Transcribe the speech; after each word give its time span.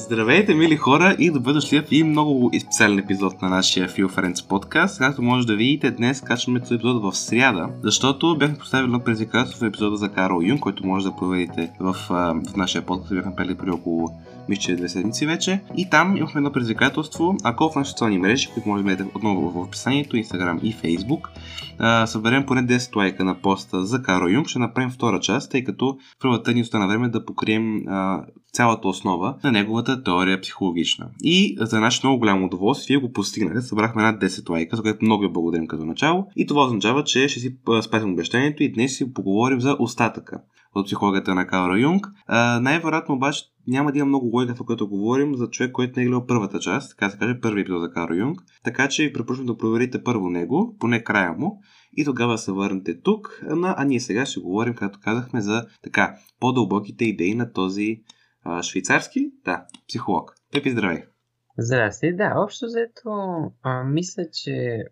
Здравейте, 0.00 0.54
мили 0.54 0.76
хора 0.76 1.16
и 1.18 1.30
добре 1.30 1.52
дошли 1.52 1.82
в 1.82 1.92
и 1.92 2.04
много 2.04 2.50
специален 2.60 2.98
епизод 2.98 3.42
на 3.42 3.48
нашия 3.48 3.88
Feel 3.88 4.06
Friends 4.06 4.48
подкаст. 4.48 4.98
Както 4.98 5.22
може 5.22 5.46
да 5.46 5.56
видите, 5.56 5.90
днес 5.90 6.20
качваме 6.20 6.60
този 6.60 6.74
епизод 6.74 7.02
в 7.02 7.16
сряда, 7.16 7.68
защото 7.82 8.36
бяхме 8.38 8.58
поставили 8.58 8.84
едно 8.84 9.00
предизвикателство 9.00 9.64
в 9.64 9.68
епизода 9.68 9.96
за 9.96 10.08
Карл 10.08 10.40
Юн, 10.42 10.58
който 10.58 10.86
може 10.86 11.04
да 11.04 11.16
проверите 11.16 11.72
в, 11.80 11.96
в 12.08 12.56
нашия 12.56 12.82
подкаст. 12.82 13.14
Бяхме 13.14 13.36
пели 13.36 13.54
при 13.54 13.70
около 13.70 14.08
мисля, 14.50 14.76
две 14.76 14.88
седмици 14.88 15.26
вече. 15.26 15.60
И 15.76 15.90
там 15.90 16.16
имахме 16.16 16.38
едно 16.38 16.52
предизвикателство. 16.52 17.36
Ако 17.44 17.70
в 17.70 17.76
нашите 17.76 17.90
социални 17.90 18.18
мрежи, 18.18 18.48
които 18.54 18.68
може 18.68 18.82
да 18.82 18.88
гледате 18.88 19.10
отново 19.14 19.50
в 19.50 19.56
описанието, 19.56 20.16
Instagram 20.16 20.60
и 20.62 20.74
Facebook, 20.74 21.28
съберем 22.06 22.46
поне 22.46 22.66
10 22.66 22.96
лайка 22.96 23.24
на 23.24 23.34
поста 23.34 23.84
за 23.84 24.02
Карл 24.02 24.28
Юнг, 24.28 24.48
ще 24.48 24.58
направим 24.58 24.90
втора 24.90 25.20
част, 25.20 25.50
тъй 25.50 25.64
като 25.64 25.96
първата 26.20 26.52
ни 26.52 26.62
остана 26.62 26.88
време 26.88 27.08
да 27.08 27.24
покрием 27.24 27.82
цялата 28.52 28.88
основа 28.88 29.34
на 29.44 29.52
неговата 29.52 30.02
теория 30.02 30.40
психологична. 30.40 31.06
И 31.22 31.56
за 31.60 31.80
наше 31.80 32.00
много 32.06 32.18
голямо 32.18 32.46
удоволствие 32.46 32.96
го 32.96 33.12
постигнахме. 33.12 33.62
Събрахме 33.62 34.02
над 34.02 34.22
10 34.22 34.50
лайка, 34.50 34.76
за 34.76 34.82
което 34.82 35.04
много 35.04 35.22
ви 35.22 35.28
благодарим 35.28 35.66
като 35.66 35.84
начало. 35.84 36.26
И 36.36 36.46
това 36.46 36.64
означава, 36.64 37.04
че 37.04 37.28
ще 37.28 37.40
си 37.40 37.56
спасим 37.82 38.12
обещанието 38.12 38.62
и 38.62 38.72
днес 38.72 38.96
си 38.96 39.14
поговорим 39.14 39.60
за 39.60 39.76
остатъка 39.78 40.40
от 40.74 40.86
психологията 40.86 41.34
на 41.34 41.46
Карл 41.46 41.76
Юнг. 41.76 42.06
А, 42.26 42.60
най-вероятно 42.60 43.14
обаче 43.14 43.44
няма 43.66 43.92
да 43.92 43.98
има 43.98 44.06
много 44.06 44.26
логика, 44.26 44.54
в 44.54 44.66
което 44.66 44.88
говорим 44.88 45.34
за 45.34 45.50
човек, 45.50 45.72
който 45.72 45.92
не 45.96 46.02
е 46.02 46.06
гледал 46.06 46.26
първата 46.26 46.58
част, 46.58 46.90
така 46.90 47.10
се 47.10 47.18
каже, 47.18 47.40
първи 47.40 47.60
епизод 47.60 47.80
за 47.80 47.90
Карл 47.90 48.14
Юнг. 48.14 48.40
Така 48.64 48.88
че 48.88 49.02
ви 49.02 49.12
препоръчвам 49.12 49.46
да 49.46 49.56
проверите 49.56 50.02
първо 50.04 50.28
него, 50.28 50.76
поне 50.80 51.04
края 51.04 51.32
му, 51.32 51.60
и 51.96 52.04
тогава 52.04 52.38
се 52.38 52.52
върнете 52.52 53.00
тук. 53.00 53.42
А 53.62 53.84
ние 53.84 54.00
сега 54.00 54.26
ще 54.26 54.40
говорим, 54.40 54.74
както 54.74 54.98
казахме, 55.02 55.40
за 55.40 55.66
така 55.82 56.14
по-дълбоките 56.40 57.04
идеи 57.04 57.34
на 57.34 57.52
този 57.52 58.02
а, 58.44 58.62
швейцарски, 58.62 59.30
да, 59.44 59.64
психолог. 59.88 60.34
Епи, 60.54 60.70
здравей! 60.70 61.02
Здрасти, 61.58 62.16
да, 62.16 62.34
общо 62.36 62.66
взето, 62.66 63.10
мисля, 63.86 64.22
че 64.32 64.84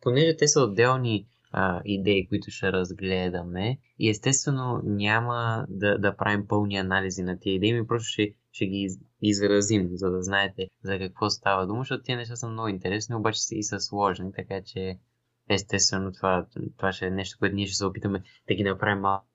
понеже 0.00 0.36
те 0.36 0.48
са 0.48 0.60
отделни 0.60 1.26
а, 1.52 1.80
идеи, 1.84 2.28
които 2.28 2.50
ще 2.50 2.72
разгледаме. 2.72 3.78
И 3.98 4.10
естествено 4.10 4.80
няма 4.84 5.66
да, 5.68 5.98
да 5.98 6.16
правим 6.16 6.46
пълни 6.48 6.76
анализи 6.76 7.22
на 7.22 7.38
тия 7.38 7.54
идеи, 7.54 7.72
ми 7.72 7.86
просто 7.86 8.08
ще, 8.08 8.34
ще 8.52 8.66
ги 8.66 8.88
изразим, 9.22 9.88
за 9.92 10.10
да 10.10 10.22
знаете 10.22 10.68
за 10.82 10.98
какво 10.98 11.30
става 11.30 11.66
дума, 11.66 11.80
защото 11.80 12.02
тия 12.02 12.16
неща 12.16 12.36
са 12.36 12.48
много 12.48 12.68
интересни, 12.68 13.14
обаче 13.14 13.42
са 13.42 13.54
и 13.54 13.62
са 13.62 13.80
сложни, 13.80 14.32
така 14.32 14.62
че 14.64 14.98
естествено 15.48 16.12
това, 16.12 16.46
това 16.76 16.92
ще 16.92 17.06
е 17.06 17.10
нещо, 17.10 17.36
което 17.38 17.56
ние 17.56 17.66
ще 17.66 17.76
се 17.76 17.86
опитаме 17.86 18.22
да 18.48 18.54
ги 18.54 18.64
направим 18.64 19.00
малко 19.00 19.26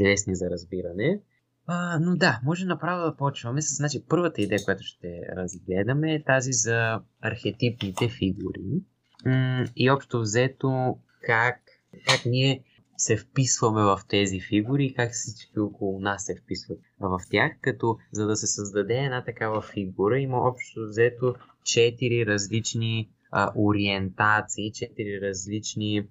лесни 0.00 0.36
за 0.36 0.50
разбиране. 0.50 1.20
А, 1.66 1.98
но 2.00 2.16
да, 2.16 2.40
може 2.44 2.66
направо 2.66 3.10
да 3.10 3.16
почваме 3.16 3.62
с 3.62 3.76
значи, 3.76 4.04
първата 4.08 4.42
идея, 4.42 4.60
която 4.64 4.82
ще 4.82 5.20
разгледаме 5.36 6.14
е 6.14 6.22
тази 6.22 6.52
за 6.52 7.00
архетипните 7.20 8.08
фигури. 8.08 8.82
и 9.76 9.90
общо 9.90 10.20
взето 10.20 10.98
как, 11.26 11.60
как 12.08 12.26
ние 12.26 12.64
се 12.96 13.16
вписваме 13.16 13.82
в 13.82 14.00
тези 14.08 14.40
фигури 14.40 14.84
и 14.84 14.94
как 14.94 15.12
всички 15.12 15.60
около 15.60 16.00
нас 16.00 16.24
се 16.24 16.34
вписват 16.42 16.78
в 17.00 17.20
тях, 17.30 17.52
като 17.60 17.96
за 18.12 18.26
да 18.26 18.36
се 18.36 18.46
създаде 18.46 18.94
една 18.94 19.24
такава 19.24 19.62
фигура 19.62 20.18
има 20.18 20.38
общо 20.38 20.80
взето 20.88 21.34
четири 21.64 22.26
различни 22.26 23.10
а, 23.30 23.52
ориентации, 23.56 24.72
четири 24.72 25.20
различни 25.20 26.08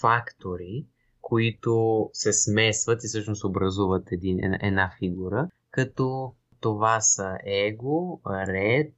фактори, 0.00 0.86
които 1.20 2.10
се 2.12 2.32
смесват 2.32 3.04
и 3.04 3.06
всъщност 3.06 3.44
образуват 3.44 4.12
един, 4.12 4.38
една 4.44 4.90
фигура, 4.98 5.48
като 5.70 6.34
това 6.60 7.00
са 7.00 7.38
его, 7.46 8.20
ред, 8.26 8.94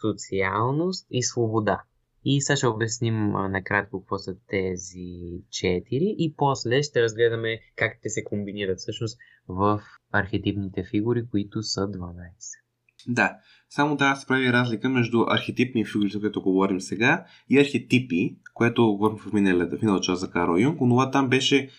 социалност 0.00 1.06
и 1.10 1.22
свобода. 1.22 1.82
И 2.28 2.40
сега 2.40 2.56
ще 2.56 2.66
обясним 2.66 3.32
накратко 3.32 4.00
какво 4.00 4.18
са 4.18 4.36
тези 4.48 5.40
четири 5.50 6.14
и 6.18 6.34
после 6.36 6.82
ще 6.82 7.02
разгледаме 7.02 7.60
как 7.76 7.98
те 8.02 8.08
се 8.08 8.24
комбинират 8.24 8.78
всъщност 8.78 9.18
в 9.48 9.82
архетипните 10.12 10.84
фигури, 10.90 11.26
които 11.30 11.62
са 11.62 11.80
12. 11.80 12.12
Да, 13.08 13.36
само 13.70 13.96
да 13.96 14.16
се 14.16 14.26
прави 14.26 14.52
разлика 14.52 14.88
между 14.88 15.24
архетипни 15.28 15.84
фигури, 15.84 16.08
за 16.08 16.20
които 16.20 16.42
говорим 16.42 16.80
сега, 16.80 17.24
и 17.50 17.58
архетипи, 17.58 18.36
което 18.54 18.86
говорим 18.86 19.18
в 19.18 19.32
миналата, 19.32 19.78
миналата 19.82 20.04
част 20.04 20.20
за 20.20 20.30
Карл 20.30 20.56
Юнг. 20.58 20.80
Онова 20.80 21.10
там 21.10 21.28
беше 21.28 21.70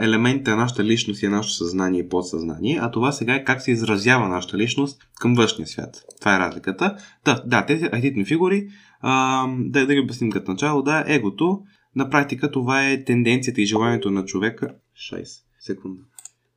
елемента 0.00 0.50
на 0.50 0.56
нашата 0.56 0.84
личност 0.84 1.22
и 1.22 1.28
на 1.28 1.36
нашето 1.36 1.54
съзнание 1.54 2.00
и 2.00 2.08
подсъзнание, 2.08 2.78
а 2.82 2.90
това 2.90 3.12
сега 3.12 3.34
е 3.34 3.44
как 3.44 3.62
се 3.62 3.70
изразява 3.70 4.28
нашата 4.28 4.58
личност 4.58 5.02
към 5.20 5.34
външния 5.34 5.66
свят. 5.66 6.02
Това 6.20 6.36
е 6.36 6.38
разликата. 6.38 6.96
Да, 7.24 7.42
да 7.46 7.66
тези 7.66 7.84
архетипни 7.84 8.24
фигури 8.24 8.68
а, 9.00 9.46
да, 9.58 9.86
да 9.86 9.94
ги 9.94 10.00
обясним 10.00 10.30
като 10.30 10.50
начало. 10.50 10.82
Да, 10.82 11.04
егото, 11.06 11.62
на 11.96 12.10
практика 12.10 12.50
това 12.50 12.90
е 12.90 13.04
тенденцията 13.04 13.60
и 13.60 13.66
желанието 13.66 14.10
на 14.10 14.24
човека. 14.24 14.74
6 15.12 15.42
секунда. 15.60 16.02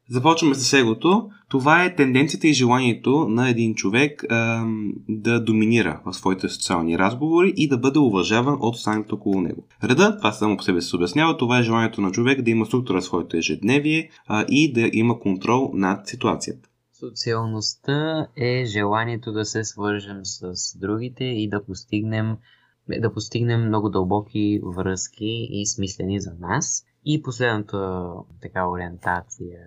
Започваме 0.09 0.55
с 0.55 0.73
егото. 0.73 1.29
Това 1.49 1.83
е 1.85 1.95
тенденцията 1.95 2.47
и 2.47 2.53
желанието 2.53 3.27
на 3.29 3.49
един 3.49 3.75
човек 3.75 4.23
а, 4.29 4.65
да 5.09 5.43
доминира 5.43 6.01
в 6.05 6.13
своите 6.13 6.49
социални 6.49 6.97
разговори 6.97 7.53
и 7.57 7.67
да 7.67 7.77
бъде 7.77 7.99
уважаван 7.99 8.57
от 8.59 8.75
останалите 8.75 9.15
около 9.15 9.41
него. 9.41 9.67
Реда, 9.83 10.17
това 10.17 10.31
само 10.31 10.57
по 10.57 10.63
себе 10.63 10.81
се 10.81 10.95
обяснява, 10.95 11.37
това 11.37 11.59
е 11.59 11.63
желанието 11.63 12.01
на 12.01 12.11
човек 12.11 12.41
да 12.41 12.51
има 12.51 12.65
структура 12.65 13.01
в 13.01 13.03
своето 13.03 13.37
ежедневие 13.37 14.09
а, 14.27 14.45
и 14.49 14.73
да 14.73 14.89
има 14.93 15.19
контрол 15.19 15.71
над 15.73 16.07
ситуацията. 16.07 16.69
Социалността 16.99 18.27
е 18.35 18.65
желанието 18.65 19.31
да 19.31 19.45
се 19.45 19.63
свържем 19.63 20.19
с 20.23 20.77
другите 20.77 21.23
и 21.23 21.49
да 21.49 21.63
постигнем, 21.65 22.37
да 22.99 23.13
постигнем 23.13 23.67
много 23.67 23.89
дълбоки 23.89 24.59
връзки 24.63 25.47
и 25.51 25.65
смислени 25.65 26.19
за 26.19 26.31
нас. 26.39 26.85
И 27.05 27.21
последната 27.21 28.03
така 28.41 28.67
ориентация, 28.67 29.59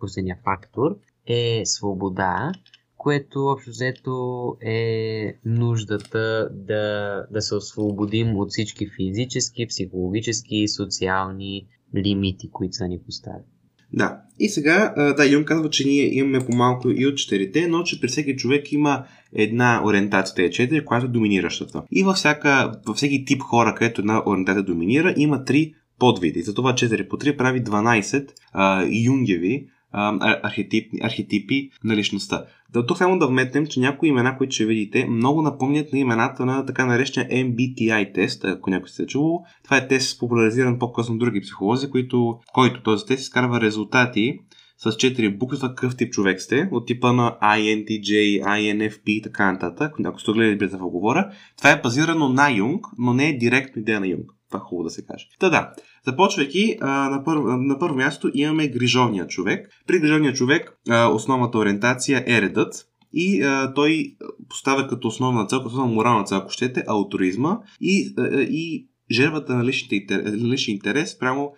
последния 0.00 0.38
фактор 0.44 0.96
е 1.26 1.62
свобода, 1.64 2.52
което 2.96 3.46
общо 3.46 3.70
взето 3.70 4.56
е 4.60 5.34
нуждата 5.44 6.48
да, 6.52 7.26
да 7.30 7.42
се 7.42 7.54
освободим 7.54 8.36
от 8.36 8.50
всички 8.50 8.88
физически, 8.96 9.66
психологически 9.66 10.56
и 10.56 10.68
социални 10.68 11.66
лимити, 11.96 12.50
които 12.50 12.76
са 12.76 12.88
ни 12.88 12.98
поставени. 13.06 13.44
Да. 13.92 14.20
И 14.38 14.48
сега, 14.48 14.94
да, 15.16 15.26
Юн 15.26 15.44
казва, 15.44 15.70
че 15.70 15.88
ние 15.88 16.14
имаме 16.14 16.46
по-малко 16.46 16.90
и 16.90 17.06
от 17.06 17.16
четирите, 17.16 17.68
но 17.68 17.82
че 17.82 18.00
при 18.00 18.08
всеки 18.08 18.36
човек 18.36 18.72
има 18.72 19.04
една 19.32 19.82
ориентация, 19.84 20.34
тези 20.34 20.52
четири, 20.52 20.84
която 20.84 21.06
е 21.06 21.08
доминиращата. 21.08 21.82
И 21.90 22.02
във, 22.02 22.16
всяка, 22.16 22.72
във 22.86 22.96
всеки 22.96 23.24
тип 23.24 23.42
хора, 23.42 23.74
където 23.74 24.00
една 24.00 24.22
ориентация 24.26 24.62
доминира, 24.62 25.14
има 25.16 25.44
три 25.44 25.74
подвиди. 26.02 26.42
Затова 26.42 26.72
4 26.72 27.08
по 27.08 27.16
3 27.16 27.36
прави 27.36 27.64
12 27.64 28.28
а, 28.52 28.84
юнгеви 29.04 29.66
архетипи, 29.92 30.96
архетипи 31.02 31.70
на 31.84 31.96
личността. 31.96 32.44
Да, 32.72 32.86
тук 32.86 32.98
само 32.98 33.18
да 33.18 33.26
вметнем, 33.26 33.66
че 33.66 33.80
някои 33.80 34.08
имена, 34.08 34.38
които 34.38 34.54
ще 34.54 34.66
видите, 34.66 35.06
много 35.06 35.42
напомнят 35.42 35.92
на 35.92 35.98
имената 35.98 36.46
на 36.46 36.66
така 36.66 36.86
наречения 36.86 37.46
MBTI 37.46 38.14
тест, 38.14 38.44
ако 38.44 38.70
някой 38.70 38.88
се 38.88 39.02
е 39.02 39.06
чувал. 39.06 39.44
Това 39.64 39.76
е 39.76 39.88
тест 39.88 40.20
популяризиран 40.20 40.78
по-късно 40.78 41.18
други 41.18 41.40
психолози, 41.40 41.90
които, 41.90 42.38
който 42.54 42.82
този 42.82 43.06
тест 43.06 43.20
изкарва 43.20 43.60
резултати 43.60 44.38
с 44.78 44.90
4 44.90 45.38
букви 45.38 45.56
за 45.56 45.68
какъв 45.68 45.96
тип 45.96 46.12
човек 46.12 46.40
сте, 46.40 46.68
от 46.72 46.86
типа 46.86 47.12
на 47.12 47.36
INTJ, 47.42 48.42
INFP 48.42 49.02
и 49.06 49.22
така 49.22 49.52
нататък. 49.52 49.92
Ако 50.04 50.20
сте 50.20 50.32
гледали 50.32 50.58
без 50.58 50.70
да 50.70 50.78
говоря, 50.78 51.30
това 51.58 51.70
е 51.70 51.80
базирано 51.80 52.28
на 52.28 52.50
Юнг, 52.50 52.86
но 52.98 53.14
не 53.14 53.28
е 53.28 53.38
директно 53.38 53.80
идея 53.80 54.00
на 54.00 54.08
Юнг. 54.08 54.26
Това 54.52 54.64
е 54.64 54.68
хубаво 54.68 54.84
да 54.84 54.90
се 54.90 55.06
каже. 55.06 55.26
Та 55.38 55.50
да, 55.50 55.72
започвайки 56.06 56.76
на, 56.80 57.22
първо, 57.24 57.46
на 57.46 57.78
първо 57.78 57.96
място 57.96 58.30
имаме 58.34 58.68
грижовния 58.68 59.26
човек. 59.26 59.68
При 59.86 59.98
грижовния 59.98 60.32
човек 60.32 60.78
основната 61.12 61.58
ориентация 61.58 62.24
е 62.26 62.42
редът, 62.42 62.86
и 63.14 63.42
той 63.74 64.16
поставя 64.48 64.88
като 64.88 65.08
основна 65.08 65.46
цел, 65.46 65.58
като 65.58 65.68
основна 65.68 65.94
морална 65.94 66.24
цел, 66.24 66.38
ако 66.38 66.50
щете, 66.50 66.84
алтруизма 66.86 67.58
и, 67.80 68.14
и 68.50 68.88
жертвата 69.10 69.54
на 69.54 69.64
личния 69.64 70.74
интерес 70.74 71.18
прямо 71.18 71.52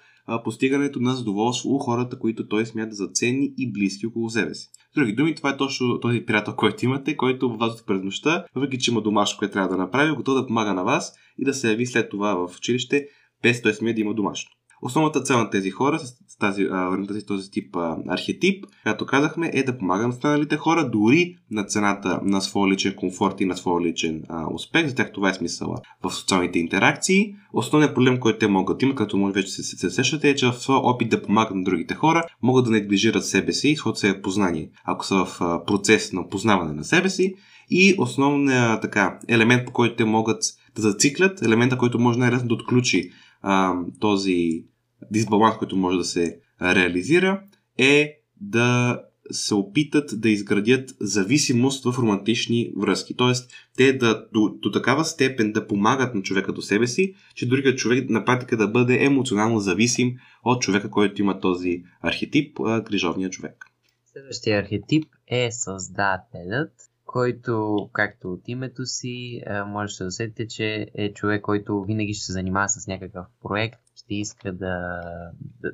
постигането 0.44 1.00
на 1.00 1.14
задоволство 1.14 1.70
у 1.75 1.79
хората, 1.79 2.19
които 2.19 2.49
той 2.49 2.67
смята 2.67 2.94
за 2.94 3.08
ценни 3.08 3.52
и 3.58 3.73
близки 3.73 4.06
около 4.06 4.31
себе 4.31 4.55
си. 4.55 4.69
Други 4.94 5.12
думи, 5.12 5.35
това 5.35 5.50
е 5.50 5.56
точно 5.56 6.00
този 6.00 6.26
приятел, 6.26 6.55
който 6.56 6.85
имате, 6.85 7.17
който 7.17 7.49
във 7.49 7.58
вас 7.58 7.87
през 7.87 8.02
нощта, 8.02 8.44
въпреки 8.55 8.79
че 8.79 8.91
има 8.91 9.02
домашно, 9.02 9.38
което 9.38 9.52
трябва 9.52 9.69
да 9.69 9.76
направи, 9.76 10.17
готов 10.17 10.35
да 10.35 10.46
помага 10.46 10.75
на 10.75 10.85
вас 10.85 11.12
и 11.38 11.44
да 11.44 11.55
се 11.55 11.70
яви 11.70 11.87
след 11.87 12.11
това 12.11 12.35
в 12.35 12.56
училище, 12.56 13.06
без 13.43 13.62
той 13.62 13.75
смее 13.75 13.93
да 13.93 14.00
има 14.00 14.14
домашно. 14.14 14.50
Основната 14.86 15.22
цел 15.22 15.38
на 15.38 15.50
тези 15.50 15.70
хора 15.70 15.98
с 15.98 16.38
тази, 16.38 16.62
а, 16.62 17.06
този 17.26 17.50
тип 17.50 17.76
а, 17.76 17.96
архетип, 18.08 18.64
както 18.84 19.06
казахме, 19.06 19.50
е 19.54 19.62
да 19.62 19.78
помага 19.78 20.02
на 20.02 20.08
останалите 20.08 20.56
хора, 20.56 20.90
дори 20.90 21.36
на 21.50 21.64
цената 21.64 22.20
на 22.22 22.40
своя 22.40 22.72
личен 22.72 22.94
комфорт 22.96 23.40
и 23.40 23.44
на 23.44 23.56
своя 23.56 23.86
личен 23.86 24.22
а, 24.28 24.46
успех. 24.54 24.86
За 24.88 24.94
тях 24.94 25.12
това 25.12 25.31
е 25.31 25.34
смисъла 25.34 25.76
в 26.02 26.10
социалните 26.10 26.58
интеракции. 26.58 27.34
Основният 27.52 27.94
проблем, 27.94 28.20
който 28.20 28.38
те 28.38 28.46
могат 28.46 28.78
да 28.78 28.86
имат, 28.86 28.96
като 28.96 29.16
може 29.16 29.32
вече 29.32 29.48
се, 29.48 29.62
се, 29.62 29.76
се 29.76 29.90
сещате, 29.90 30.31
е, 30.31 30.34
че 30.34 30.46
в 30.46 30.52
своя 30.52 30.81
опит 30.81 31.10
да 31.10 31.22
помагат 31.22 31.54
на 31.54 31.64
другите 31.64 31.94
хора, 31.94 32.22
могат 32.42 32.64
да 32.64 32.70
неглижират 32.70 33.26
себе 33.26 33.52
си 33.52 33.69
и 33.69 33.76
своето 33.76 33.98
себе 33.98 34.22
познание. 34.22 34.70
Ако 34.84 35.06
са 35.06 35.25
в 35.25 35.40
а, 35.40 35.64
процес 35.64 36.12
на 36.12 36.28
познаване 36.28 36.72
на 36.72 36.84
себе 36.84 37.10
си, 37.10 37.34
и 37.70 37.94
основният 37.98 38.82
така, 38.82 39.19
елемент, 39.28 39.66
по 39.66 39.72
който 39.72 39.96
те 39.96 40.04
могат 40.04 40.42
да 40.76 40.82
зациклят, 40.82 41.42
елемента, 41.42 41.78
който 41.78 41.98
може 41.98 42.19
най-лесно 42.19 42.48
да 42.48 42.54
отключи 42.54 43.10
а, 43.42 43.75
този 44.00 44.64
дисбаланс, 45.11 45.56
който 45.59 45.77
може 45.77 45.99
да 45.99 46.05
се 46.05 46.41
реализира, 46.62 47.43
е 47.79 48.21
да 48.41 49.01
се 49.31 49.55
опитат 49.55 50.21
да 50.21 50.31
изградят 50.31 50.91
зависимост 51.01 51.85
в 51.85 51.99
романтични 51.99 52.73
връзки. 52.77 53.17
Тоест, 53.17 53.51
те 53.77 53.93
да 53.93 54.27
до, 54.33 54.49
до 54.49 54.71
такава 54.71 55.05
степен 55.05 55.53
да 55.53 55.67
помагат 55.67 56.15
на 56.15 56.23
човека 56.23 56.53
до 56.53 56.62
себе 56.62 56.87
си, 56.87 57.15
че 57.35 57.49
другият 57.49 57.79
човек 57.79 58.11
на 58.11 58.25
практика 58.25 58.56
да 58.56 58.69
бъде 58.69 59.05
емоционално 59.05 59.59
зависим 59.59 60.17
от 60.45 60.62
човека, 60.62 60.91
който 60.91 61.23
има 61.23 61.41
този 61.41 61.83
архетип, 62.01 62.56
грижовния 62.61 63.31
човек. 63.31 63.65
Следващия 64.12 64.61
архетип 64.61 65.05
е 65.27 65.49
създателят 65.51 66.73
който, 67.06 67.89
както 67.93 68.33
от 68.33 68.49
името 68.49 68.87
си, 68.87 69.43
може 69.67 69.99
да 69.99 70.06
усетите, 70.06 70.49
че 70.49 70.87
е 70.95 71.12
човек, 71.12 71.43
който 71.43 71.83
винаги 71.83 72.15
ще 72.15 72.25
се 72.25 72.33
занимава 72.33 72.69
с 72.69 72.87
някакъв 72.87 73.27
проект, 73.43 73.81
ще 74.05 74.15
иска 74.15 74.53
да, 74.53 75.01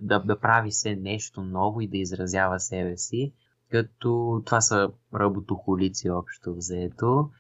да, 0.03 0.19
да 0.19 0.41
прави 0.41 0.73
се 0.73 0.97
нещо 0.97 1.43
ново 1.43 1.81
и 1.81 1.89
да 1.89 1.99
изразява 1.99 2.61
себе 2.61 2.97
си, 2.97 3.33
като 3.71 4.43
това 4.47 4.61
са 4.61 4.91
работохолици 5.15 6.11
общо 6.11 6.55
взето. 6.55 7.31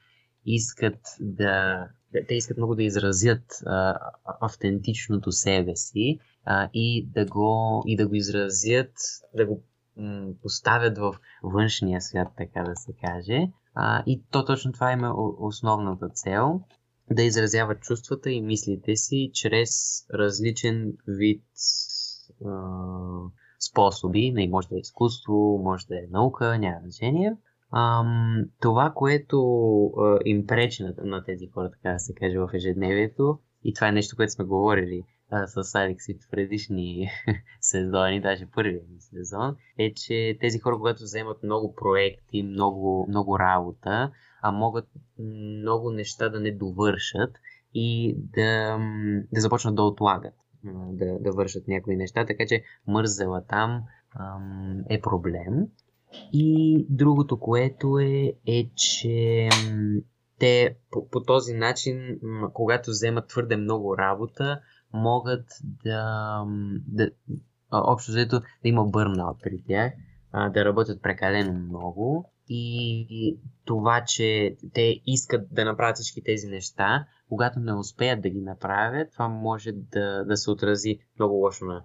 Искат 0.46 1.00
да, 1.20 1.86
те 2.28 2.34
искат 2.34 2.56
много 2.56 2.74
да 2.74 2.82
изразят 2.82 3.44
а, 3.66 3.98
автентичното 4.40 5.32
себе 5.32 5.76
си 5.76 6.18
а, 6.44 6.68
и, 6.74 7.06
да 7.06 7.26
го, 7.26 7.82
и 7.86 7.96
да 7.96 8.08
го 8.08 8.14
изразят, 8.14 8.92
да 9.36 9.46
го 9.46 9.62
м- 9.96 10.28
поставят 10.42 10.98
в 10.98 11.14
външния 11.42 12.00
свят, 12.00 12.28
така 12.36 12.62
да 12.62 12.76
се 12.76 12.92
каже. 12.92 13.48
А, 13.74 14.02
и 14.06 14.22
то 14.30 14.44
точно 14.44 14.72
това 14.72 14.92
има 14.92 15.14
основната 15.38 16.08
цел 16.08 16.60
да 17.10 17.22
изразяват 17.22 17.80
чувствата 17.80 18.30
и 18.30 18.40
мислите 18.40 18.96
си 18.96 19.30
чрез 19.34 19.70
различен 20.14 20.92
вид 21.08 21.44
а, 22.46 22.50
способи. 23.70 24.32
Не, 24.32 24.48
може 24.48 24.68
да 24.68 24.76
е 24.76 24.78
изкуство, 24.78 25.60
може 25.64 25.86
да 25.86 25.98
е 25.98 26.06
наука, 26.10 26.58
няма 26.58 26.80
значение. 26.80 27.36
Ам, 27.72 28.44
това, 28.60 28.92
което 28.94 29.36
а, 29.86 30.18
им 30.24 30.46
пречи 30.46 30.82
на, 30.82 30.94
на 31.04 31.24
тези 31.24 31.46
хора, 31.46 31.70
така 31.70 31.92
да 31.92 31.98
се 31.98 32.14
каже, 32.14 32.38
в 32.38 32.50
ежедневието, 32.54 33.38
и 33.64 33.74
това 33.74 33.88
е 33.88 33.92
нещо, 33.92 34.16
което 34.16 34.32
сме 34.32 34.44
говорили 34.44 35.02
а, 35.30 35.46
с 35.46 35.74
Алекс 35.74 36.06
в 36.06 36.30
предишни 36.30 37.08
сезони, 37.60 38.20
даже 38.20 38.46
първия 38.54 38.80
сезон, 38.98 39.56
е, 39.78 39.94
че 39.94 40.36
тези 40.40 40.58
хора, 40.58 40.76
когато 40.76 41.02
вземат 41.02 41.42
много 41.42 41.74
проекти, 41.74 42.42
много, 42.42 43.06
много 43.08 43.38
работа, 43.38 44.10
а 44.42 44.52
могат 44.52 44.88
много 45.18 45.90
неща 45.90 46.28
да 46.28 46.40
не 46.40 46.52
довършат 46.52 47.30
и 47.74 48.16
да, 48.18 48.78
да 49.32 49.40
започнат 49.40 49.74
да 49.74 49.82
отлагат 49.82 50.34
да, 50.64 51.18
да 51.18 51.32
вършат 51.32 51.68
някои 51.68 51.96
неща, 51.96 52.26
така 52.26 52.44
че 52.46 52.62
мързела 52.86 53.44
там 53.48 53.82
ам, 54.18 54.84
е 54.88 55.00
проблем. 55.00 55.66
И 56.32 56.86
другото, 56.90 57.40
което 57.40 57.98
е, 57.98 58.32
е 58.46 58.70
че 58.76 59.48
те 60.38 60.76
по, 60.90 61.08
по 61.08 61.22
този 61.22 61.54
начин, 61.54 62.20
когато 62.52 62.90
вземат 62.90 63.28
твърде 63.28 63.56
много 63.56 63.98
работа, 63.98 64.60
могат 64.92 65.44
да, 65.84 66.44
да 66.86 67.10
общо 67.72 68.12
взето 68.12 68.40
да 68.40 68.68
има 68.68 68.84
бърнаут 68.84 69.36
при 69.42 69.62
тях, 69.66 69.92
да 70.32 70.64
работят 70.64 71.02
прекалено 71.02 71.52
много 71.52 72.32
и 72.52 73.38
това, 73.64 74.04
че 74.06 74.56
те 74.74 75.00
искат 75.06 75.54
да 75.54 75.64
направят 75.64 75.96
всички 75.96 76.22
тези 76.24 76.46
неща, 76.46 77.04
когато 77.28 77.60
не 77.60 77.72
успеят 77.74 78.22
да 78.22 78.30
ги 78.30 78.40
направят, 78.40 79.12
това 79.12 79.28
може 79.28 79.72
да, 79.72 80.24
да 80.24 80.36
се 80.36 80.50
отрази 80.50 80.98
много 81.18 81.34
лошо 81.34 81.64
на, 81.64 81.82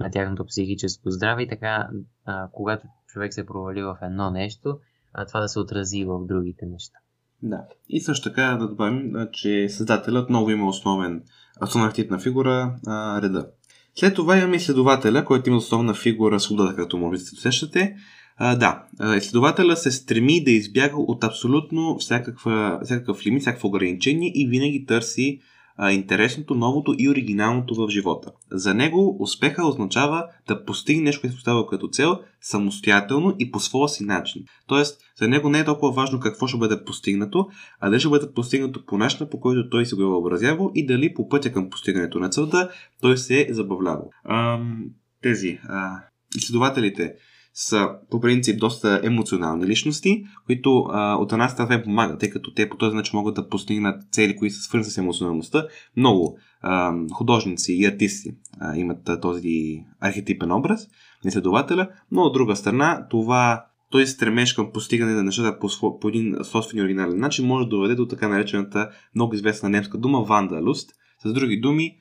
на 0.00 0.10
тяхното 0.12 0.46
психическо 0.46 1.10
здраве 1.10 1.42
и 1.42 1.48
така, 1.48 1.88
а, 2.24 2.48
когато 2.52 2.86
човек 3.06 3.34
се 3.34 3.46
провали 3.46 3.82
в 3.82 3.98
едно 4.02 4.30
нещо, 4.30 4.78
а, 5.12 5.26
това 5.26 5.40
да 5.40 5.48
се 5.48 5.58
отрази 5.58 6.04
в 6.04 6.26
другите 6.26 6.66
неща. 6.66 6.98
Да. 7.42 7.64
И 7.88 8.00
също 8.00 8.28
така 8.28 8.56
да 8.60 8.68
добавим, 8.68 9.12
че 9.32 9.68
създателят 9.68 10.30
много 10.30 10.50
има 10.50 10.68
основен, 10.68 11.22
основна 11.62 12.18
фигура 12.18 12.76
а, 12.86 13.22
реда. 13.22 13.50
След 13.94 14.14
това 14.14 14.38
имаме 14.38 14.56
изследователя, 14.56 15.24
който 15.24 15.48
има 15.48 15.58
основна 15.58 15.94
фигура 15.94 16.40
свободата, 16.40 16.76
като 16.76 16.98
може 16.98 17.18
да 17.18 17.24
се 17.24 17.34
усещате. 17.34 17.96
А, 18.42 18.56
да, 18.56 18.84
изследователя 19.16 19.76
се 19.76 19.90
стреми 19.90 20.44
да 20.44 20.50
избяга 20.50 20.96
от 20.96 21.24
абсолютно 21.24 21.98
всякаква, 21.98 22.80
всякакъв 22.84 23.26
лимит, 23.26 23.40
всякакво 23.40 23.68
ограничение 23.68 24.32
и 24.34 24.48
винаги 24.48 24.86
търси 24.86 25.40
а, 25.76 25.92
интересното, 25.92 26.54
новото 26.54 26.94
и 26.98 27.08
оригиналното 27.08 27.74
в 27.74 27.88
живота. 27.88 28.32
За 28.52 28.74
него 28.74 29.16
успеха 29.20 29.66
означава 29.66 30.26
да 30.48 30.64
постигне 30.64 31.02
нещо, 31.02 31.20
което 31.20 31.36
поставя 31.36 31.66
като 31.66 31.88
цел, 31.88 32.18
самостоятелно 32.40 33.36
и 33.38 33.50
по 33.50 33.60
своя 33.60 33.88
си 33.88 34.04
начин. 34.04 34.42
Тоест, 34.66 35.00
за 35.18 35.28
него 35.28 35.48
не 35.48 35.58
е 35.58 35.64
толкова 35.64 35.92
важно 35.92 36.20
какво 36.20 36.46
ще 36.46 36.58
бъде 36.58 36.84
постигнато, 36.84 37.48
а 37.80 37.90
дали 37.90 38.00
ще 38.00 38.08
бъде 38.08 38.32
постигнато 38.34 38.86
по 38.86 38.98
начина, 38.98 39.30
по 39.30 39.40
който 39.40 39.70
той 39.70 39.86
се 39.86 39.96
го 39.96 40.02
е 40.02 40.06
въобразявал 40.06 40.70
и 40.74 40.86
дали 40.86 41.14
по 41.14 41.28
пътя 41.28 41.52
към 41.52 41.70
постигането 41.70 42.18
на 42.18 42.28
целта 42.28 42.70
той 43.00 43.16
се 43.16 43.46
е 43.48 43.54
забавлявал. 43.54 44.10
Ам, 44.24 44.84
тези 45.22 45.58
а, 45.68 45.90
изследователите 46.36 47.14
са 47.54 47.88
по 48.10 48.20
принцип 48.20 48.60
доста 48.60 49.00
емоционални 49.04 49.66
личности, 49.66 50.24
които 50.46 50.86
а, 50.90 51.16
от 51.16 51.32
една 51.32 51.48
страна 51.48 51.82
помагат, 51.82 52.20
тъй 52.20 52.30
като 52.30 52.54
те 52.54 52.68
по 52.68 52.76
този 52.76 52.96
начин 52.96 53.16
могат 53.16 53.34
да 53.34 53.48
постигнат 53.48 54.02
цели, 54.12 54.36
които 54.36 54.54
са 54.54 54.60
свързани 54.60 54.92
с 54.92 54.98
емоционалността. 54.98 55.66
Много 55.96 56.38
а, 56.62 56.94
художници 57.12 57.72
и 57.72 57.86
артисти 57.86 58.30
а, 58.60 58.76
имат 58.76 59.08
а, 59.08 59.20
този 59.20 59.84
архетипен 60.00 60.52
образ 60.52 60.88
изследователя, 61.24 61.88
но 62.10 62.22
от 62.22 62.32
друга 62.32 62.56
страна 62.56 63.06
това 63.10 63.64
той 63.90 64.06
стремеж 64.06 64.52
към 64.52 64.72
постигане 64.72 65.12
на 65.12 65.22
нещата 65.22 65.58
по, 65.58 65.98
по 66.00 66.08
един 66.08 66.36
собствен 66.42 66.84
оригинален 66.84 67.18
начин 67.18 67.46
може 67.46 67.64
да 67.64 67.68
доведе 67.68 67.94
до 67.94 68.06
така 68.06 68.28
наречената 68.28 68.90
много 69.14 69.34
известна 69.34 69.68
немска 69.68 69.98
дума 69.98 70.22
вандалуст. 70.22 70.90
С 71.24 71.32
други 71.32 71.60
думи, 71.60 71.96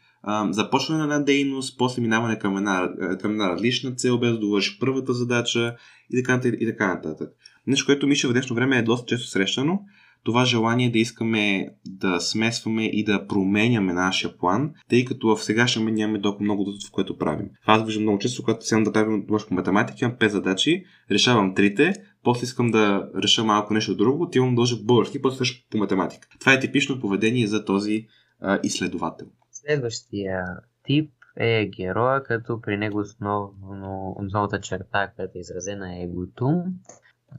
започване 0.50 1.06
на 1.06 1.24
дейност, 1.26 1.78
после 1.78 2.02
минаване 2.02 2.40
към 2.40 2.58
една, 2.58 2.90
към 3.22 3.32
една 3.32 3.50
различна 3.50 3.92
цел, 3.92 4.18
без 4.18 4.32
да 4.32 4.40
довърши 4.40 4.80
първата 4.80 5.14
задача 5.14 5.76
и 6.14 6.24
така, 6.24 6.48
и 6.48 6.66
така 6.68 6.88
нататък. 6.88 7.30
Нещо, 7.68 7.86
което 7.86 8.08
мисля 8.08 8.30
в 8.30 8.34
днешно 8.34 8.56
време 8.56 8.78
е 8.78 8.82
доста 8.82 9.06
често 9.06 9.28
срещано, 9.28 9.80
това 10.24 10.46
желание 10.46 10.92
да 10.92 11.00
искаме 11.00 11.70
да 11.86 12.20
смесваме 12.20 12.86
и 12.86 13.04
да 13.04 13.28
променяме 13.28 13.94
нашия 13.94 14.38
план, 14.38 14.72
тъй 14.90 15.06
като 15.06 15.36
в 15.36 15.44
сегашния 15.44 15.82
момент 15.82 15.98
нямаме 15.98 16.22
толкова 16.22 16.44
много 16.44 16.66
в 16.88 16.92
което 16.92 17.18
правим. 17.18 17.46
Аз 17.66 17.86
виждам 17.86 18.04
много 18.04 18.20
често, 18.20 18.44
когато 18.44 18.66
сега 18.66 18.82
да 18.82 18.92
правим 18.92 19.28
по 19.28 19.38
математика, 19.52 20.06
имам 20.06 20.18
5 20.18 20.28
задачи, 20.28 20.84
решавам 21.12 21.56
трите, 21.56 21.94
после 22.24 22.44
искам 22.44 22.72
да 22.72 23.10
реша 23.24 23.44
малко 23.44 23.74
нещо 23.74 23.96
друго, 23.96 24.24
отивам 24.24 24.50
да 24.50 24.56
дължа 24.56 24.76
български, 24.84 25.22
после 25.22 25.46
по 25.72 25.78
математика. 25.78 26.28
Това 26.40 26.54
е 26.54 26.60
типично 26.60 27.00
поведение 27.00 27.48
за 27.48 27.66
този 27.66 28.06
а, 28.42 28.60
изследовател. 28.64 29.28
Следващия 29.62 30.46
тип 30.84 31.12
е 31.36 31.66
героя, 31.66 32.24
като 32.24 32.62
при 32.62 32.78
него 32.78 33.00
основно, 33.00 34.16
основната 34.20 34.62
черта, 34.62 35.12
която 35.16 35.38
е 35.38 35.42
изразена 35.42 35.96
е 35.96 36.04
егото. 36.04 36.64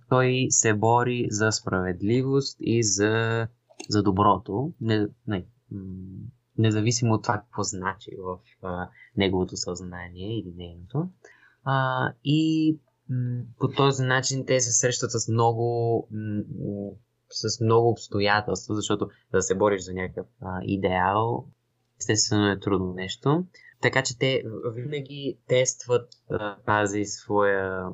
Той 0.08 0.46
се 0.50 0.74
бори 0.74 1.26
за 1.30 1.52
справедливост 1.52 2.56
и 2.60 2.82
за, 2.82 3.46
за 3.88 4.02
доброто, 4.02 4.72
не, 4.80 5.06
не, 5.26 5.44
независимо 6.58 7.14
от 7.14 7.22
това 7.22 7.38
какво 7.38 7.62
значи 7.62 8.10
в 8.18 8.38
а, 8.62 8.88
неговото 9.16 9.56
съзнание 9.56 10.38
или 10.38 10.52
нейното. 10.56 11.08
А, 11.64 12.06
и 12.24 12.78
м- 13.08 13.42
по 13.58 13.68
този 13.68 14.02
начин 14.02 14.46
те 14.46 14.60
се 14.60 14.72
срещат 14.72 15.10
с 15.10 15.28
много, 15.28 16.08
м- 16.10 16.42
с 17.30 17.60
много 17.60 17.88
обстоятелства, 17.88 18.74
защото 18.74 19.08
да 19.32 19.42
се 19.42 19.54
бориш 19.54 19.82
за 19.82 19.94
някакъв 19.94 20.26
а, 20.40 20.60
идеал 20.62 21.46
естествено 22.00 22.50
е 22.50 22.60
трудно 22.60 22.92
нещо. 22.94 23.44
Така 23.82 24.02
че 24.02 24.18
те 24.18 24.42
винаги 24.74 25.38
тестват 25.48 26.08
тази 26.66 27.04
своя 27.04 27.86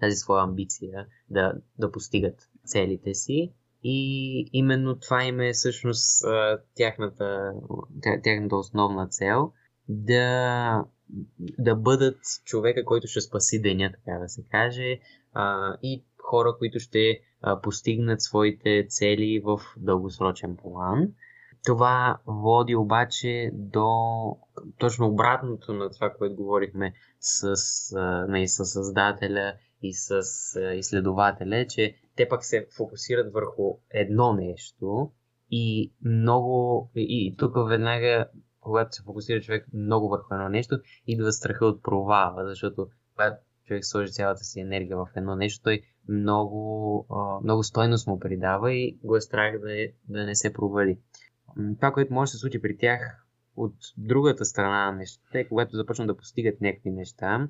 тази 0.00 0.16
своя 0.16 0.42
амбиция 0.42 1.06
да, 1.30 1.52
да 1.78 1.92
постигат 1.92 2.48
целите 2.64 3.14
си. 3.14 3.52
И 3.82 4.50
именно 4.52 4.98
това 4.98 5.24
им 5.24 5.40
е 5.40 5.52
всъщност 5.52 6.24
тяхната, 6.74 7.52
тяхната 8.22 8.56
основна 8.56 9.08
цел. 9.08 9.52
да, 9.88 10.84
да 11.58 11.76
бъдат 11.76 12.18
човека, 12.44 12.84
който 12.84 13.06
ще 13.06 13.20
спаси 13.20 13.62
деня, 13.62 13.90
така 13.92 14.18
да 14.18 14.28
се 14.28 14.42
каже, 14.50 15.00
и 15.82 16.04
хора, 16.18 16.54
които 16.58 16.78
ще 16.78 17.20
постигнат 17.62 18.22
своите 18.22 18.86
цели 18.88 19.42
в 19.44 19.60
дългосрочен 19.76 20.56
план. 20.56 21.08
Това 21.64 22.18
води 22.26 22.74
обаче 22.74 23.50
до 23.52 23.88
точно 24.78 25.06
обратното 25.06 25.72
на 25.72 25.90
това, 25.90 26.10
което 26.10 26.36
говорихме 26.36 26.94
с, 27.20 27.54
не, 28.28 28.48
с 28.48 28.64
създателя 28.64 29.54
и 29.82 29.94
с 29.94 30.20
изследователя, 30.76 31.66
че 31.66 31.94
те 32.16 32.28
пък 32.28 32.44
се 32.44 32.66
фокусират 32.76 33.32
върху 33.32 33.78
едно 33.90 34.32
нещо 34.32 35.10
и 35.50 35.92
много. 36.04 36.90
И 36.94 37.34
тук 37.38 37.68
веднага, 37.68 38.26
когато 38.60 38.96
се 38.96 39.02
фокусира 39.02 39.40
човек 39.40 39.66
много 39.74 40.08
върху 40.08 40.34
едно 40.34 40.48
нещо, 40.48 40.78
идва 41.06 41.32
страха 41.32 41.66
от 41.66 41.82
провала, 41.82 42.46
защото 42.46 42.88
когато 43.14 43.36
човек 43.66 43.84
сложи 43.84 44.12
цялата 44.12 44.44
си 44.44 44.60
енергия 44.60 44.96
в 44.96 45.08
едно 45.16 45.36
нещо, 45.36 45.62
той 45.62 45.82
много, 46.08 47.06
много 47.42 47.62
стойност 47.62 48.06
му 48.06 48.18
придава 48.18 48.72
и 48.72 48.98
го 49.04 49.16
е 49.16 49.20
страх 49.20 49.58
да, 49.58 49.82
е, 49.82 49.88
да 50.08 50.26
не 50.26 50.34
се 50.34 50.52
провали. 50.52 50.98
Това, 51.76 51.92
което 51.92 52.14
може 52.14 52.28
да 52.28 52.32
се 52.32 52.38
случи 52.38 52.62
при 52.62 52.76
тях 52.78 53.26
от 53.56 53.74
другата 53.98 54.44
страна 54.44 54.90
на 54.90 54.92
нещата 54.92 55.38
е, 55.38 55.48
когато 55.48 55.76
започнат 55.76 56.08
да 56.08 56.16
постигат 56.16 56.60
някакви 56.60 56.90
неща, 56.90 57.48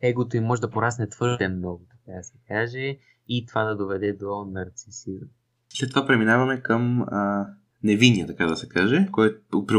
егото 0.00 0.36
им 0.36 0.44
може 0.44 0.60
да 0.60 0.70
порасне 0.70 1.08
твърде 1.08 1.48
много, 1.48 1.86
така 1.90 2.16
да 2.16 2.24
се 2.24 2.38
каже, 2.48 2.98
и 3.28 3.46
това 3.46 3.64
да 3.64 3.76
доведе 3.76 4.12
до 4.12 4.44
нарцисизъм. 4.44 5.28
След 5.68 5.90
това 5.90 6.06
преминаваме 6.06 6.60
към 6.60 7.02
а, 7.02 7.46
невинния, 7.82 8.26
така 8.26 8.46
да 8.46 8.56
се 8.56 8.68
каже, 8.68 9.08
който 9.12 9.66
при 9.66 9.76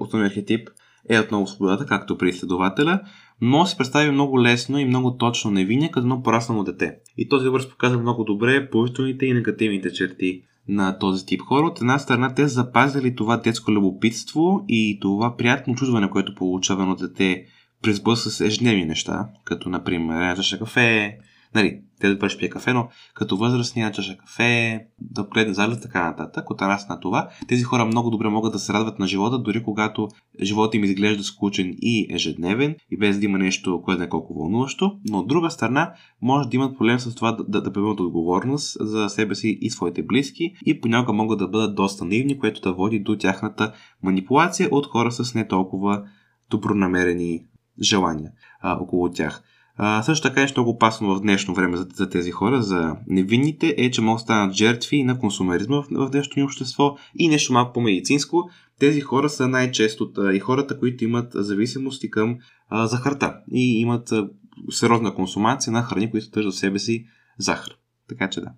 основния 0.00 0.28
архетип 0.28 0.68
е 1.08 1.20
отново 1.20 1.46
свободата, 1.46 1.86
както 1.86 2.18
при 2.18 2.28
изследователя, 2.28 3.00
но 3.40 3.66
се 3.66 3.76
представи 3.76 4.10
много 4.10 4.42
лесно 4.42 4.78
и 4.78 4.84
много 4.84 5.16
точно 5.16 5.50
невинния 5.50 5.90
като 5.90 6.04
едно 6.04 6.22
пораснало 6.22 6.64
дете. 6.64 6.98
И 7.16 7.28
този 7.28 7.48
образ 7.48 7.68
показва 7.68 8.00
много 8.00 8.24
добре 8.24 8.70
положителните 8.70 9.26
и 9.26 9.34
негативните 9.34 9.92
черти 9.92 10.42
на 10.68 10.98
този 10.98 11.26
тип 11.26 11.40
хора. 11.40 11.66
От 11.66 11.80
една 11.80 11.98
страна 11.98 12.34
те 12.34 12.48
запазили 12.48 13.16
това 13.16 13.36
детско 13.36 13.72
любопитство 13.72 14.64
и 14.68 14.98
това 15.00 15.36
приятно 15.36 15.74
чувстване, 15.74 16.10
което 16.10 16.34
получава 16.34 16.82
едно 16.82 16.94
дете 16.94 17.44
през 17.82 18.02
с 18.16 18.40
ежедневни 18.40 18.84
неща, 18.84 19.28
като 19.44 19.68
например 19.68 20.36
чаша 20.36 20.58
кафе, 20.58 21.18
нали, 21.54 21.80
те 22.00 22.14
да 22.14 22.28
пие 22.38 22.48
кафе, 22.48 22.72
но 22.72 22.88
като 23.14 23.36
възрастни 23.36 23.92
чаша 23.92 24.16
кафе, 24.16 24.80
да 25.00 25.28
погледне 25.28 25.54
залез, 25.54 25.80
така 25.80 26.04
нататък, 26.04 26.50
от 26.50 26.60
на 26.60 27.00
това, 27.00 27.28
тези 27.48 27.62
хора 27.62 27.84
много 27.84 28.10
добре 28.10 28.28
могат 28.28 28.52
да 28.52 28.58
се 28.58 28.72
радват 28.72 28.98
на 28.98 29.06
живота, 29.06 29.38
дори 29.38 29.62
когато 29.62 30.08
живота 30.42 30.76
им 30.76 30.84
изглежда 30.84 31.24
скучен 31.24 31.74
и 31.82 32.06
ежедневен 32.10 32.76
и 32.90 32.96
без 32.96 33.18
да 33.18 33.24
има 33.24 33.38
нещо, 33.38 33.82
което 33.84 33.98
не 33.98 34.04
е 34.04 34.08
колко 34.08 34.34
вълнуващо, 34.34 34.98
но 35.10 35.18
от 35.18 35.28
друга 35.28 35.50
страна 35.50 35.92
може 36.22 36.48
да 36.48 36.56
имат 36.56 36.78
проблем 36.78 36.98
с 36.98 37.14
това 37.14 37.32
да, 37.32 37.44
да, 37.44 37.62
да 37.62 37.72
поемат 37.72 38.00
отговорност 38.00 38.76
за 38.80 39.08
себе 39.08 39.34
си 39.34 39.58
и 39.60 39.70
своите 39.70 40.02
близки 40.02 40.54
и 40.66 40.80
понякога 40.80 41.12
могат 41.12 41.38
да 41.38 41.48
бъдат 41.48 41.74
доста 41.74 42.04
наивни, 42.04 42.38
което 42.38 42.60
да 42.60 42.72
води 42.72 42.98
до 42.98 43.16
тяхната 43.16 43.72
манипулация 44.02 44.68
от 44.70 44.86
хора 44.86 45.12
с 45.12 45.34
не 45.34 45.48
толкова 45.48 46.04
добронамерени 46.50 47.40
желания 47.82 48.30
а, 48.60 48.78
около 48.80 49.10
тях. 49.10 49.42
А, 49.76 50.02
също 50.02 50.28
така 50.28 50.40
нещо 50.40 50.60
много 50.60 50.70
опасно 50.70 51.14
в 51.14 51.20
днешно 51.20 51.54
време 51.54 51.76
за, 51.76 51.86
за 51.94 52.08
тези 52.08 52.30
хора, 52.30 52.62
за 52.62 52.96
невинните, 53.06 53.74
е, 53.78 53.90
че 53.90 54.00
могат 54.00 54.18
да 54.18 54.22
станат 54.22 54.54
жертви 54.54 55.02
на 55.02 55.18
консумеризма 55.18 55.76
в, 55.76 55.86
в 55.90 56.10
днешното 56.10 56.40
ни 56.40 56.44
общество 56.44 56.96
и 57.18 57.28
нещо 57.28 57.52
малко 57.52 57.72
по-медицинско. 57.72 58.50
Тези 58.78 59.00
хора 59.00 59.28
са 59.28 59.48
най-често 59.48 60.12
и 60.32 60.38
хората, 60.38 60.78
които 60.78 61.04
имат 61.04 61.32
зависимости 61.34 62.10
към 62.10 62.38
а, 62.68 62.86
захарта 62.86 63.40
и 63.52 63.80
имат 63.80 64.12
а, 64.12 64.28
сериозна 64.70 65.14
консумация 65.14 65.72
на 65.72 65.82
храни, 65.82 66.10
които 66.10 66.26
съдържат 66.26 66.52
в 66.52 66.58
себе 66.58 66.78
си 66.78 67.06
захар. 67.38 67.76
Така 68.08 68.30
че 68.30 68.40
да. 68.40 68.52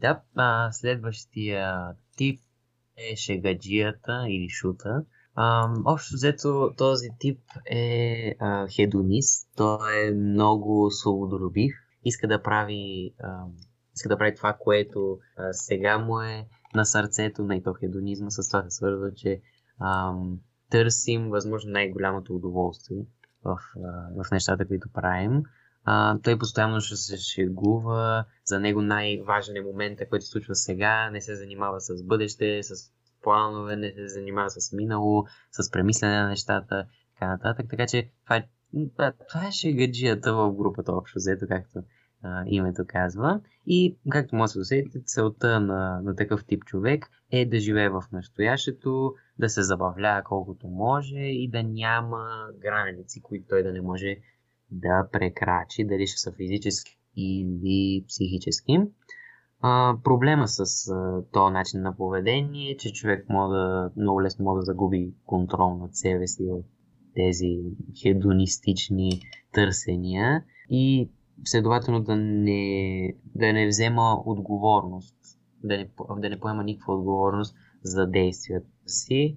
Да, 0.00 0.20
а, 0.36 0.72
следващия 0.72 1.78
тип 2.16 2.40
е 2.96 3.16
шегаджията 3.16 4.26
или 4.28 4.48
шута. 4.48 5.04
Общо 5.84 6.14
взето 6.14 6.74
този 6.76 7.08
тип 7.18 7.40
е 7.70 8.34
а, 8.38 8.66
хедонист, 8.68 9.48
той 9.56 10.06
е 10.06 10.10
много 10.10 10.90
свободолюбив, 10.90 11.74
иска 12.04 12.28
да 12.28 12.42
прави, 12.42 13.14
а, 13.22 13.44
иска 13.94 14.08
да 14.08 14.18
прави 14.18 14.34
това, 14.34 14.56
което 14.60 15.18
а, 15.36 15.52
сега 15.52 15.98
му 15.98 16.20
е 16.20 16.46
на 16.74 16.84
сърцето, 16.84 17.44
на 17.44 17.56
и 17.56 17.62
то 17.62 17.74
хедонизма, 17.74 18.30
с 18.30 18.48
това 18.48 18.62
се 18.62 18.70
свързва, 18.70 19.14
че 19.14 19.40
а, 19.78 20.14
търсим 20.70 21.28
възможно 21.28 21.70
най-голямото 21.70 22.34
удоволствие 22.34 23.06
в, 23.44 23.58
а, 23.76 24.22
в 24.24 24.30
нещата, 24.30 24.68
които 24.68 24.88
правим. 24.94 25.42
А, 25.84 26.18
той 26.22 26.38
постоянно 26.38 26.80
ще 26.80 26.96
се 26.96 27.16
шегува, 27.16 28.24
за 28.44 28.60
него 28.60 28.82
най-важен 28.82 29.56
е 29.56 29.60
момента, 29.60 30.08
който 30.08 30.24
се 30.24 30.30
случва 30.30 30.54
сега, 30.54 31.10
не 31.10 31.20
се 31.20 31.34
занимава 31.34 31.80
с 31.80 32.04
бъдеще, 32.04 32.62
с 32.62 32.97
планове, 33.22 33.76
не 33.76 33.92
се 33.92 34.08
занимава 34.08 34.50
с 34.50 34.72
минало, 34.72 35.26
с 35.52 35.70
премислене 35.70 36.20
на 36.20 36.28
нещата, 36.28 36.86
така 37.14 37.30
нататък. 37.30 37.66
Така 37.70 37.86
че 37.86 38.10
това 38.24 38.36
е, 38.36 38.48
това 39.28 39.48
е 39.48 39.52
шегаджията 39.52 40.34
в 40.34 40.52
групата 40.52 40.92
общо 40.92 41.18
взето, 41.18 41.46
както 41.48 41.82
а, 42.22 42.44
името 42.46 42.82
казва. 42.86 43.40
И, 43.66 43.96
както 44.10 44.36
може 44.36 44.44
да 44.44 44.52
се 44.52 44.58
усетите, 44.58 45.02
целта 45.04 45.60
на, 45.60 46.00
на 46.04 46.16
такъв 46.16 46.44
тип 46.44 46.64
човек 46.64 47.06
е 47.30 47.46
да 47.46 47.60
живее 47.60 47.88
в 47.88 48.02
настоящето, 48.12 49.14
да 49.38 49.48
се 49.48 49.62
забавлява 49.62 50.22
колкото 50.22 50.68
може 50.68 51.18
и 51.18 51.50
да 51.50 51.62
няма 51.62 52.48
граници, 52.58 53.22
които 53.22 53.46
той 53.48 53.62
да 53.62 53.72
не 53.72 53.80
може 53.80 54.16
да 54.70 55.08
прекрачи, 55.12 55.84
дали 55.84 56.06
ще 56.06 56.20
са 56.20 56.32
физически 56.32 56.98
или 57.16 58.04
психически. 58.08 58.78
А, 59.60 59.96
проблема 60.04 60.48
с 60.48 60.88
а, 60.88 61.22
този 61.32 61.52
начин 61.52 61.82
на 61.82 61.96
поведение 61.96 62.70
е, 62.70 62.76
че 62.76 62.92
човек 62.92 63.28
може 63.28 63.50
да, 63.50 63.90
много 63.96 64.22
лесно 64.22 64.44
може 64.44 64.58
да 64.58 64.62
загуби 64.62 65.14
контрол 65.26 65.76
над 65.76 65.96
себе 65.96 66.26
си 66.26 66.42
от 66.42 66.64
тези 67.14 67.60
хедонистични 68.02 69.20
търсения 69.52 70.44
и 70.70 71.10
следователно 71.44 72.00
да 72.00 72.16
не, 72.16 73.14
да 73.34 73.52
не 73.52 73.66
взема 73.66 74.22
отговорност, 74.26 75.16
да 75.64 75.76
не, 75.76 75.90
да 76.16 76.30
не 76.30 76.40
поема 76.40 76.64
никаква 76.64 76.94
отговорност 76.94 77.56
за 77.82 78.06
действията 78.06 78.68
си, 78.86 79.36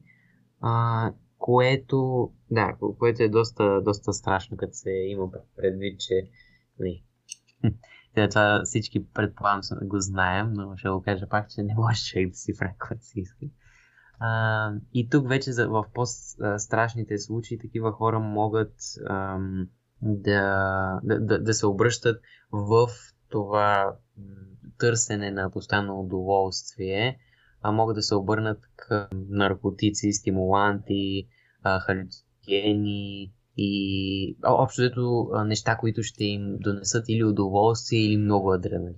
а, 0.61 1.13
което, 1.37 2.29
да, 2.51 2.75
което 2.99 3.23
е 3.23 3.29
доста, 3.29 3.81
доста 3.81 4.13
страшно, 4.13 4.57
като 4.57 4.73
се 4.73 4.91
има 4.91 5.29
предвид, 5.55 5.99
че 5.99 6.13
не, 6.13 6.21
нали, 6.79 7.03
те, 8.13 8.29
това 8.29 8.61
всички 8.65 9.07
предполагам 9.13 9.61
го 9.83 9.99
знаем, 9.99 10.53
но 10.53 10.77
ще 10.77 10.89
го 10.89 11.01
кажа 11.01 11.27
пак, 11.29 11.49
че 11.49 11.63
не 11.63 11.75
може 11.75 12.05
човек 12.05 12.29
да 12.29 12.35
си 12.35 12.57
прави 12.57 12.73
каквото 12.77 13.05
си 13.05 13.19
иска. 13.19 13.45
И 14.93 15.09
тук 15.09 15.29
вече 15.29 15.51
в 15.51 15.85
по-страшните 15.93 17.17
случаи 17.17 17.59
такива 17.59 17.91
хора 17.91 18.19
могат 18.19 18.73
ам, 19.09 19.67
да, 20.01 20.99
да, 21.03 21.19
да, 21.19 21.43
да 21.43 21.53
се 21.53 21.65
обръщат 21.65 22.21
в 22.51 22.87
това 23.29 23.95
търсене 24.77 25.31
на 25.31 25.51
постоянно 25.51 25.99
удоволствие, 25.99 27.17
а 27.61 27.71
могат 27.71 27.95
да 27.95 28.01
се 28.01 28.15
обърнат 28.15 28.59
към 28.75 29.07
наркотици, 29.29 30.13
стимуланти, 30.13 31.27
халюциногени, 31.63 33.33
и 33.63 34.35
общо 34.43 34.81
взето 34.81 35.29
неща, 35.45 35.77
които 35.77 36.03
ще 36.03 36.23
им 36.23 36.57
донесат 36.59 37.05
или 37.09 37.23
удоволствие, 37.23 37.99
или 37.99 38.17
много 38.17 38.51
адреналин. 38.53 38.95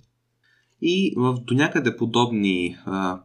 И 0.82 1.14
в 1.16 1.34
до 1.34 1.54
някъде 1.54 1.96
подобни, 1.96 2.76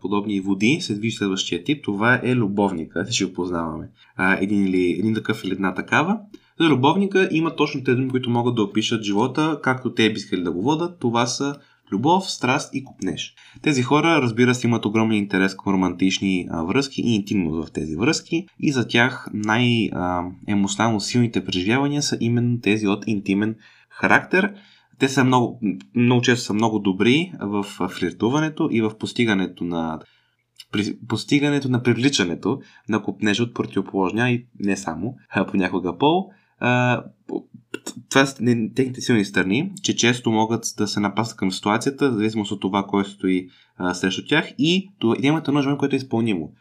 подобни 0.02 0.42
води 0.42 0.78
се 0.82 0.96
движи 0.96 1.18
следващия 1.18 1.64
тип. 1.64 1.84
Това 1.84 2.22
е 2.24 2.36
любовника. 2.36 3.06
Ще 3.12 3.26
опознаваме. 3.26 3.90
А, 4.16 4.38
един, 4.42 4.68
или, 4.68 4.92
един 5.00 5.16
такъв 5.16 5.44
или 5.44 5.54
една 5.54 5.74
такава. 5.74 6.20
За 6.60 6.68
любовника 6.68 7.30
има 7.32 7.56
точно 7.56 7.84
тези 7.84 8.08
които 8.08 8.30
могат 8.30 8.56
да 8.56 8.64
опишат 8.64 9.04
живота, 9.04 9.60
както 9.64 9.94
те 9.94 10.10
би 10.10 10.16
искали 10.18 10.44
да 10.44 10.52
го 10.52 10.62
водат. 10.62 11.00
Това 11.00 11.28
са 11.28 11.56
любов, 11.92 12.32
страст 12.32 12.70
и 12.74 12.84
купнеж. 12.84 13.34
Тези 13.62 13.84
хора, 13.84 14.22
разбира 14.22 14.56
се, 14.56 14.68
имат 14.68 14.86
огромен 14.86 15.18
интерес 15.18 15.56
към 15.56 15.74
романтични 15.74 16.48
връзки 16.68 17.02
и 17.02 17.16
интимност 17.16 17.68
в 17.68 17.72
тези 17.72 17.96
връзки 17.96 18.48
и 18.60 18.72
за 18.72 18.88
тях 18.88 19.28
най-емоционално 19.34 21.00
силните 21.00 21.46
преживявания 21.46 22.02
са 22.02 22.18
именно 22.20 22.60
тези 22.62 22.88
от 22.88 23.04
интимен 23.08 23.56
характер. 23.90 24.54
Те 25.00 25.10
са 25.10 25.24
много, 25.24 25.60
много 25.96 26.22
често 26.22 26.46
са 26.46 26.54
много 26.54 26.80
добри 26.80 27.34
в 27.42 27.64
флиртуването 27.90 28.70
и 28.72 28.82
в 28.82 28.98
постигането 28.98 29.64
на 29.64 30.00
при 30.72 30.98
постигането 31.08 31.70
на 31.70 31.84
привличането 31.84 32.62
на 32.90 33.04
купнежа 33.04 33.44
от 33.44 33.54
противоположния 33.54 34.30
и 34.30 34.46
не 34.60 34.78
само, 34.78 35.16
а 35.30 35.46
понякога 35.46 35.98
пол. 35.98 36.30
А, 36.60 37.04
това 38.10 38.26
са 38.26 38.36
техните 38.76 39.02
силни 39.02 39.26
страни, 39.26 39.72
че 39.84 39.96
често 39.96 40.32
могат 40.32 40.64
да 40.78 40.88
се 40.88 41.00
напасат 41.00 41.38
към 41.38 41.52
ситуацията, 41.52 42.14
зависимост 42.14 42.52
от 42.52 42.62
това, 42.62 42.86
кой 42.88 43.06
стои 43.06 43.50
а, 43.78 43.94
срещу 43.94 44.22
тях 44.28 44.54
и 44.58 44.92
имат 45.22 45.48
едно 45.48 45.62
желание, 45.62 45.78
което 45.78 45.96
е 45.96 45.98
изпълнимо. 45.98 46.52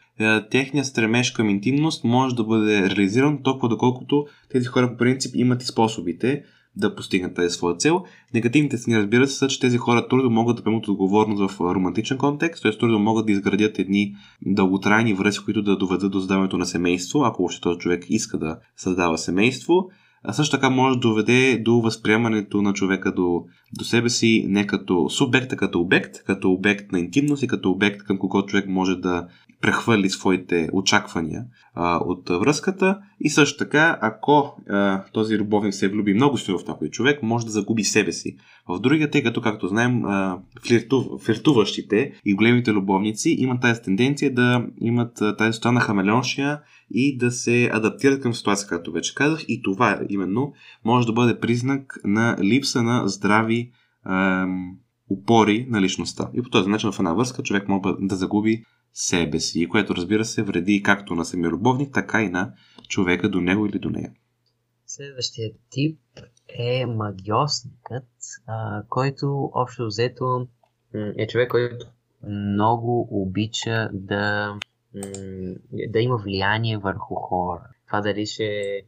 Техният 0.51 0.87
стремеж 0.87 1.31
към 1.31 1.49
интимност 1.49 2.03
може 2.03 2.35
да 2.35 2.43
бъде 2.43 2.89
реализиран 2.89 3.43
толкова 3.43 3.69
доколкото 3.69 4.25
тези 4.51 4.65
хора 4.65 4.91
по 4.91 4.97
принцип 4.97 5.35
имат 5.35 5.63
и 5.63 5.65
способите 5.65 6.43
да 6.75 6.95
постигнат 6.95 7.35
тази 7.35 7.49
своя 7.49 7.75
цел. 7.75 8.03
Негативните 8.33 8.77
страни, 8.77 8.97
разбира 8.97 9.27
се, 9.27 9.37
са, 9.37 9.47
че 9.47 9.59
тези 9.59 9.77
хора 9.77 10.07
трудно 10.07 10.29
могат 10.29 10.57
да 10.57 10.63
приемат 10.63 10.87
отговорност 10.87 11.51
в 11.51 11.59
романтичен 11.59 12.17
контекст, 12.17 12.63
т.е. 12.63 12.77
трудно 12.77 12.99
могат 12.99 13.25
да 13.25 13.31
изградят 13.31 13.79
едни 13.79 14.15
дълготрайни 14.45 15.13
връзки, 15.13 15.45
които 15.45 15.61
да 15.61 15.77
доведат 15.77 16.11
до 16.11 16.19
създаването 16.19 16.57
на 16.57 16.65
семейство, 16.65 17.23
ако 17.23 17.41
въобще 17.41 17.61
този 17.61 17.79
човек 17.79 18.05
иска 18.09 18.37
да 18.37 18.59
създава 18.77 19.17
семейство 19.17 19.89
а 20.23 20.33
също 20.33 20.57
така 20.57 20.69
може 20.69 20.95
да 20.95 20.99
доведе 20.99 21.57
до 21.65 21.81
възприемането 21.81 22.61
на 22.61 22.73
човека 22.73 23.11
до, 23.11 23.43
до 23.77 23.85
себе 23.85 24.09
си 24.09 24.45
не 24.47 24.67
като 24.67 25.09
субект, 25.09 25.53
а 25.53 25.57
като 25.57 25.81
обект, 25.81 26.23
като 26.23 26.51
обект 26.51 26.91
на 26.91 26.99
интимност 26.99 27.43
и 27.43 27.47
като 27.47 27.71
обект 27.71 28.03
към 28.03 28.17
когото 28.17 28.47
човек 28.47 28.65
може 28.67 28.95
да 28.95 29.27
прехвърли 29.61 30.09
своите 30.09 30.69
очаквания 30.73 31.43
а, 31.75 31.97
от 31.97 32.29
връзката. 32.29 32.99
И 33.19 33.29
също 33.29 33.57
така, 33.57 33.97
ако 34.01 34.55
а, 34.69 35.03
този 35.03 35.37
любовник 35.37 35.73
се 35.73 35.87
влюби 35.87 36.13
много 36.13 36.37
силно 36.37 36.59
в 36.59 36.67
някой 36.67 36.89
човек, 36.89 37.23
може 37.23 37.45
да 37.45 37.51
загуби 37.51 37.83
себе 37.83 38.11
си. 38.11 38.37
В 38.67 38.79
другия, 38.79 39.11
тъй 39.11 39.23
като, 39.23 39.41
както 39.41 39.67
знаем, 39.67 40.05
а, 40.05 40.39
флирту, 40.67 41.17
флиртуващите 41.17 42.11
и 42.25 42.33
големите 42.33 42.71
любовници 42.71 43.35
имат 43.39 43.61
тази 43.61 43.81
тенденция 43.81 44.33
да 44.33 44.65
имат 44.81 45.21
тази 45.37 45.53
стоя 45.53 45.71
на 45.71 45.79
хамелеоншия 45.79 46.59
и 46.91 47.17
да 47.17 47.31
се 47.31 47.69
адаптират 47.73 48.21
към 48.21 48.33
ситуация, 48.33 48.67
както 48.67 48.91
вече 48.91 49.15
казах. 49.15 49.45
И 49.47 49.61
това 49.61 50.01
именно 50.09 50.53
може 50.85 51.07
да 51.07 51.13
бъде 51.13 51.39
признак 51.39 51.99
на 52.03 52.37
липса 52.43 52.83
на 52.83 53.07
здрави 53.07 53.71
ем, 54.05 54.77
упори 55.09 55.67
на 55.69 55.81
личността. 55.81 56.29
И 56.33 56.41
по 56.41 56.49
този 56.49 56.69
начин 56.69 56.91
в 56.91 56.99
една 56.99 57.13
връзка 57.13 57.43
човек 57.43 57.67
може 57.67 57.81
да 57.99 58.15
загуби 58.15 58.63
себе 58.93 59.39
си, 59.39 59.67
което 59.67 59.95
разбира 59.95 60.25
се 60.25 60.43
вреди 60.43 60.83
както 60.83 61.15
на 61.15 61.25
самия 61.25 61.49
любовник, 61.49 61.93
така 61.93 62.21
и 62.23 62.29
на 62.29 62.53
човека 62.87 63.29
до 63.29 63.41
него 63.41 63.65
или 63.65 63.79
до 63.79 63.89
нея. 63.89 64.11
Следващия 64.85 65.51
тип 65.69 65.99
е 66.47 66.85
магиосникът, 66.85 68.09
а, 68.47 68.83
който 68.89 69.51
общо 69.53 69.85
взето 69.85 70.47
е 71.17 71.27
човек, 71.27 71.49
който 71.49 71.85
много 72.29 73.07
обича 73.11 73.89
да 73.93 74.53
да 75.89 75.99
има 75.99 76.17
влияние 76.17 76.77
върху 76.77 77.15
хора. 77.15 77.63
Това 77.87 78.01
дали 78.01 78.25
ще 78.25 78.45
е 78.45 78.81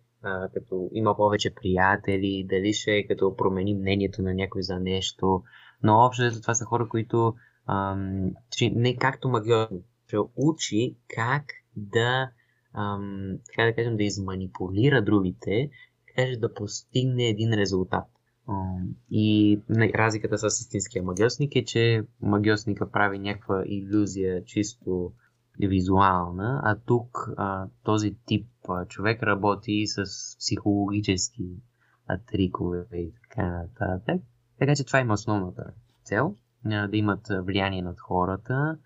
като 0.53 0.89
има 0.93 1.15
повече 1.15 1.55
приятели, 1.55 2.46
дали 2.50 2.74
ще 2.74 3.08
като 3.08 3.36
промени 3.36 3.74
мнението 3.74 4.22
на 4.22 4.34
някой 4.34 4.62
за 4.63 4.79
нещо. 4.79 5.43
Но 5.84 5.93
общо 5.93 6.41
това 6.41 6.53
са 6.53 6.65
хора, 6.65 6.89
които 6.89 7.34
ам, 7.67 8.31
не 8.62 8.98
както 8.98 9.29
магиор, 9.29 9.67
че 10.08 10.17
учи 10.36 10.96
как 11.15 11.43
да, 11.75 12.29
ам, 12.74 13.38
така 13.46 13.65
да 13.65 13.75
кажем, 13.75 13.98
да 13.98 14.03
изманипулира 14.03 15.01
другите, 15.01 15.70
така 16.08 16.29
да 16.39 16.53
постигне 16.53 17.24
един 17.24 17.53
резултат. 17.53 18.05
И 19.12 19.60
разликата 19.70 20.38
с 20.38 20.62
истинския 20.62 21.03
магиосник 21.03 21.55
е, 21.55 21.65
че 21.65 22.03
магиосника 22.22 22.91
прави 22.91 23.20
някаква 23.20 23.63
иллюзия 23.65 24.43
чисто 24.46 25.12
визуална, 25.68 26.62
а 26.63 26.75
тук 26.86 27.30
а, 27.38 27.68
този 27.84 28.15
тип 28.25 28.48
а, 28.70 28.86
човек 28.86 29.24
работи 29.24 29.88
с 29.88 30.03
психологически 30.39 31.44
а, 32.08 32.18
трикове 32.18 32.86
и 32.94 33.13
така 33.13 33.48
нататък. 33.48 34.22
Така 34.60 34.75
че 34.75 34.86
това 34.86 35.00
има 35.00 35.13
основната 35.13 35.74
цел 36.03 36.36
а, 36.65 36.88
да 36.88 36.98
имат 36.98 37.27
влияние 37.30 37.82
над 37.82 38.00
хората 38.00 38.77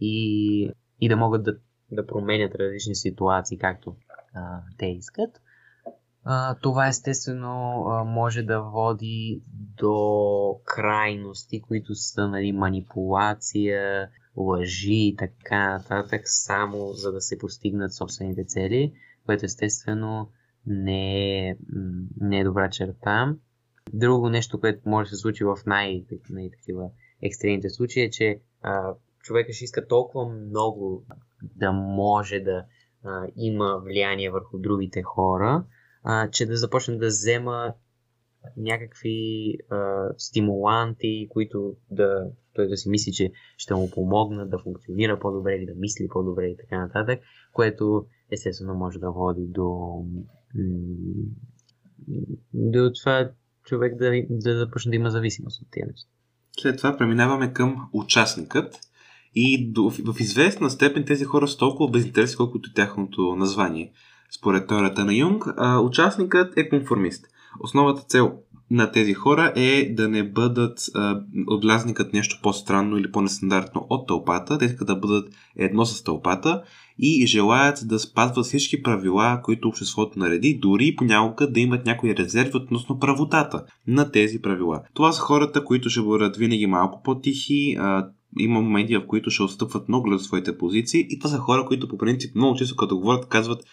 и, 0.00 0.70
и 1.00 1.08
да 1.08 1.16
могат 1.16 1.42
да, 1.42 1.56
да 1.92 2.06
променят 2.06 2.54
различни 2.54 2.94
ситуации, 2.94 3.58
както 3.58 3.96
а, 4.34 4.60
те 4.78 4.86
искат. 4.86 5.40
А, 6.24 6.54
това 6.54 6.86
естествено 6.88 7.84
а, 7.88 8.04
може 8.04 8.42
да 8.42 8.60
води 8.60 9.42
до 9.76 10.60
крайности, 10.64 11.62
които 11.62 11.94
са 11.94 12.28
нали, 12.28 12.52
манипулация, 12.52 14.08
лъжи 14.36 14.94
и 14.94 15.16
така 15.18 15.72
нататък, 15.72 16.20
само 16.24 16.92
за 16.92 17.12
да 17.12 17.20
се 17.20 17.38
постигнат 17.38 17.94
собствените 17.94 18.44
цели, 18.44 18.92
което 19.26 19.44
естествено 19.44 20.30
не 20.66 21.48
е, 21.48 21.56
не 22.20 22.40
е 22.40 22.44
добра 22.44 22.70
черта. 22.70 23.36
Друго 23.92 24.28
нещо, 24.28 24.60
което 24.60 24.88
може 24.88 25.10
да 25.10 25.16
се 25.16 25.20
случи 25.20 25.44
в 25.44 25.56
най- 25.66 26.04
най-такива 26.30 26.90
екстремните 27.22 27.70
случаи 27.70 28.02
е, 28.02 28.10
че 28.10 28.40
а, 28.62 28.94
човека 29.20 29.52
ще 29.52 29.64
иска 29.64 29.86
толкова 29.86 30.28
много 30.28 31.04
да 31.42 31.72
може 31.72 32.40
да 32.40 32.64
а, 33.04 33.26
има 33.36 33.82
влияние 33.84 34.30
върху 34.30 34.58
другите 34.58 35.02
хора, 35.02 35.64
а, 36.02 36.30
че 36.30 36.46
да 36.46 36.56
започне 36.56 36.96
да 36.96 37.06
взема 37.06 37.74
някакви 38.56 39.56
а, 39.70 40.08
стимуланти, 40.18 41.26
които 41.30 41.74
да, 41.90 42.30
той 42.54 42.68
да 42.68 42.76
си 42.76 42.88
мисли, 42.88 43.12
че 43.12 43.32
ще 43.56 43.74
му 43.74 43.90
помогнат 43.90 44.50
да 44.50 44.58
функционира 44.58 45.18
по-добре 45.18 45.54
или 45.54 45.66
да 45.66 45.74
мисли 45.74 46.08
по-добре 46.08 46.46
и 46.46 46.56
така 46.56 46.78
нататък, 46.78 47.20
което 47.52 48.06
естествено 48.30 48.74
може 48.74 48.98
да 48.98 49.10
води 49.10 49.46
до, 49.46 49.98
до 52.54 52.92
това 53.00 53.30
човек 53.64 53.96
да, 53.96 54.22
да 54.30 54.58
започне 54.58 54.90
да 54.90 54.96
има 54.96 55.10
зависимост 55.10 55.62
от 55.62 55.68
тези 55.70 55.86
неща. 55.86 56.08
След 56.60 56.76
това 56.76 56.96
преминаваме 56.96 57.52
към 57.52 57.88
участникът. 57.92 58.74
И 59.34 59.72
до, 59.72 59.90
в 59.90 60.20
известна 60.20 60.70
степен 60.70 61.04
тези 61.04 61.24
хора 61.24 61.48
са 61.48 61.58
толкова 61.58 61.90
безинтересни, 61.90 62.36
колкото 62.36 62.72
тяхното 62.72 63.36
название. 63.36 63.92
Според 64.38 64.68
теорията 64.68 65.04
на 65.04 65.14
Юнг, 65.14 65.44
а, 65.56 65.80
участникът 65.80 66.56
е 66.56 66.68
конформист. 66.68 67.26
Основната 67.60 68.02
цел 68.02 68.32
на 68.70 68.90
тези 68.90 69.14
хора 69.14 69.52
е 69.56 69.94
да 69.94 70.08
не 70.08 70.30
бъдат 70.30 70.78
отблязникът 71.46 72.12
нещо 72.12 72.38
по-странно 72.42 72.98
или 72.98 73.12
по-нестандартно 73.12 73.86
от 73.90 74.08
тълпата. 74.08 74.58
Те 74.58 74.64
искат 74.64 74.86
да 74.86 74.96
бъдат 74.96 75.34
едно 75.56 75.84
с 75.84 76.02
тълпата 76.02 76.62
и 76.98 77.26
желаят 77.26 77.78
да 77.84 77.98
спазват 77.98 78.46
всички 78.46 78.82
правила, 78.82 79.40
които 79.44 79.68
обществото 79.68 80.18
нареди, 80.18 80.58
дори 80.62 80.96
понякога 80.96 81.50
да 81.50 81.60
имат 81.60 81.86
някои 81.86 82.16
резерви 82.16 82.56
относно 82.56 82.98
правотата 82.98 83.64
на 83.86 84.10
тези 84.10 84.42
правила. 84.42 84.82
Това 84.94 85.12
са 85.12 85.20
хората, 85.20 85.64
които 85.64 85.90
ще 85.90 86.02
бъдат 86.02 86.36
винаги 86.36 86.66
малко 86.66 87.02
по-тихи, 87.02 87.76
има 88.38 88.60
моменти, 88.60 88.96
в 88.96 89.06
които 89.06 89.30
ще 89.30 89.42
отстъпват 89.42 89.88
много 89.88 90.18
за 90.18 90.24
своите 90.24 90.58
позиции 90.58 91.06
и 91.08 91.18
това 91.18 91.30
са 91.30 91.38
хора, 91.38 91.64
които 91.66 91.88
по 91.88 91.98
принцип 91.98 92.34
много 92.34 92.56
често 92.56 92.76
като 92.76 92.98
говорят 92.98 93.28
казват 93.28 93.64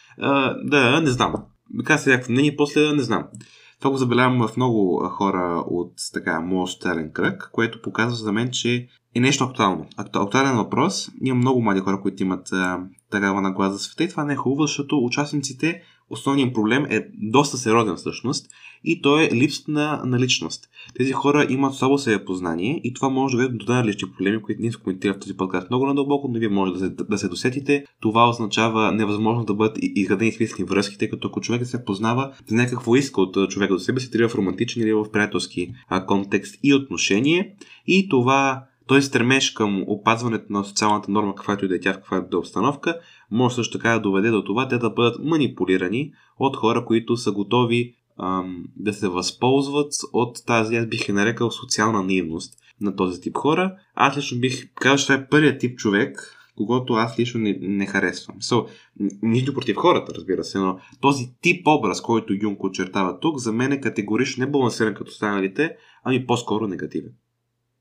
да, 0.63 1.01
не 1.03 1.09
знам. 1.09 1.33
Казват 1.83 2.07
някакво 2.07 2.31
мнение, 2.31 2.55
после 2.55 2.93
не 2.93 3.01
знам. 3.01 3.23
Това 3.79 3.91
го 3.91 3.97
забелявам 3.97 4.47
в 4.47 4.57
много 4.57 5.09
хора 5.09 5.63
от 5.67 5.93
така 6.13 6.39
моят 6.39 7.13
кръг, 7.13 7.49
което 7.53 7.81
показва 7.81 8.15
за 8.15 8.31
мен, 8.31 8.49
че 8.51 8.87
е 9.15 9.19
нещо 9.19 9.43
актуално. 9.43 9.85
Актуален 9.97 10.57
въпрос. 10.57 11.09
Има 11.23 11.35
много 11.35 11.61
млади 11.61 11.79
хора, 11.79 12.01
които 12.01 12.23
имат 12.23 12.51
а, 12.53 12.79
такава 13.11 13.41
нагласа 13.41 13.73
за 13.73 13.79
света 13.79 14.03
и 14.03 14.09
това 14.09 14.23
не 14.23 14.33
е 14.33 14.35
хубаво, 14.35 14.61
защото 14.61 14.97
участниците 14.97 15.81
основният 16.09 16.53
проблем 16.53 16.85
е 16.89 17.07
доста 17.31 17.57
сериозен 17.57 17.95
всъщност 17.95 18.49
и 18.83 19.01
то 19.01 19.19
е 19.19 19.29
липсата 19.31 19.71
на, 19.71 20.01
на 20.05 20.19
личност. 20.19 20.69
Тези 20.97 21.11
хора 21.11 21.47
имат 21.49 21.75
слабо 21.75 21.97
себе 21.97 22.25
познание 22.25 22.81
и 22.83 22.93
това 22.93 23.09
може 23.09 23.37
да 23.37 23.49
доведе 23.49 23.65
до 23.65 23.73
различни 23.73 24.11
проблеми, 24.11 24.41
които 24.41 24.61
ние 24.61 24.71
коментираме 24.71 25.17
в 25.17 25.19
този 25.19 25.37
подкаст 25.37 25.69
много 25.69 25.85
надълбоко, 25.85 26.27
но 26.27 26.39
вие 26.39 26.49
може 26.49 26.73
да 26.73 26.79
се, 26.79 26.89
да 26.89 27.17
се 27.17 27.27
досетите. 27.27 27.85
Това 28.01 28.29
означава 28.29 28.91
невъзможност 28.91 29.47
да 29.47 29.53
бъдат 29.53 29.77
изградени 29.81 30.29
истински 30.29 30.63
връзки, 30.63 30.97
тъй 30.97 31.09
като 31.09 31.27
ако 31.27 31.41
човек 31.41 31.65
се 31.65 31.85
познава 31.85 32.33
за 32.47 32.55
някакво 32.55 32.95
иска 32.95 33.21
от 33.21 33.49
човека 33.49 33.73
до 33.73 33.79
себе 33.79 33.99
си, 33.99 34.11
трябва 34.11 34.29
в 34.29 34.35
романтичен 34.35 34.83
или 34.83 34.93
в 34.93 35.11
приятелски 35.11 35.73
контекст 36.07 36.59
и 36.63 36.73
отношение. 36.73 37.55
И 37.87 38.09
това 38.09 38.63
той 38.87 39.01
стремеж 39.01 39.51
към 39.51 39.83
опазването 39.87 40.53
на 40.53 40.63
социалната 40.63 41.11
норма, 41.11 41.35
каквато 41.35 41.65
и 41.65 41.67
да 41.67 41.75
е 41.75 41.79
тя, 41.79 41.93
в 41.93 41.95
каквато 41.95 42.29
да 42.29 42.37
е 42.37 42.39
обстановка, 42.39 42.99
може 43.31 43.55
също 43.55 43.77
така 43.77 43.89
да 43.89 43.99
доведе 43.99 44.29
до 44.29 44.43
това 44.43 44.67
те 44.67 44.77
да 44.77 44.89
бъдат 44.89 45.23
манипулирани 45.23 46.11
от 46.39 46.57
хора, 46.57 46.85
които 46.85 47.17
са 47.17 47.31
готови 47.31 47.95
да 48.75 48.93
се 48.93 49.07
възползват 49.07 49.93
от 50.13 50.45
тази, 50.45 50.75
аз 50.75 50.87
бих 50.87 51.09
е 51.09 51.13
нарекал 51.13 51.51
социална 51.51 52.03
наивност 52.03 52.53
на 52.81 52.95
този 52.95 53.21
тип 53.21 53.37
хора. 53.37 53.75
Аз 53.95 54.17
лично 54.17 54.39
бих 54.39 54.73
казал, 54.73 54.97
че 54.97 55.05
това 55.05 55.15
е 55.15 55.27
първият 55.27 55.59
тип 55.59 55.79
човек, 55.79 56.35
когато 56.57 56.93
аз 56.93 57.19
лично 57.19 57.39
не, 57.39 57.57
не 57.61 57.85
харесвам. 57.85 58.37
So, 58.39 58.67
нищо 59.21 59.53
против 59.53 59.75
хората, 59.75 60.13
разбира 60.15 60.43
се, 60.43 60.57
но 60.57 60.79
този 61.01 61.33
тип 61.41 61.67
образ, 61.67 62.01
който 62.01 62.33
Юнг 62.41 62.63
очертава 62.63 63.19
тук, 63.19 63.37
за 63.37 63.51
мен 63.51 63.71
е 63.71 63.81
категорично 63.81 64.45
не 64.45 64.51
балансиран 64.51 64.93
като 64.93 65.09
останалите, 65.09 65.75
ами 66.03 66.25
по-скоро 66.25 66.67
негативен. 66.67 67.11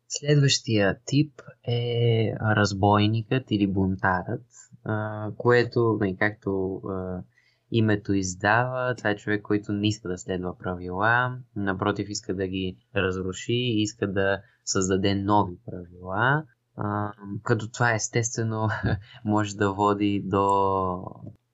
Следващия 0.09 0.98
тип 1.07 1.33
е 1.68 2.33
разбойникът 2.57 3.51
или 3.51 3.66
бунтарът, 3.66 4.46
което, 5.37 5.98
нали, 6.01 6.16
както 6.18 6.81
името 7.70 8.12
издава. 8.12 8.94
Това 8.94 9.11
е 9.11 9.16
човек, 9.16 9.42
който 9.42 9.72
не 9.72 9.88
иска 9.88 10.09
да 10.09 10.18
следва 10.18 10.59
правила, 10.59 11.38
напротив 11.57 12.09
иска 12.09 12.35
да 12.35 12.46
ги 12.46 12.76
разруши, 12.96 13.54
иска 13.54 14.12
да 14.12 14.40
създаде 14.64 15.14
нови 15.14 15.57
правила. 15.66 16.44
А, 16.76 17.12
като 17.42 17.70
това 17.70 17.94
естествено 17.94 18.68
може 19.24 19.57
да 19.57 19.72
води 19.72 20.22
до, 20.24 21.00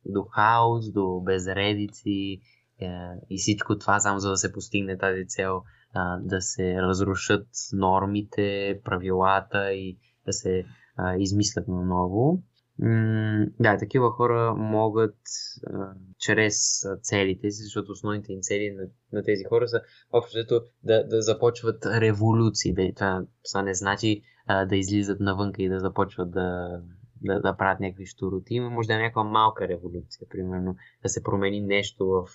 до 0.07 0.23
хаос, 0.23 0.93
до 0.93 1.21
безредици 1.21 2.41
е, 2.81 2.89
и 3.31 3.39
всичко 3.39 3.79
това 3.79 4.01
само 4.01 4.19
за 4.19 4.31
да 4.31 4.37
се 4.37 4.53
постигне 4.53 4.99
тази 4.99 5.27
цел 5.27 5.63
а, 5.95 6.19
да 6.19 6.41
се 6.41 6.83
разрушат 6.83 7.47
нормите, 7.73 8.81
правилата 8.85 9.73
и 9.73 9.99
да 10.27 10.33
се 10.33 10.65
а, 10.97 11.17
измислят 11.17 11.69
на 11.69 11.85
ново. 11.85 12.33
М- 12.33 12.43
да, 13.61 13.79
такива 13.79 14.11
хора 14.11 14.55
могат 14.55 15.17
а, 15.67 15.95
чрез 16.19 16.83
целите 17.03 17.51
си, 17.51 17.63
защото 17.63 17.93
основните 17.93 18.33
им 18.33 18.39
цели 18.43 18.71
на, 18.71 18.83
на 19.13 19.23
тези 19.23 19.45
хора 19.45 19.69
са 19.69 19.81
общо 20.13 20.39
да, 20.83 21.07
да 21.07 21.23
започват 21.23 21.87
революции. 21.87 22.75
Да, 22.75 22.93
това, 22.95 23.27
това 23.51 23.63
не 23.63 23.75
значи 23.75 24.23
а, 24.47 24.65
да 24.65 24.77
излизат 24.77 25.21
навънка 25.21 25.63
и 25.63 25.69
да 25.69 25.81
започват 25.81 26.31
да, 26.31 26.81
да, 27.23 27.41
да 27.41 27.57
правят 27.57 27.81
някакви 27.81 28.07
штуроти. 28.07 28.61
Може 28.61 28.87
да 28.87 28.95
е 28.95 28.99
някаква 28.99 29.25
малка 29.25 29.69
революция, 29.69 30.29
примерно 30.31 30.77
да 31.03 31.09
се 31.09 31.23
промени 31.23 31.61
нещо 31.61 32.07
в, 32.07 32.29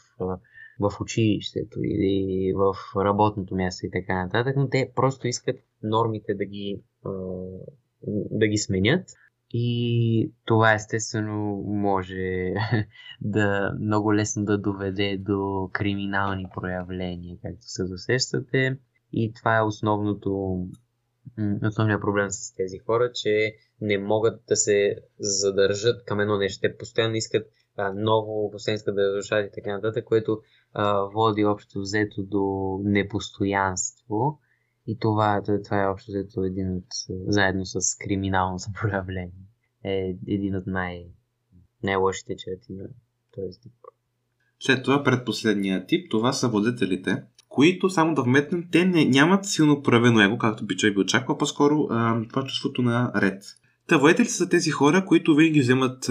в 0.79 1.01
училището 1.01 1.79
или 1.83 2.53
в 2.55 2.73
работното 2.95 3.55
място 3.55 3.85
и 3.85 3.91
така 3.91 4.23
нататък, 4.23 4.55
но 4.57 4.69
те 4.69 4.91
просто 4.95 5.27
искат 5.27 5.55
нормите 5.83 6.33
да 6.33 6.45
ги, 6.45 6.81
да 8.31 8.47
ги 8.47 8.57
сменят. 8.57 9.05
И 9.53 10.31
това 10.45 10.73
естествено 10.73 11.63
може 11.67 12.53
да 13.21 13.73
много 13.81 14.15
лесно 14.15 14.45
да 14.45 14.57
доведе 14.57 15.17
до 15.17 15.69
криминални 15.73 16.45
проявления, 16.55 17.37
както 17.41 17.61
се 17.61 17.83
досещате. 17.83 18.77
И 19.13 19.33
това 19.33 19.57
е 19.57 19.61
основното, 19.61 20.59
основният 21.63 22.01
проблем 22.01 22.27
с 22.29 22.53
тези 22.55 22.77
хора, 22.77 23.11
че 23.13 23.55
не 23.81 23.97
могат 23.97 24.41
да 24.47 24.55
се 24.55 24.95
задържат 25.19 26.05
към 26.05 26.19
едно 26.19 26.37
нещо. 26.37 26.61
Те 26.61 26.77
постоянно 26.77 27.15
искат 27.15 27.47
а, 27.77 27.93
ново, 27.93 28.51
постоянно 28.51 28.75
искат 28.75 28.95
да 28.95 29.07
разрушат 29.07 29.47
и 29.47 29.51
така 29.53 29.73
нататък, 29.73 30.05
което 30.05 30.41
а, 30.73 31.01
води 31.01 31.45
общо 31.45 31.79
взето 31.79 32.23
до 32.23 32.77
непостоянство. 32.83 34.39
И 34.89 34.97
това, 34.99 35.41
това 35.63 35.83
е 35.83 35.87
общо 35.87 36.11
взето 36.11 36.43
един 36.43 36.75
от, 36.75 36.85
заедно 37.27 37.65
с 37.65 37.79
криминално 37.99 38.57
проявление, 38.81 39.31
е 39.85 40.15
един 40.27 40.55
от 40.55 40.67
най- 40.67 41.05
най-лошите 41.83 42.35
черти 42.35 42.73
на 42.73 42.83
този 43.35 43.59
тип. 43.59 43.71
След 44.59 44.83
това 44.83 45.03
предпоследния 45.03 45.85
тип, 45.85 46.11
това 46.11 46.33
са 46.33 46.47
водителите, 46.47 47.23
които, 47.49 47.89
само 47.89 48.15
да 48.15 48.23
вметнем, 48.23 48.67
те 48.71 48.85
не, 48.85 49.05
нямат 49.05 49.45
силно 49.45 49.81
проявено 49.81 50.21
его, 50.21 50.37
както 50.37 50.65
би 50.65 50.77
човек 50.77 50.95
би 50.95 51.01
очаквал, 51.01 51.37
по-скоро 51.37 51.87
а, 51.89 52.21
това 52.29 52.43
чувството 52.43 52.81
на 52.81 53.11
ред. 53.15 53.43
Та 53.87 53.97
водители 53.97 54.27
са 54.27 54.49
тези 54.49 54.71
хора, 54.71 55.05
които 55.05 55.35
винаги 55.35 55.59
вземат 55.59 56.09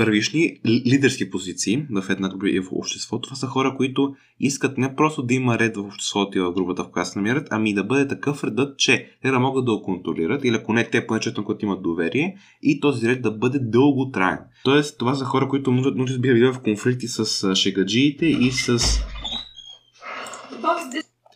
първишни 0.00 0.60
лидерски 0.66 1.30
позиции 1.30 1.86
в 1.90 2.10
една 2.10 2.28
група 2.28 2.50
и 2.50 2.60
в 2.60 2.72
обществото. 2.72 3.22
Това 3.22 3.36
са 3.36 3.46
хора, 3.46 3.74
които 3.76 4.14
искат 4.40 4.78
не 4.78 4.96
просто 4.96 5.22
да 5.22 5.34
има 5.34 5.58
ред 5.58 5.76
в 5.76 5.80
обществото 5.80 6.38
и 6.38 6.40
в 6.40 6.52
групата, 6.52 6.84
в 6.84 6.90
която 6.90 7.10
се 7.10 7.18
намират, 7.18 7.48
ами 7.50 7.74
да 7.74 7.84
бъде 7.84 8.08
такъв 8.08 8.44
редът, 8.44 8.78
че 8.78 9.10
те 9.22 9.30
да 9.30 9.38
могат 9.38 9.64
да 9.64 9.76
го 9.76 9.82
контролират, 9.82 10.44
или 10.44 10.54
ако 10.54 10.72
не 10.72 10.90
те, 10.90 11.06
поне 11.06 11.20
на 11.36 11.44
които 11.44 11.64
имат 11.64 11.82
доверие, 11.82 12.36
и 12.62 12.80
този 12.80 13.08
ред 13.08 13.22
да 13.22 13.30
бъде 13.30 13.58
дълго 13.58 14.10
траен. 14.10 14.38
Тоест, 14.64 14.98
това 14.98 15.14
са 15.14 15.24
хора, 15.24 15.48
които 15.48 15.72
може 15.72 16.12
да 16.12 16.18
биха 16.18 16.52
в 16.52 16.60
конфликти 16.62 17.08
с 17.08 17.54
шегаджиите 17.54 18.26
и 18.26 18.52
с 18.52 18.78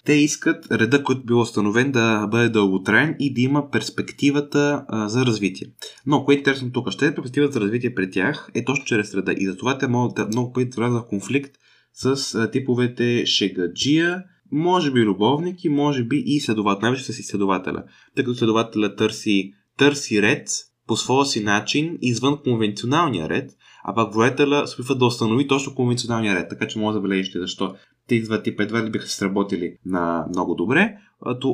те 0.04 0.12
искат 0.12 0.72
реда, 0.72 1.02
който 1.02 1.24
бил 1.24 1.40
установен 1.40 1.92
да 1.92 2.26
бъде 2.26 2.48
дълготраен 2.48 3.16
и 3.18 3.34
да 3.34 3.40
има 3.40 3.70
перспективата 3.70 4.84
а, 4.88 5.08
за 5.08 5.26
развитие. 5.26 5.68
Но, 6.06 6.24
което 6.24 6.38
е 6.38 6.40
интересно 6.40 6.72
тук, 6.72 6.90
ще 6.90 7.06
е 7.06 7.14
перспективата 7.14 7.52
за 7.52 7.60
развитие 7.60 7.94
при 7.94 8.10
тях 8.10 8.50
е 8.54 8.64
точно 8.64 8.84
чрез 8.84 9.14
реда. 9.14 9.34
И 9.38 9.46
затова 9.46 9.78
те 9.78 9.88
могат 9.88 10.16
да 10.16 10.26
много 10.26 10.52
пъти 10.52 10.70
влязат 10.76 11.02
в 11.02 11.08
конфликт 11.08 11.54
с 11.92 12.34
а, 12.34 12.50
типовете 12.50 13.26
шегаджия, 13.26 14.22
може 14.52 14.90
би 14.90 15.00
любовник 15.00 15.64
и 15.64 15.68
може 15.68 16.04
би 16.04 16.22
и 16.26 16.40
следовател, 16.40 16.80
най-вече 16.82 17.12
с 17.12 17.18
изследователя. 17.18 17.84
Тъй 18.16 18.24
като 18.24 18.38
следователя 18.38 18.96
търси, 18.96 19.52
търси 19.78 20.22
ред 20.22 20.48
по 20.86 20.96
своя 20.96 21.26
си 21.26 21.44
начин 21.44 21.98
извън 22.00 22.38
конвенционалния 22.44 23.28
ред, 23.28 23.50
а 23.84 23.94
пък 23.94 24.14
воятеля 24.14 24.66
се 24.66 24.74
опитва 24.74 24.94
да 24.94 25.06
установи 25.06 25.48
точно 25.48 25.74
конвенционалния 25.74 26.34
ред, 26.34 26.48
така 26.48 26.68
че 26.68 26.78
може 26.78 26.94
да 26.94 26.98
забележите 26.98 27.38
защо 27.38 27.74
тези 28.08 28.22
два 28.22 28.42
типа 28.42 28.62
едва 28.62 28.84
ли 28.84 28.90
биха 28.90 29.06
се 29.06 29.16
сработили 29.16 29.76
на 29.86 30.26
много 30.28 30.54
добре, 30.54 30.96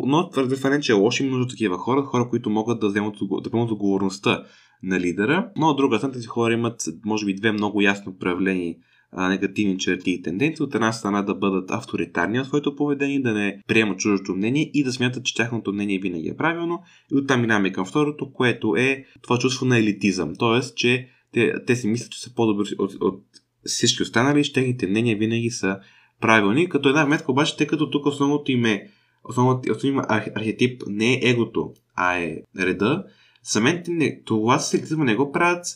но 0.07 0.31
твърде 0.31 0.71
не, 0.71 0.81
че 0.81 0.93
е 0.93 0.95
лошо 0.95 1.23
има 1.23 1.37
нужда 1.37 1.51
такива 1.51 1.79
хора, 1.79 2.03
хора, 2.03 2.29
които 2.31 2.51
могат 2.51 2.81
да 2.81 2.89
вземат 2.89 3.15
да 3.43 3.51
поемат 3.51 3.71
отговорността 3.71 4.45
на 4.83 5.01
лидера, 5.01 5.51
но 5.57 5.67
от 5.67 5.77
друга 5.77 5.99
страна 5.99 6.13
тези 6.13 6.27
хора 6.27 6.53
имат, 6.53 6.83
може 7.05 7.27
би, 7.27 7.35
две 7.35 7.53
много 7.53 7.81
ясно 7.81 8.19
проявлени 8.19 8.77
негативни 9.19 9.79
черти 9.79 10.11
и 10.11 10.23
тенденции. 10.23 10.63
От 10.63 10.75
една 10.75 10.93
страна 10.93 11.23
да 11.23 11.35
бъдат 11.35 11.71
авторитарни 11.71 12.39
в 12.39 12.45
своето 12.45 12.77
поведение, 12.77 13.21
да 13.21 13.33
не 13.33 13.63
приемат 13.69 13.99
чуждото 13.99 14.37
мнение 14.37 14.71
и 14.75 14.85
да 14.85 14.93
смятат, 14.93 15.25
че 15.25 15.35
тяхното 15.35 15.73
мнение 15.73 15.99
винаги 15.99 16.29
е 16.29 16.37
правилно. 16.37 16.83
И 17.13 17.17
оттам 17.17 17.41
минаваме 17.41 17.73
към 17.73 17.87
второто, 17.87 18.33
което 18.33 18.77
е 18.77 19.05
това 19.23 19.39
чувство 19.39 19.67
на 19.67 19.79
елитизъм. 19.79 20.33
Тоест, 20.39 20.77
че 20.77 21.09
те, 21.33 21.65
те 21.67 21.77
си 21.77 21.87
мислят, 21.87 22.11
че 22.11 22.21
са 22.21 22.35
по-добри 22.35 22.69
от, 22.79 22.93
от 23.01 23.23
всички 23.65 24.03
останали, 24.03 24.45
че 24.45 24.53
техните 24.53 24.87
мнения 24.87 25.17
винаги 25.17 25.51
са 25.51 25.79
правилни, 26.21 26.69
като 26.69 26.89
една 26.89 27.05
вметка 27.05 27.33
обаче, 27.33 27.57
тъй 27.57 27.67
като 27.67 27.91
тук 27.91 28.07
основното 28.07 28.53
им 28.53 28.65
е 28.65 28.89
основното 29.25 29.87
им 29.87 29.99
архетип 30.09 30.83
не 30.87 31.13
е 31.13 31.21
егото, 31.23 31.73
а 31.97 32.19
е 32.19 32.37
реда, 32.59 33.05
самите 33.43 33.91
не, 33.91 34.23
това 34.25 34.59
селективно 34.59 35.05
не 35.05 35.17
го 35.17 35.33
правят 35.33 35.67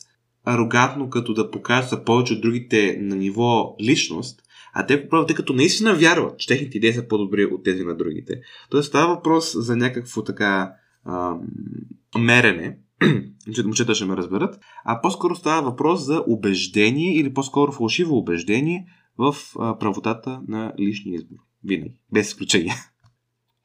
арогантно, 0.44 1.10
като 1.10 1.34
да 1.34 1.50
покажат 1.50 2.04
повече 2.04 2.34
от 2.34 2.40
другите 2.40 2.98
на 3.00 3.16
ниво 3.16 3.76
личност, 3.80 4.40
а 4.74 4.86
те 4.86 5.08
правят, 5.08 5.26
тъй 5.26 5.36
като 5.36 5.52
наистина 5.52 5.94
вярват, 5.94 6.38
че 6.38 6.48
техните 6.48 6.78
идеи 6.78 6.92
са 6.92 7.08
по-добри 7.08 7.44
от 7.44 7.64
тези 7.64 7.84
на 7.84 7.96
другите. 7.96 8.40
Тоест 8.70 8.88
става 8.88 9.14
въпрос 9.14 9.52
за 9.56 9.76
някакво 9.76 10.22
така 10.22 10.72
ам, 11.06 11.40
мерене, 12.18 12.78
момчета 13.64 13.94
ще 13.94 14.04
ме 14.04 14.16
разберат, 14.16 14.60
а 14.84 15.00
по-скоро 15.00 15.34
става 15.34 15.70
въпрос 15.70 16.04
за 16.04 16.24
убеждение 16.26 17.14
или 17.14 17.34
по-скоро 17.34 17.72
фалшиво 17.72 18.16
убеждение, 18.16 18.86
в 19.18 19.34
а, 19.58 19.78
правотата 19.78 20.42
на 20.48 20.74
личния 20.78 21.14
избор. 21.14 21.36
Винаги. 21.64 21.98
Без 22.12 22.28
изключение. 22.28 22.72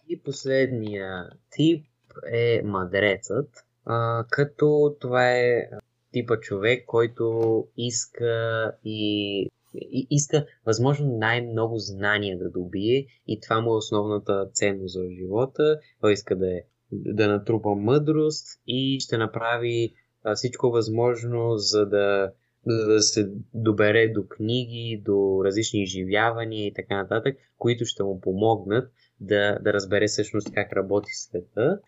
И 0.09 0.21
последния 0.23 1.29
тип 1.51 1.85
е 2.31 2.61
мадрецът, 2.65 3.49
а, 3.85 4.25
като 4.29 4.95
това 4.99 5.31
е 5.31 5.69
типа 6.11 6.39
човек, 6.39 6.83
който 6.85 7.67
иска 7.77 8.71
и, 8.85 9.41
и 9.73 10.07
иска 10.09 10.45
възможно 10.65 11.17
най-много 11.17 11.77
знания 11.77 12.37
да 12.37 12.49
добие 12.49 13.05
и 13.27 13.39
това 13.39 13.61
му 13.61 13.73
е 13.73 13.77
основната 13.77 14.49
ценност 14.53 14.93
за 14.93 15.03
живота. 15.19 15.79
Той 16.01 16.13
иска 16.13 16.35
да, 16.35 16.57
е, 16.57 16.61
да 16.91 17.27
натрупа 17.27 17.69
мъдрост 17.69 18.47
и 18.67 18.99
ще 18.99 19.17
направи 19.17 19.93
всичко 20.35 20.71
възможно, 20.71 21.57
за 21.57 21.85
да 21.85 22.31
за 22.65 22.87
да 22.87 23.01
се 23.01 23.31
добере 23.53 24.07
до 24.07 24.27
книги, 24.27 25.01
до 25.05 25.41
различни 25.45 25.83
изживявания 25.83 26.67
и 26.67 26.73
така 26.73 26.95
нататък, 26.95 27.37
които 27.57 27.85
ще 27.85 28.03
му 28.03 28.21
помогнат 28.21 28.91
да, 29.19 29.59
да 29.61 29.73
разбере 29.73 30.07
всъщност 30.07 30.53
как 30.53 30.73
работи 30.73 31.11
света. 31.13 31.79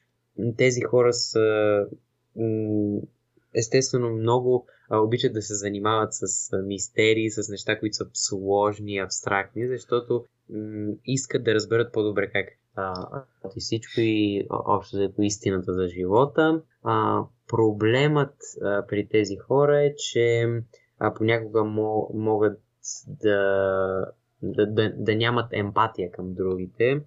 Тези 0.57 0.81
хора 0.81 1.13
са 1.13 1.85
естествено 3.53 4.09
много 4.09 4.67
обичат 4.91 5.33
да 5.33 5.41
се 5.41 5.55
занимават 5.55 6.09
с 6.11 6.57
мистерии, 6.63 7.31
с 7.31 7.49
неща, 7.49 7.79
които 7.79 7.95
са 7.95 8.05
сложни, 8.13 8.97
абстрактни, 8.97 9.67
защото 9.67 10.25
искат 11.05 11.43
да 11.43 11.53
разберат 11.53 11.93
по-добре 11.93 12.31
как 12.31 12.47
работи 12.77 13.59
всичко 13.59 13.93
и 13.97 14.47
общо 14.49 14.95
взето 14.97 15.21
истината 15.21 15.73
за 15.73 15.87
живота. 15.87 16.61
А, 16.83 17.23
проблемът 17.47 18.35
а, 18.61 18.85
при 18.87 19.07
тези 19.07 19.35
хора 19.35 19.81
е, 19.81 19.95
че 19.95 20.49
а, 20.99 21.13
понякога 21.13 21.63
мо, 21.63 22.09
могат 22.13 22.59
да, 23.07 24.05
да, 24.41 24.65
да, 24.65 24.93
да 24.97 25.15
нямат 25.15 25.47
емпатия 25.51 26.11
към 26.11 26.33
другите, 26.33 27.01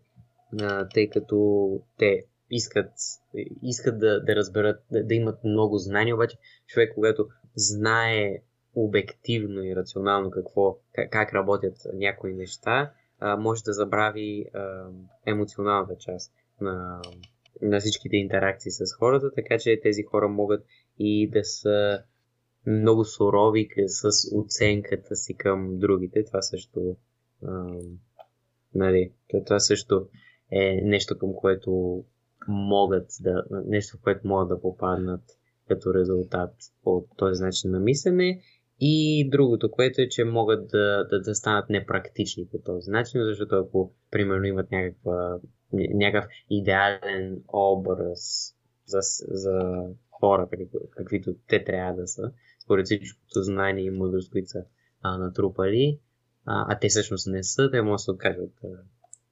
а, 0.60 0.88
тъй 0.88 1.10
като 1.10 1.68
те 1.98 2.24
искат, 2.50 2.90
искат 3.62 3.98
да, 3.98 4.20
да 4.24 4.36
разберат, 4.36 4.82
да, 4.92 5.04
да 5.04 5.14
имат 5.14 5.44
много 5.44 5.78
знания, 5.78 6.14
обаче 6.14 6.36
човек, 6.66 6.92
когато 6.94 7.28
знае 7.54 8.38
обективно 8.74 9.64
и 9.64 9.76
рационално 9.76 10.30
какво, 10.30 10.78
как, 10.92 11.10
как 11.10 11.34
работят 11.34 11.76
някои 11.94 12.34
неща, 12.34 12.92
а, 13.24 13.36
може 13.36 13.62
да 13.62 13.72
забрави 13.72 14.46
а, 14.54 14.86
емоционалната 15.26 15.96
част 15.98 16.32
на, 16.60 17.02
на 17.62 17.80
всичките 17.80 18.16
интеракции 18.16 18.70
с 18.70 18.94
хората, 18.98 19.30
така 19.34 19.58
че 19.58 19.80
тези 19.82 20.02
хора 20.02 20.28
могат 20.28 20.64
и 20.98 21.30
да 21.30 21.44
са 21.44 22.02
много 22.66 23.04
сурови 23.04 23.68
с 23.86 24.08
оценката 24.36 25.16
си 25.16 25.36
към 25.36 25.78
другите. 25.78 26.24
Това 26.24 26.42
също 26.42 26.96
а, 27.46 27.76
нали, 28.74 29.12
това 29.46 29.60
също 29.60 30.08
е 30.50 30.80
нещо 30.82 31.18
към 31.18 31.34
което 31.34 32.04
могат 32.48 33.06
да, 33.20 33.44
нещо 33.66 33.98
което 34.02 34.28
могат 34.28 34.48
да 34.48 34.60
попаднат 34.60 35.22
като 35.68 35.94
резултат 35.94 36.54
от 36.84 37.06
този 37.16 37.42
начин 37.42 37.70
на 37.70 37.80
мислене. 37.80 38.42
И 38.80 39.28
другото, 39.30 39.70
което 39.70 40.00
е, 40.00 40.08
че 40.08 40.24
могат 40.24 40.68
да, 40.68 41.06
да, 41.10 41.20
да 41.20 41.34
станат 41.34 41.70
непрактични 41.70 42.46
по 42.46 42.58
този 42.58 42.90
начин, 42.90 43.20
защото 43.24 43.56
ако, 43.56 43.94
примерно, 44.10 44.44
имат 44.44 44.70
някаква, 44.70 45.38
някакъв 45.72 46.30
идеален 46.50 47.42
образ 47.52 48.54
за, 48.86 48.98
за 49.28 49.84
хора, 50.10 50.48
каквито 50.90 51.34
те 51.48 51.64
трябва 51.64 51.94
да 51.94 52.06
са, 52.06 52.32
според 52.64 52.84
всичкото 52.84 53.42
знание 53.42 53.84
и 53.84 53.90
мъдрост, 53.90 54.30
които 54.30 54.48
са 54.48 54.64
а, 55.02 55.18
натрупали, 55.18 56.00
а, 56.44 56.66
а 56.68 56.78
те 56.78 56.88
всъщност 56.88 57.26
не 57.26 57.42
са, 57.42 57.70
те 57.70 57.82
могат 57.82 57.94
да 57.94 57.98
се 57.98 58.10
откажат 58.10 58.52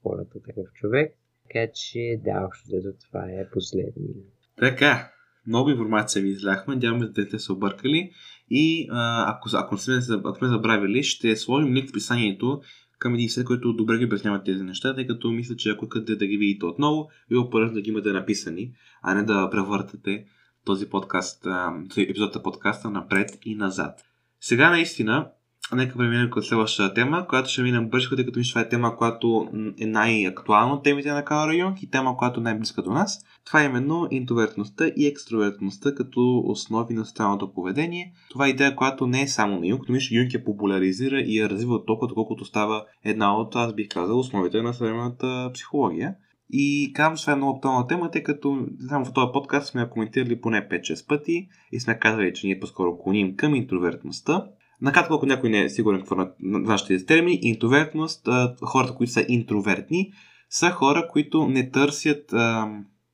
хората 0.03 0.41
такъв 0.43 0.73
човек. 0.73 1.17
Така 1.43 1.73
че, 1.75 2.21
да, 2.25 2.47
общо 2.47 2.67
това 3.07 3.31
е 3.31 3.51
последния. 3.53 4.15
Така, 4.59 5.13
много 5.47 5.71
информация 5.71 6.23
ви 6.23 6.29
изляхме, 6.29 6.75
надяваме 6.75 7.07
да 7.07 7.29
те 7.29 7.39
са 7.39 7.53
объркали 7.53 8.11
и 8.51 8.89
ако, 9.27 9.49
ако, 9.55 9.79
сме, 9.79 10.01
ако 10.25 10.39
сме 10.39 10.49
забравили, 10.49 11.03
ще 11.03 11.37
сложим 11.37 11.75
линк 11.75 11.87
в 11.87 11.91
описанието 11.91 12.61
към 12.99 13.15
един 13.15 13.29
сайт, 13.29 13.47
който 13.47 13.73
добре 13.73 13.99
ги 13.99 14.05
обяснява 14.05 14.43
тези 14.43 14.63
неща, 14.63 14.95
тъй 14.95 15.07
като 15.07 15.31
мисля, 15.31 15.57
че 15.57 15.71
ако 15.71 15.89
къде 15.89 16.17
да 16.17 16.27
ги 16.27 16.37
видите 16.37 16.67
отново, 16.67 17.09
ви 17.31 17.37
опоръчвам 17.37 17.75
да 17.75 17.81
ги 17.81 17.91
имате 17.91 18.13
написани, 18.13 18.73
а 19.03 19.15
не 19.15 19.23
да 19.23 19.51
превъртате 19.51 20.25
този 20.65 20.91
подкаст, 20.91 21.47
този 21.89 22.03
епизод 22.03 22.35
на 22.35 22.43
подкаста 22.43 22.91
напред 22.91 23.39
и 23.45 23.55
назад. 23.55 24.05
Сега 24.41 24.71
наистина 24.71 25.31
нека 25.75 25.97
преминем 25.97 26.31
към 26.31 26.43
следващата 26.43 26.95
тема, 26.95 27.27
която 27.29 27.49
ще 27.49 27.63
минем 27.63 27.89
бързо, 27.89 28.17
тъй 28.17 28.25
като 28.25 28.39
мисля, 28.39 28.51
това 28.51 28.61
е 28.61 28.69
тема, 28.69 28.97
която 28.97 29.49
е 29.81 29.87
най-актуална 29.87 30.75
от 30.75 30.83
темите 30.83 31.13
на 31.13 31.25
Карл 31.25 31.53
Юнг 31.53 31.83
и 31.83 31.91
тема, 31.91 32.17
която 32.17 32.41
е 32.41 32.43
най-близка 32.43 32.83
до 32.83 32.91
нас. 32.91 33.25
Това 33.45 33.63
е 33.63 33.67
именно 33.67 34.09
интровертността 34.11 34.87
и 34.97 35.07
екстровертността 35.07 35.95
като 35.95 36.43
основи 36.47 36.95
на 36.95 37.05
социалното 37.05 37.53
поведение. 37.53 38.13
Това 38.31 38.47
е 38.47 38.51
идея, 38.51 38.77
която 38.77 39.07
не 39.07 39.23
е 39.23 39.29
само 39.29 39.61
на 39.61 39.67
Юнг, 39.67 39.83
но 39.89 39.93
мисля, 39.93 40.17
Юнг 40.17 40.35
я 40.35 40.45
популяризира 40.45 41.21
и 41.21 41.39
я 41.39 41.49
развива 41.49 41.85
толкова, 41.85 42.09
доколкото 42.09 42.45
става 42.45 42.85
една 43.05 43.37
от, 43.37 43.57
аз 43.57 43.75
бих 43.75 43.89
казал, 43.89 44.19
основите 44.19 44.63
на 44.63 44.75
съвременната 44.75 45.51
психология. 45.55 46.15
И 46.51 46.93
казвам, 46.95 47.17
че 47.17 47.23
това 47.23 47.33
е 47.33 47.37
много 47.37 47.57
актуална 47.57 47.87
тема, 47.87 48.11
тъй 48.11 48.23
като 48.23 48.67
само 48.89 49.05
в 49.05 49.13
този 49.13 49.33
подкаст 49.33 49.69
сме 49.69 49.81
я 49.81 49.91
коментирали 49.91 50.41
поне 50.41 50.69
5-6 50.69 51.09
пъти 51.09 51.49
и 51.73 51.81
сме 51.81 51.99
казали, 51.99 52.35
че 52.35 52.47
ние 52.47 52.61
по-скоро 52.61 52.99
клоним 52.99 53.37
към 53.37 53.55
интровертността. 53.55 54.47
Накратко, 54.83 55.15
ако 55.15 55.27
някой 55.27 55.51
не 55.51 55.61
е 55.61 55.69
сигурен 55.69 56.01
какво 56.01 56.15
на 56.15 56.31
нашите 56.41 57.07
термини, 57.07 57.39
интровертност, 57.43 58.29
хората, 58.63 58.95
които 58.95 59.13
са 59.13 59.25
интровертни, 59.29 60.13
са 60.51 60.71
хора, 60.71 61.09
които 61.11 61.49
не 61.49 61.71
търсят 61.71 62.33
а, 62.33 62.71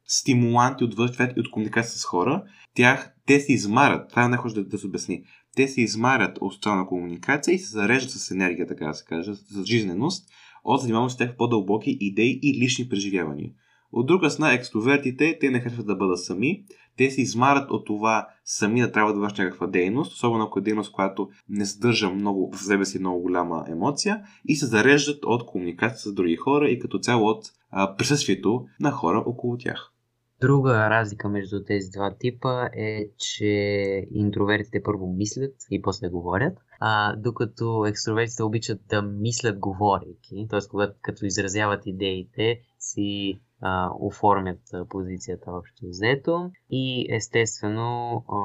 стимуланти 0.07 0.85
от 0.85 1.15
свят 1.15 1.33
и 1.37 1.41
от 1.41 1.51
комуникация 1.51 1.99
с 1.99 2.05
хора. 2.05 2.43
Тях, 2.75 3.15
те 3.27 3.41
се 3.41 3.53
измарят, 3.53 4.09
това 4.11 4.25
е 4.25 4.29
най 4.29 4.39
да, 4.55 4.65
да 4.65 4.79
се 4.79 4.87
обясни. 4.87 5.23
Те 5.57 5.69
се 5.69 5.81
измарят 5.81 6.39
от 6.41 6.55
социална 6.55 6.87
комуникация 6.87 7.55
и 7.55 7.59
се 7.59 7.71
зареждат 7.71 8.11
с 8.11 8.31
енергия, 8.31 8.67
така 8.67 8.87
да 8.87 8.95
се 8.95 9.05
каже, 9.05 9.35
с 9.35 9.65
жизненост, 9.65 10.29
от 10.65 10.81
занимаването 10.81 11.15
с 11.15 11.17
тях 11.17 11.37
по-дълбоки 11.37 11.97
идеи 12.01 12.41
и 12.43 12.61
лични 12.65 12.89
преживявания. 12.89 13.51
От 13.93 14.07
друга 14.07 14.31
страна, 14.31 14.53
екстровертите, 14.53 15.39
те 15.41 15.51
не 15.51 15.61
харесват 15.61 15.87
да 15.87 15.97
бъдат 15.97 16.25
сами, 16.25 16.65
те 16.99 17.11
се 17.11 17.23
измарат 17.23 17.71
от 17.71 17.87
това 17.87 18.29
сами 18.45 18.81
да 18.81 18.93
трябва 18.93 19.13
да 19.15 19.21
вършат 19.21 19.39
някаква 19.39 19.67
дейност, 19.67 20.13
особено 20.13 20.45
ако 20.45 20.59
е 20.59 20.63
дейност, 20.63 20.93
която 20.93 21.29
не 21.49 21.67
съдържа 21.67 22.11
много 22.11 22.53
в 22.53 22.63
себе 22.63 22.85
си 22.85 22.99
много 22.99 23.21
голяма 23.21 23.65
емоция 23.69 24.23
и 24.45 24.57
се 24.57 24.67
зареждат 24.67 25.25
от 25.25 25.47
комуникация 25.47 25.99
с 25.99 26.15
други 26.15 26.37
хора 26.37 26.69
и 26.69 26.79
като 26.79 26.99
цяло 26.99 27.29
от 27.29 27.45
а, 27.71 27.97
присъствието 27.97 28.67
на 28.81 28.91
хора 28.91 29.23
около 29.27 29.59
тях. 29.59 29.93
Друга 30.41 30.91
разлика 30.91 31.29
между 31.29 31.65
тези 31.65 31.91
два 31.91 32.15
типа 32.21 32.69
е, 32.77 33.09
че 33.19 33.47
интровертите 34.11 34.83
първо 34.83 35.13
мислят 35.13 35.55
и 35.71 35.83
после 35.83 36.09
говорят, 36.09 36.59
а, 36.81 37.17
докато 37.17 37.87
екстровертите 37.87 38.43
обичат 38.43 38.81
да 38.89 39.03
мислят 39.03 39.59
говорейки, 39.59 40.47
т.е. 40.51 40.61
когато 40.71 40.93
като 41.03 41.27
изразяват 41.27 41.87
идеите 41.87 42.61
си 42.79 43.41
а, 43.61 43.91
оформят 44.01 44.61
позицията 44.89 45.51
общо 45.51 45.87
взето. 45.87 46.51
И 46.71 47.07
естествено 47.15 48.25
а, 48.29 48.37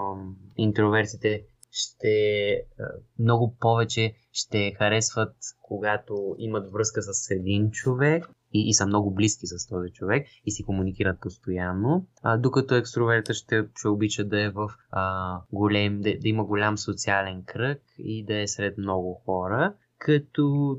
интровертите 0.58 1.43
ще 1.71 2.52
а, 2.54 2.84
много 3.19 3.56
повече 3.60 4.13
ще 4.32 4.73
харесват 4.78 5.36
когато 5.62 6.36
имат 6.38 6.71
връзка 6.71 7.02
с 7.02 7.32
един 7.32 7.71
човек 7.71 8.30
и, 8.54 8.69
и 8.69 8.73
са 8.73 8.86
много 8.86 9.13
близки 9.13 9.47
с 9.47 9.67
този 9.67 9.89
човек 9.89 10.28
и 10.45 10.52
си 10.52 10.63
комуникират 10.63 11.21
постоянно, 11.21 12.08
а, 12.21 12.38
докато 12.38 12.76
екстроверта 12.76 13.34
ще, 13.34 13.65
ще 13.76 13.88
обича 13.88 14.26
да 14.26 14.41
е 14.41 14.49
в 14.49 14.69
а, 14.91 15.39
голем, 15.52 16.02
да, 16.02 16.19
да 16.19 16.28
има 16.28 16.45
голям 16.45 16.78
социален 16.78 17.43
кръг 17.45 17.82
и 17.97 18.26
да 18.26 18.41
е 18.41 18.47
сред 18.47 18.78
много 18.78 19.21
хора, 19.26 19.73
като 19.97 20.78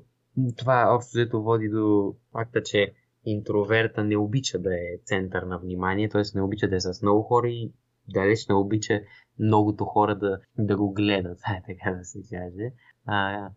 това 0.57 0.89
общо 0.91 1.11
взето 1.11 1.43
води 1.43 1.69
до 1.69 2.15
факта, 2.33 2.63
че 2.63 2.93
интроверта 3.25 4.05
не 4.05 4.17
обича 4.17 4.59
да 4.59 4.75
е 4.75 4.99
център 5.05 5.43
на 5.43 5.59
внимание, 5.59 6.09
т.е. 6.09 6.23
не 6.35 6.43
обича 6.43 6.69
да 6.69 6.77
е 6.77 6.81
с 6.81 7.03
много 7.03 7.23
хора 7.23 7.49
и 7.49 7.73
далеч 8.09 8.49
не 8.49 8.55
обича 8.55 9.01
многото 9.39 9.85
хора 9.85 10.19
да, 10.19 10.39
да 10.59 10.77
го 10.77 10.93
гледат, 10.93 11.39
така 11.67 11.97
да 11.99 12.05
се 12.05 12.19
каже. 12.31 12.73
А, 13.07 13.49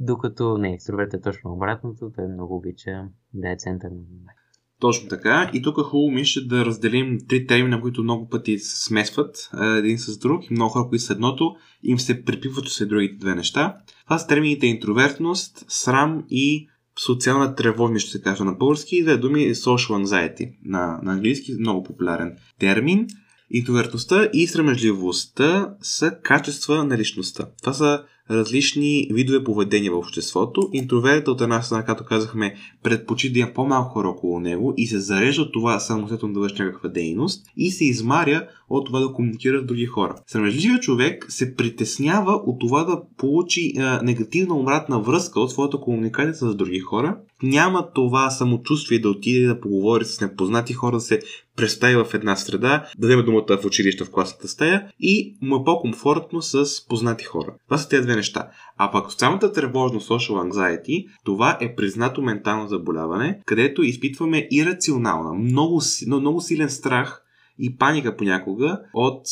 докато 0.00 0.58
не, 0.58 0.72
екстроверт 0.72 1.14
е 1.14 1.20
точно 1.20 1.52
обратното, 1.52 2.12
той 2.16 2.28
много 2.28 2.56
обича 2.56 3.08
да 3.34 3.52
е 3.52 3.56
център 3.56 3.88
на 3.88 3.96
внимание. 3.96 4.36
Точно 4.80 5.08
така. 5.08 5.50
И 5.54 5.62
тук 5.62 5.78
е 5.78 5.82
хубаво 5.82 6.10
ми 6.10 6.24
ще 6.24 6.40
да 6.40 6.64
разделим 6.64 7.18
три 7.28 7.46
термина, 7.46 7.80
които 7.80 8.02
много 8.02 8.28
пъти 8.28 8.58
се 8.58 8.84
смесват 8.84 9.50
един 9.78 9.98
с 9.98 10.18
друг 10.18 10.50
много 10.50 10.70
хора, 10.70 10.88
които 10.88 11.04
са 11.04 11.12
едното, 11.12 11.54
им 11.82 11.98
се 11.98 12.24
припиват 12.24 12.68
се 12.68 12.86
другите 12.86 13.16
две 13.16 13.34
неща. 13.34 13.76
Това 14.04 14.18
са 14.18 14.26
термините 14.26 14.66
интровертност, 14.66 15.64
срам 15.68 16.24
и 16.28 16.68
социална 17.04 17.54
тревожност, 17.54 18.06
ще 18.06 18.12
се 18.12 18.22
кажа 18.22 18.44
на 18.44 18.52
български, 18.52 18.96
и 18.96 19.02
две 19.02 19.16
думи 19.16 19.54
social 19.54 20.04
anxiety 20.04 20.50
на, 20.64 21.00
на 21.02 21.12
английски, 21.12 21.56
много 21.60 21.82
популярен 21.82 22.36
термин. 22.58 23.06
Интровертността 23.50 24.28
и 24.32 24.46
срамежливостта 24.46 25.74
са 25.82 26.10
качества 26.22 26.84
на 26.84 26.98
личността. 26.98 27.46
Това 27.62 27.72
са 27.72 28.02
различни 28.30 29.08
видове 29.12 29.44
поведения 29.44 29.92
в 29.92 29.98
обществото. 29.98 30.68
Интровертът 30.72 31.28
от 31.28 31.40
една 31.40 31.62
страна, 31.62 31.84
както 31.84 32.04
казахме, 32.04 32.54
предпочита 32.82 33.32
да 33.32 33.38
има 33.38 33.52
по-малко 33.54 33.92
хора 33.92 34.08
около 34.08 34.40
него 34.40 34.74
и 34.76 34.86
се 34.86 34.98
зарежда 34.98 35.42
от 35.42 35.52
това 35.52 35.80
самостоятелно 35.80 36.34
да 36.34 36.40
върши 36.40 36.62
някаква 36.62 36.88
дейност 36.88 37.46
и 37.56 37.70
се 37.70 37.84
измаря 37.84 38.48
от 38.68 38.86
това 38.86 39.00
да 39.00 39.12
комуникира 39.12 39.60
с 39.60 39.64
други 39.64 39.86
хора. 39.86 40.14
Срамежливият 40.26 40.82
човек 40.82 41.26
се 41.28 41.54
притеснява 41.54 42.32
от 42.32 42.60
това 42.60 42.84
да 42.84 43.02
получи 43.16 43.72
а, 43.78 44.02
негативна 44.02 44.54
обратна 44.54 45.00
връзка 45.00 45.40
от 45.40 45.50
своята 45.50 45.78
комуникация 45.78 46.34
с 46.34 46.54
други 46.54 46.80
хора. 46.80 47.18
Няма 47.42 47.92
това 47.94 48.30
самочувствие 48.30 48.98
да 48.98 49.10
отиде 49.10 49.46
да 49.46 49.60
поговори 49.60 50.04
с 50.04 50.20
непознати 50.20 50.72
хора, 50.72 50.96
да 50.96 51.00
се 51.00 51.20
представи 51.56 51.96
в 51.96 52.14
една 52.14 52.36
среда, 52.36 52.86
да 52.98 53.06
вземе 53.06 53.22
думата 53.22 53.58
в 53.62 53.64
училище 53.64 54.04
в 54.04 54.10
класната 54.10 54.48
стая 54.48 54.90
и 55.00 55.36
му 55.42 55.56
е 55.56 55.64
по-комфортно 55.64 56.42
с 56.42 56.86
познати 56.88 57.24
хора. 57.24 57.54
Това 57.68 57.78
са 57.78 57.88
тези 57.88 58.02
две 58.02 58.16
неща. 58.16 58.48
А 58.76 58.90
пък 58.92 59.10
социалната 59.12 59.52
тревожност, 59.52 60.08
social 60.08 60.50
anxiety, 60.50 61.06
това 61.24 61.58
е 61.60 61.74
признато 61.74 62.22
ментално 62.22 62.68
заболяване, 62.68 63.40
където 63.46 63.82
изпитваме 63.82 64.48
ирационална, 64.50 65.34
много, 65.34 65.80
много 66.06 66.40
силен 66.40 66.70
страх 66.70 67.22
и 67.58 67.76
паника 67.76 68.16
понякога 68.16 68.80
от 68.94 69.22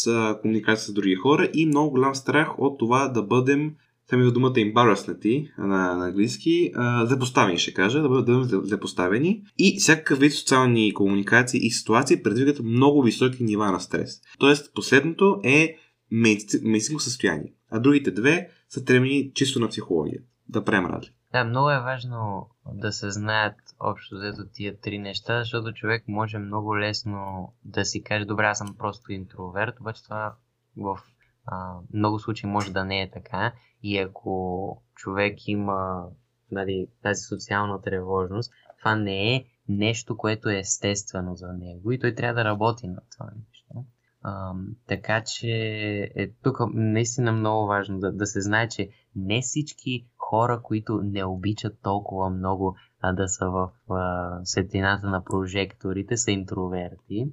комуникация 0.42 0.86
с 0.86 0.92
други 0.92 1.14
хора 1.14 1.48
и 1.54 1.66
много 1.66 1.90
голям 1.90 2.14
страх 2.14 2.58
от 2.58 2.78
това 2.78 3.08
да 3.08 3.22
бъдем 3.22 3.74
Сами 4.10 4.24
за 4.24 4.32
думата 4.32 4.52
embarrassnати 4.52 5.48
на, 5.58 5.96
на 5.96 6.06
английски, 6.06 6.70
а, 6.74 7.06
запоставени 7.06 7.58
ще 7.58 7.74
кажа, 7.74 8.02
да 8.02 8.08
бъдем 8.08 8.42
запоставени 8.42 9.42
и 9.58 9.76
всякакъв 9.78 10.18
вид 10.18 10.32
социални 10.32 10.94
комуникации 10.94 11.66
и 11.66 11.70
ситуации 11.70 12.22
предвигат 12.22 12.60
много 12.64 13.02
високи 13.02 13.44
нива 13.44 13.70
на 13.70 13.80
стрес. 13.80 14.20
Тоест, 14.38 14.74
последното 14.74 15.40
е 15.44 15.76
медицинско 16.10 17.00
състояние, 17.00 17.52
а 17.70 17.80
другите 17.80 18.10
две 18.10 18.48
са 18.68 18.84
термини 18.84 19.30
чисто 19.34 19.60
на 19.60 19.68
психология. 19.68 20.20
Да 20.48 20.64
правим 20.64 20.86
разлика. 20.86 21.14
Да, 21.34 21.44
много 21.44 21.70
е 21.70 21.80
важно 21.80 22.50
да 22.72 22.92
се 22.92 23.10
знаят 23.10 23.54
общо 23.80 24.16
взето 24.16 24.46
тия 24.52 24.80
три 24.80 24.98
неща, 24.98 25.38
защото 25.38 25.72
човек 25.72 26.08
може 26.08 26.38
много 26.38 26.78
лесно 26.78 27.52
да 27.64 27.84
си 27.84 28.02
каже, 28.02 28.24
добре, 28.24 28.44
аз 28.44 28.58
съм 28.58 28.74
просто 28.78 29.12
интроверт, 29.12 29.80
обаче 29.80 30.04
това 30.04 30.34
в 30.76 30.98
а, 31.46 31.74
много 31.94 32.18
случаи 32.18 32.50
може 32.50 32.72
да 32.72 32.84
не 32.84 33.02
е 33.02 33.10
така 33.10 33.52
и 33.82 33.98
ако 33.98 34.82
човек 34.94 35.48
има 35.48 36.06
нали, 36.50 36.86
тази 37.02 37.22
социална 37.22 37.82
тревожност, 37.82 38.52
това 38.78 38.96
не 38.96 39.34
е 39.34 39.44
нещо, 39.68 40.16
което 40.16 40.48
е 40.48 40.58
естествено 40.58 41.36
за 41.36 41.52
него 41.52 41.92
и 41.92 41.98
той 41.98 42.14
трябва 42.14 42.34
да 42.34 42.44
работи 42.44 42.86
на 42.86 43.00
това 43.16 43.30
нещо. 43.36 43.84
А, 44.22 44.52
така 44.86 45.24
че 45.24 45.50
е 46.16 46.30
тук 46.42 46.56
наистина 46.74 47.32
много 47.32 47.66
важно 47.66 47.98
да, 47.98 48.12
да 48.12 48.26
се 48.26 48.40
знае, 48.40 48.68
че 48.68 48.88
не 49.16 49.40
всички 49.40 50.06
хора, 50.34 50.60
които 50.62 51.00
не 51.04 51.24
обичат 51.24 51.78
толкова 51.82 52.30
много 52.30 52.76
а, 53.00 53.12
да 53.12 53.28
са 53.28 53.50
в 53.50 53.70
а, 53.90 54.40
светлината 54.44 55.06
на 55.06 55.24
прожекторите, 55.24 56.16
са 56.16 56.30
интроверти. 56.30 57.26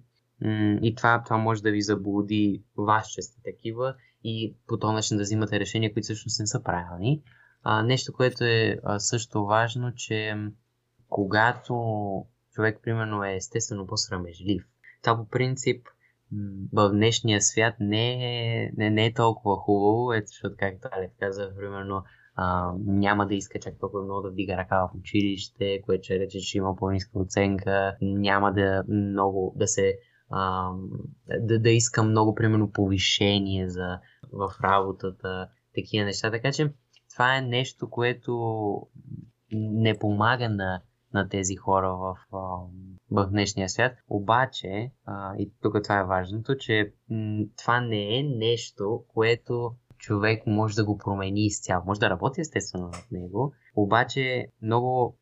И 0.82 0.96
това, 0.98 1.24
това 1.24 1.38
може 1.38 1.62
да 1.62 1.72
ви 1.72 1.82
заблуди 1.82 2.64
вас, 2.78 3.12
че 3.12 3.22
сте 3.22 3.42
такива 3.44 3.96
и 4.24 4.56
по 4.68 4.80
този 4.80 4.94
начин 4.94 5.18
да 5.18 5.24
взимате 5.24 5.60
решения, 5.60 5.94
които 5.94 6.04
всъщност 6.04 6.40
не 6.40 6.48
са 6.48 6.64
правилни. 6.64 7.22
А, 7.64 7.84
нещо, 7.84 8.14
което 8.14 8.44
е 8.44 8.80
а, 8.84 9.00
също 9.00 9.46
важно, 9.46 9.94
че 9.96 10.36
когато 11.10 11.76
човек, 12.54 12.80
примерно, 12.84 13.24
е 13.24 13.36
естествено 13.36 13.88
по-срамежлив, 13.88 14.64
това 15.02 15.18
по 15.18 15.28
принцип 15.28 15.88
в 16.74 16.90
днешния 16.90 17.42
свят 17.42 17.76
не 17.80 18.14
е, 18.14 18.72
не, 18.78 18.90
не 18.90 19.06
е 19.06 19.14
толкова 19.14 19.56
хубаво, 19.56 20.14
ето 20.14 20.28
защото, 20.28 20.56
както 20.60 20.88
Алек 20.92 21.12
каза, 21.20 21.52
примерно, 21.58 22.04
а, 22.36 22.74
няма 22.86 23.28
да 23.28 23.36
иска 23.36 23.60
чак 23.60 23.74
толкова 23.80 24.04
много 24.04 24.22
да 24.22 24.32
вдига 24.32 24.58
ръка 24.58 24.88
в 24.88 24.96
училище, 25.00 25.82
което 25.82 26.04
ще 26.04 26.20
рече, 26.20 26.40
че 26.40 26.58
има 26.58 26.76
по-ниска 26.76 27.20
оценка, 27.20 27.96
няма 28.02 28.54
да 28.54 28.84
много 28.88 29.54
да 29.56 29.68
се 29.68 29.98
а, 30.32 30.72
да, 31.40 31.60
да 31.60 31.70
иска 31.70 32.04
много, 32.04 32.36
примерно, 32.36 32.72
повишение 32.72 33.70
за, 33.70 34.00
в 34.32 34.54
работата, 34.64 35.50
такива 35.76 36.06
неща. 36.06 36.32
Така 36.32 36.52
че 36.52 36.74
това 37.14 37.38
е 37.38 37.42
нещо, 37.42 37.90
което 37.90 38.34
не 39.52 40.00
помага 40.00 40.50
на, 40.50 40.82
на 41.14 41.30
тези 41.30 41.56
хора 41.56 41.96
в, 41.96 42.16
в 43.12 43.28
днешния 43.32 43.70
свят. 43.70 43.94
Обаче, 44.10 44.92
а, 45.06 45.36
и 45.38 45.52
тук 45.62 45.84
това 45.84 46.00
е 46.00 46.06
важното, 46.06 46.58
че 46.58 46.94
м- 47.10 47.46
това 47.58 47.82
не 47.82 48.20
е 48.20 48.24
нещо, 48.24 49.04
което 49.08 49.76
човек 50.02 50.44
може 50.48 50.76
да 50.76 50.86
го 50.86 50.98
промени 50.98 51.46
изцяло. 51.46 51.84
Може 51.86 52.00
да 52.00 52.10
работи 52.10 52.42
естествено 52.42 52.88
над 52.88 53.12
него, 53.12 53.54
обаче 53.76 54.48
много, 54.62 55.18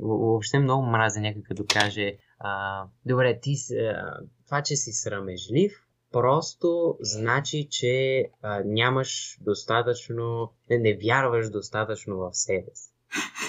въобще 0.00 0.58
много 0.58 0.86
мразя 0.86 1.20
някой 1.20 1.42
като 1.42 1.64
каже 1.74 2.16
а, 2.38 2.84
добре, 3.06 3.40
ти, 3.42 3.54
а, 3.74 4.16
това, 4.46 4.62
че 4.62 4.76
си 4.76 4.92
срамежлив, 4.92 5.72
просто 6.12 6.96
значи, 7.00 7.68
че 7.70 8.24
а, 8.42 8.62
нямаш 8.64 9.38
достатъчно, 9.40 10.52
не, 10.70 10.78
не 10.78 10.98
вярваш 11.04 11.50
достатъчно 11.50 12.16
в 12.16 12.30
себе 12.32 12.70
си. 12.74 12.92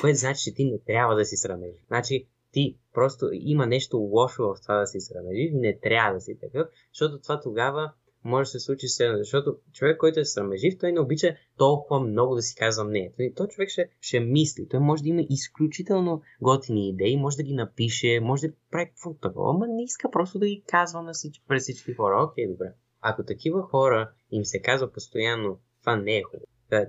Което 0.02 0.18
значи, 0.18 0.44
че 0.44 0.54
ти 0.54 0.66
не 0.66 0.80
трябва 0.80 1.16
да 1.16 1.26
си 1.26 1.38
срамежлив. 1.38 1.86
Значи, 1.88 2.28
ти 2.52 2.78
просто 2.94 3.30
има 3.32 3.66
нещо 3.66 3.98
лошо 3.98 4.44
в 4.44 4.62
това 4.62 4.76
да 4.76 4.88
си 4.88 5.00
срамежлив 5.00 5.52
и 5.54 5.58
не 5.58 5.80
трябва 5.80 6.14
да 6.14 6.22
си 6.22 6.38
такъв, 6.42 6.68
защото 6.94 7.22
това 7.22 7.40
тогава 7.42 7.92
може 8.24 8.48
да 8.48 8.52
се 8.52 8.60
случи 8.60 8.88
следно, 8.88 9.18
защото 9.18 9.58
човек, 9.74 9.98
който 9.98 10.20
е 10.20 10.26
срамежив, 10.26 10.78
той 10.80 10.92
не 10.92 11.00
обича 11.00 11.36
толкова 11.58 12.00
много 12.00 12.36
да 12.36 12.42
си 12.42 12.56
казва 12.56 12.86
не. 12.86 13.12
Той, 13.18 13.34
той 13.36 13.48
човек 13.48 13.70
ще, 13.70 13.90
ще 14.02 14.20
мисли, 14.20 14.68
той 14.70 14.80
може 14.80 15.04
да 15.04 15.10
има 15.10 15.22
изключително 15.30 16.22
готини 16.42 16.90
идеи, 16.90 17.18
може 17.18 17.38
да 17.38 17.44
ги 17.44 17.54
напише, 17.54 18.20
може 18.20 18.48
да 18.48 18.54
прави 18.72 18.90
какво 18.90 19.14
такова, 19.14 19.54
но 19.54 19.66
не 19.76 19.84
иска 19.84 20.12
просто 20.12 20.40
да 20.40 20.48
ги 20.48 20.64
казва 20.68 21.02
на 21.02 21.14
всички, 21.14 21.44
през 21.48 21.64
всички 21.64 21.94
хора. 21.94 22.24
Окей, 22.24 22.48
добре. 22.48 22.74
Ако 23.02 23.24
такива 23.24 23.62
хора 23.62 24.12
им 24.32 24.46
се 24.46 24.62
казва 24.62 24.92
постоянно, 24.92 25.60
това 25.80 25.96
не 25.96 26.18
е 26.18 26.24
хубаво, 26.24 26.46
това 26.70 26.86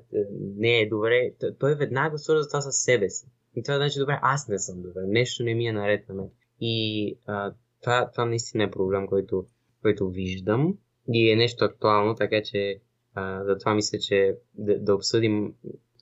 не 0.56 0.80
е 0.80 0.88
добре, 0.88 1.32
той 1.58 1.74
веднага 1.74 2.18
свързва 2.18 2.48
това 2.48 2.60
с 2.60 2.72
себе 2.72 3.10
си. 3.10 3.26
И 3.56 3.62
това 3.62 3.76
значи, 3.76 3.98
добре, 3.98 4.18
аз 4.22 4.48
не 4.48 4.58
съм 4.58 4.82
добре, 4.82 5.00
нещо 5.06 5.42
не 5.42 5.54
ми 5.54 5.66
е 5.66 5.72
наред 5.72 6.08
на 6.08 6.14
мен. 6.14 6.30
И 6.60 7.18
а, 7.26 7.54
това, 7.82 8.10
това 8.10 8.24
наистина 8.24 8.64
е 8.64 8.70
проблем, 8.70 9.06
който, 9.06 9.46
който 9.82 10.08
виждам 10.08 10.78
и 11.12 11.30
е 11.30 11.36
нещо 11.36 11.64
актуално, 11.64 12.14
така 12.14 12.42
че 12.44 12.80
а, 13.14 13.44
затова 13.44 13.74
мисля, 13.74 13.98
че 13.98 14.34
да, 14.54 14.78
да 14.78 14.94
обсъдим 14.94 15.52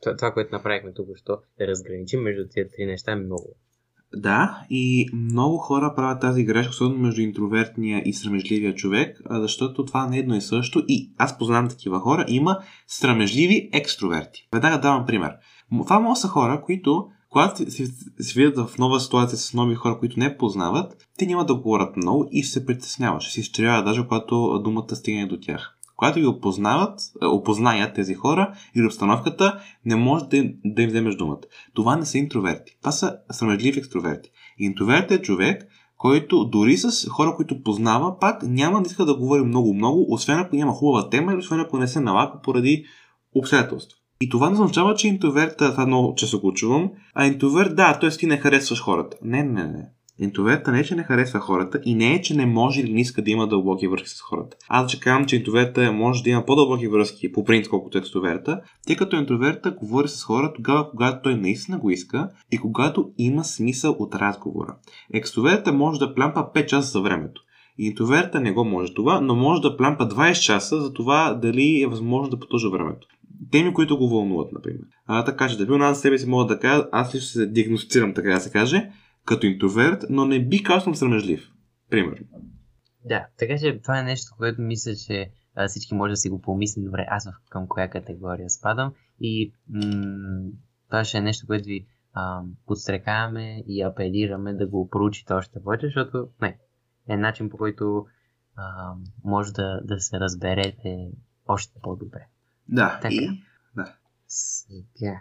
това, 0.03 0.17
това, 0.17 0.33
което 0.33 0.55
направихме 0.55 0.93
тук, 0.93 1.09
що 1.17 1.39
да 1.59 1.67
разграничим 1.67 2.21
между 2.21 2.43
тези 2.55 2.69
три 2.77 2.87
неща 2.87 3.13
е 3.13 3.17
много. 3.17 3.57
Да, 4.17 4.65
и 4.71 5.09
много 5.15 5.59
хора 5.59 5.93
правят 5.97 6.21
тази 6.21 6.45
грешка, 6.45 6.71
особено 6.71 7.03
между 7.03 7.21
интровертния 7.21 8.03
и 8.05 8.13
срамежливия 8.13 8.75
човек, 8.75 9.21
защото 9.31 9.85
това 9.85 10.07
не 10.07 10.19
едно 10.19 10.35
и 10.35 10.41
също. 10.41 10.83
И 10.89 11.13
аз 11.19 11.39
познавам 11.39 11.69
такива 11.69 12.01
хора. 12.01 12.25
Има 12.29 12.59
срамежливи 12.87 13.71
екстроверти. 13.73 14.49
Веднага 14.53 14.81
давам 14.81 15.07
пример. 15.07 15.33
Това 15.85 16.01
може 16.01 16.21
са 16.21 16.29
хора, 16.29 16.63
които 16.65 17.09
когато 17.33 17.71
се, 17.71 18.35
видят 18.35 18.57
в 18.57 18.79
нова 18.79 19.01
ситуация 19.01 19.39
с 19.39 19.55
нови 19.55 19.75
хора, 19.75 19.99
които 19.99 20.19
не 20.19 20.37
познават, 20.37 21.09
те 21.19 21.27
няма 21.27 21.47
да 21.47 21.55
говорят 21.55 21.97
много 21.97 22.29
и 22.31 22.45
се 22.45 22.67
притесняват. 22.67 23.23
Ще 23.23 23.33
се 23.33 23.41
изчервяват 23.41 23.85
даже 23.85 24.03
когато 24.03 24.59
думата 24.65 24.97
стигне 24.97 25.27
до 25.27 25.41
тях. 25.41 25.79
Когато 25.97 26.21
ги 26.21 26.27
опознават, 26.27 27.01
опознаят 27.23 27.95
тези 27.95 28.15
хора 28.15 28.53
или 28.77 28.87
обстановката, 28.87 29.61
не 29.85 29.97
може 29.97 30.25
да 30.25 30.45
да 30.65 30.83
им 30.83 30.89
вземеш 30.89 31.15
думата. 31.15 31.41
Това 31.75 31.97
не 31.97 32.07
са 32.07 32.19
интроверти. 32.19 32.77
Това 32.81 32.93
са 32.93 33.17
срамежливи 33.31 33.79
екстроверти. 33.79 34.31
Интроверт 34.59 35.11
е 35.11 35.23
човек, 35.23 35.69
който 35.97 36.45
дори 36.45 36.77
с 36.77 37.09
хора, 37.09 37.35
които 37.37 37.63
познава, 37.63 38.19
пак 38.19 38.43
няма 38.43 38.83
да 38.83 38.87
иска 38.87 39.05
да 39.05 39.17
говори 39.17 39.43
много-много, 39.43 40.07
освен 40.09 40.39
ако 40.39 40.57
няма 40.57 40.73
хубава 40.73 41.11
тема 41.11 41.33
или 41.33 41.39
освен 41.39 41.61
ако 41.61 41.79
не 41.79 41.89
се 41.89 42.01
налага 42.01 42.41
поради 42.43 42.85
обстоятелства. 43.35 44.02
И 44.23 44.29
това 44.29 44.51
не 44.51 44.55
означава, 44.55 44.95
че 44.95 45.09
интроверт, 45.09 45.57
това 45.57 45.87
много 45.87 46.15
често 46.15 46.41
го 46.41 46.53
чувам, 46.53 46.91
а 47.15 47.27
интроверт, 47.27 47.77
да, 47.77 47.99
т.е. 47.99 48.11
ти 48.11 48.27
не 48.27 48.37
харесваш 48.37 48.83
хората. 48.83 49.17
Не, 49.23 49.43
не, 49.43 49.65
не. 49.65 49.89
Интроверта 50.19 50.73
не 50.73 50.81
е, 50.81 50.85
че 50.85 50.95
не 50.95 51.03
харесва 51.03 51.41
хората 51.41 51.81
и 51.85 51.95
не 51.95 52.15
е, 52.15 52.21
че 52.21 52.35
не 52.35 52.47
може 52.47 52.81
или 52.81 52.93
не 52.93 53.01
иска 53.01 53.23
да 53.23 53.31
има 53.31 53.49
дълбоки 53.49 53.89
връзки 53.89 54.09
с 54.09 54.21
хората. 54.21 54.57
Аз 54.69 54.91
че 54.91 55.01
казвам, 55.01 55.27
че 55.27 55.37
интроверта 55.37 55.93
може 55.93 56.23
да 56.23 56.31
има 56.31 56.45
по-дълбоки 56.45 56.89
връзки 56.89 57.33
по 57.33 57.45
принцип, 57.45 57.71
колкото 57.71 57.99
екстроверта, 57.99 58.61
тъй 58.87 58.97
като 58.97 59.17
интроверта 59.17 59.71
говори 59.71 60.09
с 60.09 60.25
хора 60.25 60.53
тогава, 60.53 60.91
когато 60.91 61.23
той 61.23 61.35
наистина 61.35 61.79
го 61.79 61.91
иска 61.91 62.29
и 62.53 62.59
когато 62.59 63.11
има 63.19 63.45
смисъл 63.45 63.97
от 63.99 64.15
разговора. 64.15 64.77
Екстроверта 65.15 65.73
може 65.73 65.99
да 65.99 66.15
плямпа 66.15 66.47
5 66.55 66.67
часа 66.67 66.91
за 66.91 67.01
времето. 67.01 67.43
Интроверта 67.79 68.41
не 68.41 68.53
го 68.53 68.65
може 68.65 68.95
това, 68.95 69.21
но 69.21 69.35
може 69.35 69.63
да 69.63 69.77
плямпа 69.77 70.09
20 70.09 70.33
часа 70.41 70.81
за 70.81 70.93
това 70.93 71.35
дали 71.35 71.83
е 71.83 71.87
възможно 71.87 72.31
да 72.31 72.39
потъжа 72.39 72.69
времето 72.69 73.07
теми, 73.51 73.75
които 73.75 73.99
го 73.99 74.09
вълнуват, 74.09 74.53
например. 74.53 74.81
А, 75.07 75.25
така 75.25 75.49
че, 75.49 75.57
да 75.57 75.77
аз 75.77 76.01
себе 76.01 76.19
си 76.19 76.29
мога 76.29 76.47
да 76.55 76.61
кажа, 76.61 76.89
аз 76.93 77.15
лично 77.15 77.27
се 77.27 77.47
диагностицирам, 77.47 78.15
така 78.15 78.31
да 78.31 78.41
се 78.41 78.51
каже, 78.51 78.91
като 79.25 79.47
интроверт, 79.47 80.05
но 80.11 80.25
не 80.25 80.49
би 80.49 80.63
казал 80.63 80.81
съм 80.81 80.95
срамежлив. 80.95 81.49
Примерно. 81.91 82.27
Да, 83.05 83.27
така 83.39 83.59
че 83.59 83.81
това 83.83 83.99
е 83.99 84.03
нещо, 84.03 84.35
което 84.39 84.63
мисля, 84.63 84.95
че 84.95 85.31
а, 85.55 85.69
всички 85.69 85.95
може 85.95 86.11
да 86.11 86.17
си 86.17 86.29
го 86.29 86.41
помислим. 86.41 86.85
Добре, 86.85 87.07
аз 87.09 87.29
към 87.51 87.69
коя 87.69 87.91
категория 87.91 88.51
спадам. 88.51 88.93
И 89.21 89.53
м- 89.69 90.51
това 90.89 91.05
ще 91.05 91.19
е 91.19 91.23
нещо, 91.23 91.47
което 91.47 91.65
ви 91.65 91.87
а, 92.13 92.43
подстрекаваме 92.67 93.65
и 93.67 93.83
апелираме 93.83 94.55
да 94.55 94.67
го 94.67 94.89
проучите 94.89 95.33
още 95.33 95.63
повече, 95.63 95.87
защото 95.87 96.29
не, 96.41 96.59
е 97.09 97.17
начин 97.17 97.51
по 97.51 97.57
който 97.57 98.07
а, 98.57 98.95
може 99.25 99.53
да, 99.53 99.81
да 99.85 100.01
се 100.01 100.21
разберете 100.21 101.11
още 101.49 101.79
по-добре. 101.83 102.27
Да. 102.69 102.99
Така. 103.03 103.15
И... 103.15 103.29
Да. 103.77 103.95
Сега. 104.29 105.19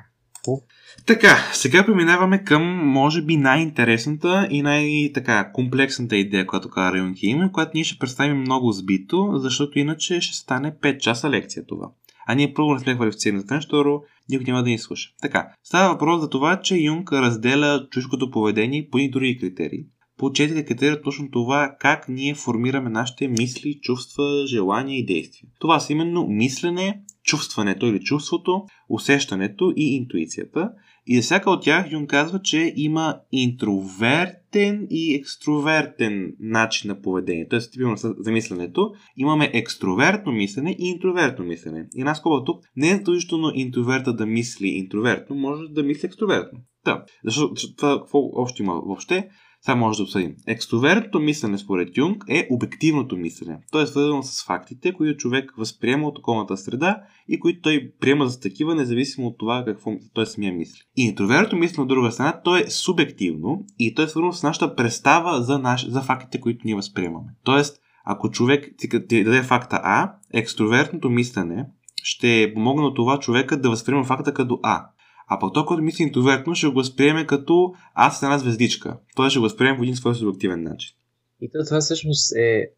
Така, 1.05 1.37
сега 1.53 1.85
преминаваме 1.85 2.43
към, 2.43 2.63
може 2.87 3.21
би, 3.21 3.37
най-интересната 3.37 4.47
и 4.51 4.61
най-така 4.61 5.51
комплексната 5.53 6.17
идея, 6.17 6.47
която 6.47 6.69
кара 6.69 6.97
Юнки 6.97 7.27
има, 7.27 7.51
която 7.51 7.71
ние 7.73 7.83
ще 7.83 7.99
представим 7.99 8.37
много 8.37 8.71
сбито, 8.71 9.31
защото 9.35 9.79
иначе 9.79 10.21
ще 10.21 10.37
стане 10.37 10.75
5 10.81 10.97
часа 10.97 11.29
лекция 11.29 11.65
това. 11.65 11.89
А 12.27 12.35
ние 12.35 12.53
първо 12.53 12.73
не 12.73 12.79
сме 12.79 12.95
квалифицирани 12.95 13.41
за 13.41 13.61
второ 13.61 14.03
никой 14.29 14.45
няма 14.45 14.63
да 14.63 14.69
ни 14.69 14.77
слуша. 14.77 15.09
Така, 15.21 15.49
става 15.63 15.93
въпрос 15.93 16.21
за 16.21 16.29
това, 16.29 16.61
че 16.61 16.75
Юнг 16.75 17.11
разделя 17.11 17.87
човешкото 17.91 18.31
поведение 18.31 18.87
по 18.91 18.97
и 18.97 19.09
други 19.09 19.37
критерии. 19.39 19.85
По 20.17 20.31
четири 20.31 20.65
критерия 20.65 21.01
точно 21.01 21.31
това 21.31 21.75
как 21.79 22.09
ние 22.09 22.35
формираме 22.35 22.89
нашите 22.89 23.27
мисли, 23.27 23.79
чувства, 23.81 24.45
желания 24.47 24.99
и 24.99 25.05
действия. 25.05 25.49
Това 25.59 25.79
са 25.79 25.93
именно 25.93 26.27
мислене, 26.27 27.01
чувстването 27.23 27.85
или 27.85 27.99
чувството, 27.99 28.65
усещането 28.89 29.73
и 29.75 29.95
интуицията. 29.95 30.71
И 31.07 31.15
за 31.15 31.21
всяка 31.21 31.51
от 31.51 31.63
тях 31.63 31.91
Юн 31.91 32.07
казва, 32.07 32.41
че 32.41 32.73
има 32.75 33.19
интровертен 33.31 34.87
и 34.89 35.15
екстровертен 35.15 36.33
начин 36.39 36.87
на 36.87 37.01
поведение. 37.01 37.47
Тоест, 37.47 37.71
типично 37.71 38.13
за 38.19 38.31
мисленето, 38.31 38.91
имаме 39.17 39.51
екстровертно 39.53 40.31
мислене 40.31 40.75
и 40.79 40.87
интровертно 40.87 41.45
мислене. 41.45 41.87
И 41.95 42.01
една 42.01 42.15
скоба 42.15 42.43
тук 42.43 42.63
не 42.75 42.89
е 42.89 42.95
задължително 42.95 43.51
интроверта 43.55 44.13
да 44.13 44.25
мисли 44.25 44.67
интровертно, 44.67 45.35
може 45.35 45.63
да 45.69 45.83
мисли 45.83 46.05
екстровертно. 46.05 46.59
Да, 46.85 47.03
защото 47.25 47.75
това 47.77 47.99
какво 47.99 48.19
още 48.33 48.63
има 48.63 48.73
въобще? 48.73 49.29
Сега 49.65 49.75
може 49.75 49.97
да 49.97 50.03
обсъдим. 50.03 50.35
Екстровертното 50.47 51.19
мислене 51.19 51.57
според 51.57 51.97
Юнг 51.97 52.23
е 52.29 52.47
обективното 52.51 53.17
мислене. 53.17 53.57
То 53.71 53.81
е 53.81 53.87
свързано 53.87 54.23
с 54.23 54.45
фактите, 54.45 54.93
които 54.93 55.17
човек 55.17 55.53
възприема 55.57 56.07
от 56.07 56.19
околната 56.19 56.57
среда 56.57 56.97
и 57.27 57.39
които 57.39 57.61
той 57.61 57.91
приема 57.99 58.27
за 58.27 58.39
такива, 58.39 58.75
независимо 58.75 59.27
от 59.27 59.37
това 59.37 59.63
какво 59.65 59.91
той 60.13 60.25
самия 60.25 60.53
мисли. 60.53 60.79
И 60.97 61.03
интровертното 61.03 61.55
мислене 61.55 61.81
от 61.81 61.89
друга 61.89 62.11
страна, 62.11 62.41
то 62.43 62.57
е 62.57 62.69
субективно 62.69 63.65
и 63.79 63.95
то 63.95 64.01
е 64.01 64.07
свързано 64.07 64.33
с 64.33 64.43
нашата 64.43 64.75
представа 64.75 65.41
за, 65.41 65.59
наш, 65.59 65.89
за 65.89 66.01
фактите, 66.01 66.39
които 66.39 66.61
ние 66.65 66.75
възприемаме. 66.75 67.27
Тоест, 67.43 67.81
ако 68.05 68.31
човек 68.31 68.75
ти, 68.77 68.87
даде 69.23 69.43
факта 69.43 69.79
А, 69.83 70.13
екстровертното 70.33 71.09
мислене 71.09 71.65
ще 72.03 72.51
помогне 72.53 72.83
на 72.83 72.93
това 72.93 73.19
човека 73.19 73.61
да 73.61 73.69
възприема 73.69 74.03
факта 74.03 74.33
като 74.33 74.59
А. 74.63 74.85
А 75.33 75.39
пък 75.39 75.53
той, 75.53 75.65
който 75.65 75.83
мисли 75.83 76.03
интровертно, 76.03 76.55
ще 76.55 76.67
го 76.67 76.73
възприеме 76.73 77.27
като 77.27 77.73
аз 77.93 78.23
една 78.23 78.37
звездичка. 78.37 78.97
Той 79.15 79.29
ще 79.29 79.39
го 79.39 79.43
възприеме 79.43 79.77
по 79.77 79.83
един 79.83 79.95
свой 79.95 80.15
субективен 80.15 80.63
начин. 80.63 80.95
И 81.41 81.49
то, 81.49 81.65
това 81.65 81.79
всъщност 81.79 82.35
е 82.35 82.71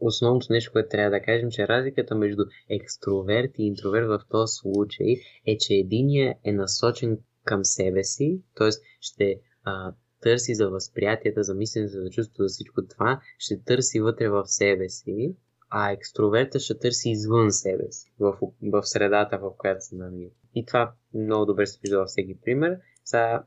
основното 0.00 0.46
нещо, 0.50 0.72
което 0.72 0.88
трябва 0.88 1.10
да 1.10 1.22
кажем, 1.22 1.50
че 1.50 1.68
разликата 1.68 2.14
между 2.14 2.42
екстроверт 2.70 3.50
и 3.58 3.66
интроверт 3.66 4.06
в 4.08 4.20
този 4.30 4.54
случай 4.54 5.16
е, 5.46 5.58
че 5.58 5.74
единия 5.74 6.34
е 6.44 6.52
насочен 6.52 7.18
към 7.44 7.64
себе 7.64 8.04
си, 8.04 8.40
т.е. 8.56 8.68
ще 9.00 9.34
а, 9.64 9.92
търси 10.22 10.54
за 10.54 10.70
възприятията, 10.70 11.42
за 11.42 11.54
мисленето, 11.54 11.92
за 11.92 12.10
чувството, 12.10 12.42
за 12.42 12.48
всичко 12.48 12.80
това, 12.90 13.20
ще 13.38 13.62
търси 13.64 14.00
вътре 14.00 14.28
в 14.28 14.42
себе 14.46 14.88
си, 14.88 15.34
а 15.70 15.92
екстроверта 15.92 16.60
ще 16.60 16.78
търси 16.78 17.10
извън 17.10 17.52
себе 17.52 17.92
си, 17.92 18.12
в, 18.20 18.38
в 18.62 18.82
средата, 18.82 19.38
в 19.38 19.56
която 19.58 19.84
се 19.84 19.96
намира. 19.96 20.30
И 20.54 20.64
това 20.64 20.92
много 21.14 21.46
добре 21.46 21.66
се 21.66 21.78
вижда 21.82 21.98
във 21.98 22.08
всеки 22.08 22.40
пример. 22.40 22.78
За, 23.04 23.42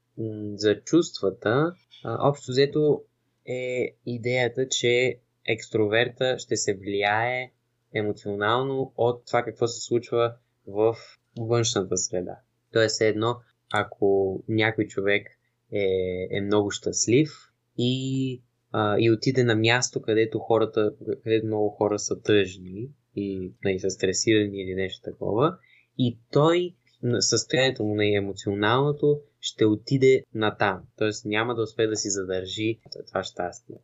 за 0.56 0.82
чувствата, 0.82 1.74
а, 2.04 2.30
общо 2.30 2.52
взето 2.52 3.02
е 3.46 3.96
идеята, 4.06 4.68
че 4.68 5.20
екстроверта 5.48 6.40
ще 6.40 6.56
се 6.56 6.74
влияе 6.74 7.52
емоционално 7.94 8.94
от 8.98 9.26
това 9.26 9.44
какво 9.44 9.68
се 9.68 9.82
случва 9.82 10.34
в 10.68 10.96
външната 11.40 11.98
среда. 11.98 12.40
Тоест 12.74 13.02
едно, 13.02 13.36
ако 13.74 14.40
някой 14.48 14.88
човек 14.88 15.28
е, 15.72 15.86
е 16.32 16.42
много 16.42 16.72
щастлив 16.72 17.30
и, 17.78 18.42
а, 18.74 18.96
и 19.00 19.12
отиде 19.12 19.44
на 19.44 19.56
място, 19.56 20.02
където 20.02 20.40
хората, 20.40 20.94
където 21.24 21.46
много 21.46 21.70
хора 21.70 22.00
са 22.00 22.22
тъжни 22.22 22.90
и 23.16 23.52
нали, 23.66 23.80
са 23.80 23.90
стресирани 23.90 24.62
или 24.62 24.76
нещо 24.76 25.02
такова, 25.04 25.58
и 25.98 26.18
той 26.32 26.74
състоянието 27.20 27.84
му 27.84 27.96
на 27.96 28.16
емоционалното 28.16 29.20
ще 29.40 29.66
отиде 29.66 30.24
на 30.36 30.58
там. 30.58 30.82
Тоест 30.98 31.26
няма 31.26 31.56
да 31.56 31.62
успее 31.62 31.88
да 31.88 31.96
си 31.96 32.10
задържи 32.10 32.80
това 33.08 33.24
щастие. 33.24 33.76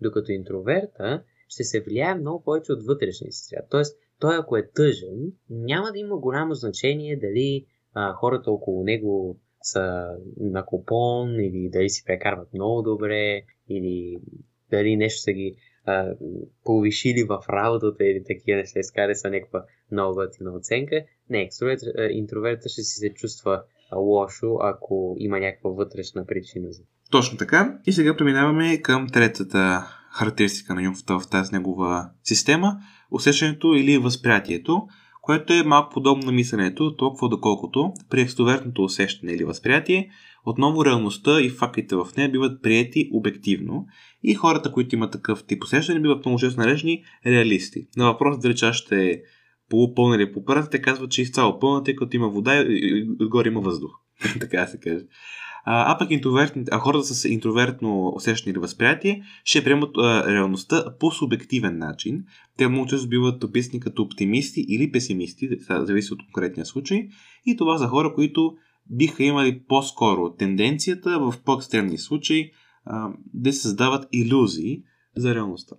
Докато 0.00 0.32
интроверта 0.32 1.22
ще 1.48 1.64
се 1.64 1.80
влияе 1.80 2.14
много 2.14 2.44
повече 2.44 2.72
от 2.72 2.86
вътрешния 2.86 3.32
си 3.32 3.44
свят. 3.44 3.66
Тоест, 3.70 3.98
той 4.20 4.36
ако 4.36 4.56
е 4.56 4.70
тъжен, 4.74 5.32
няма 5.50 5.92
да 5.92 5.98
има 5.98 6.18
голямо 6.18 6.54
значение 6.54 7.16
дали 7.16 7.66
а, 7.94 8.12
хората 8.12 8.50
около 8.50 8.84
него 8.84 9.38
са 9.62 10.06
на 10.40 10.66
купон 10.66 11.34
или 11.34 11.68
дали 11.72 11.90
си 11.90 12.04
прекарват 12.04 12.54
много 12.54 12.82
добре 12.82 13.42
или 13.68 14.18
дали 14.70 14.96
нещо 14.96 15.20
са 15.20 15.32
ги 15.32 15.56
а, 15.84 16.14
повишили 16.64 17.24
в 17.24 17.38
работата 17.50 18.04
или 18.04 18.24
такива 18.26 18.56
неща, 18.56 18.80
изкаре 18.80 19.14
са 19.14 19.30
някаква 19.30 19.64
много 19.92 20.14
готина 20.14 20.56
оценка. 20.56 21.02
Не, 21.30 21.42
екстроверт, 21.42 21.80
интроверта 22.10 22.68
ще 22.68 22.82
си 22.82 22.98
се 22.98 23.14
чувства 23.14 23.62
лошо, 23.96 24.56
ако 24.62 25.16
има 25.18 25.40
някаква 25.40 25.70
вътрешна 25.70 26.26
причина 26.26 26.72
за 26.72 26.82
Точно 27.10 27.38
така. 27.38 27.78
И 27.86 27.92
сега 27.92 28.16
преминаваме 28.16 28.82
към 28.82 29.06
третата 29.12 29.86
характеристика 30.12 30.74
на 30.74 30.82
Юнг 30.82 30.96
в 31.08 31.30
тази 31.30 31.54
негова 31.54 32.10
система 32.22 32.76
усещането 33.10 33.74
или 33.74 33.98
възприятието, 33.98 34.82
което 35.22 35.52
е 35.52 35.62
малко 35.62 35.94
подобно 35.94 36.26
на 36.26 36.32
мисленето, 36.32 36.96
толкова 36.96 37.28
доколкото 37.28 37.92
при 38.10 38.20
екстровертното 38.20 38.82
усещане 38.82 39.32
или 39.32 39.44
възприятие, 39.44 40.10
отново 40.46 40.84
реалността 40.84 41.40
и 41.40 41.48
фактите 41.48 41.96
в 41.96 42.08
нея 42.16 42.32
биват 42.32 42.62
приети 42.62 43.10
обективно 43.12 43.86
и 44.22 44.34
хората, 44.34 44.72
които 44.72 44.94
имат 44.94 45.12
такъв 45.12 45.44
тип 45.44 45.64
усещане, 45.64 46.00
биват 46.00 46.26
много 46.26 46.38
често 46.38 46.60
наречени 46.60 47.04
реалисти. 47.26 47.86
На 47.96 48.04
въпрос 48.04 48.38
дали 48.38 48.56
чаша 48.56 48.96
е 48.96 49.20
полупълна 49.70 50.16
или 50.16 50.32
попразна, 50.32 50.70
те 50.70 50.82
казват, 50.82 51.10
че 51.10 51.20
е 51.20 51.22
изцяло 51.22 51.58
пълна, 51.58 51.82
тъй 51.82 51.96
като 51.96 52.16
има 52.16 52.28
вода 52.28 52.56
и 52.56 53.06
отгоре 53.20 53.48
има 53.48 53.60
въздух. 53.60 53.90
така 54.40 54.66
се 54.66 54.80
каже. 54.80 55.04
А, 55.68 55.92
а 55.92 55.98
пък 55.98 56.08
а 56.70 56.78
хората 56.78 57.04
с 57.04 57.28
интровертно 57.28 58.12
усещане 58.16 58.52
или 58.52 58.58
възприятие 58.58 59.22
ще 59.44 59.64
приемат 59.64 59.90
а, 59.98 60.32
реалността 60.32 60.84
по 61.00 61.10
субективен 61.10 61.78
начин. 61.78 62.24
Те 62.56 62.68
много 62.68 62.86
често 62.86 63.08
биват 63.08 63.44
описани 63.44 63.80
като 63.80 64.02
оптимисти 64.02 64.64
или 64.68 64.92
песимисти, 64.92 65.48
зависи 65.70 66.12
от 66.12 66.18
конкретния 66.22 66.66
случай. 66.66 67.08
И 67.46 67.56
това 67.56 67.78
за 67.78 67.86
хора, 67.86 68.14
които 68.14 68.56
биха 68.90 69.24
имали 69.24 69.62
по-скоро 69.68 70.34
тенденцията 70.34 71.18
в 71.18 71.34
по-екстремни 71.44 71.98
случаи 71.98 72.52
да 73.34 73.52
създават 73.52 74.08
иллюзии 74.12 74.82
за 75.16 75.34
реалността. 75.34 75.76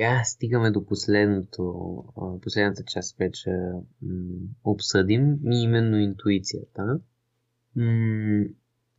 Сега 0.00 0.22
стигаме 0.24 0.70
до 0.70 0.86
последното, 0.86 2.04
последната 2.42 2.82
част 2.84 3.18
вече 3.18 3.50
обсъдим, 4.64 5.38
и 5.52 5.62
именно 5.62 5.98
интуицията. 5.98 7.00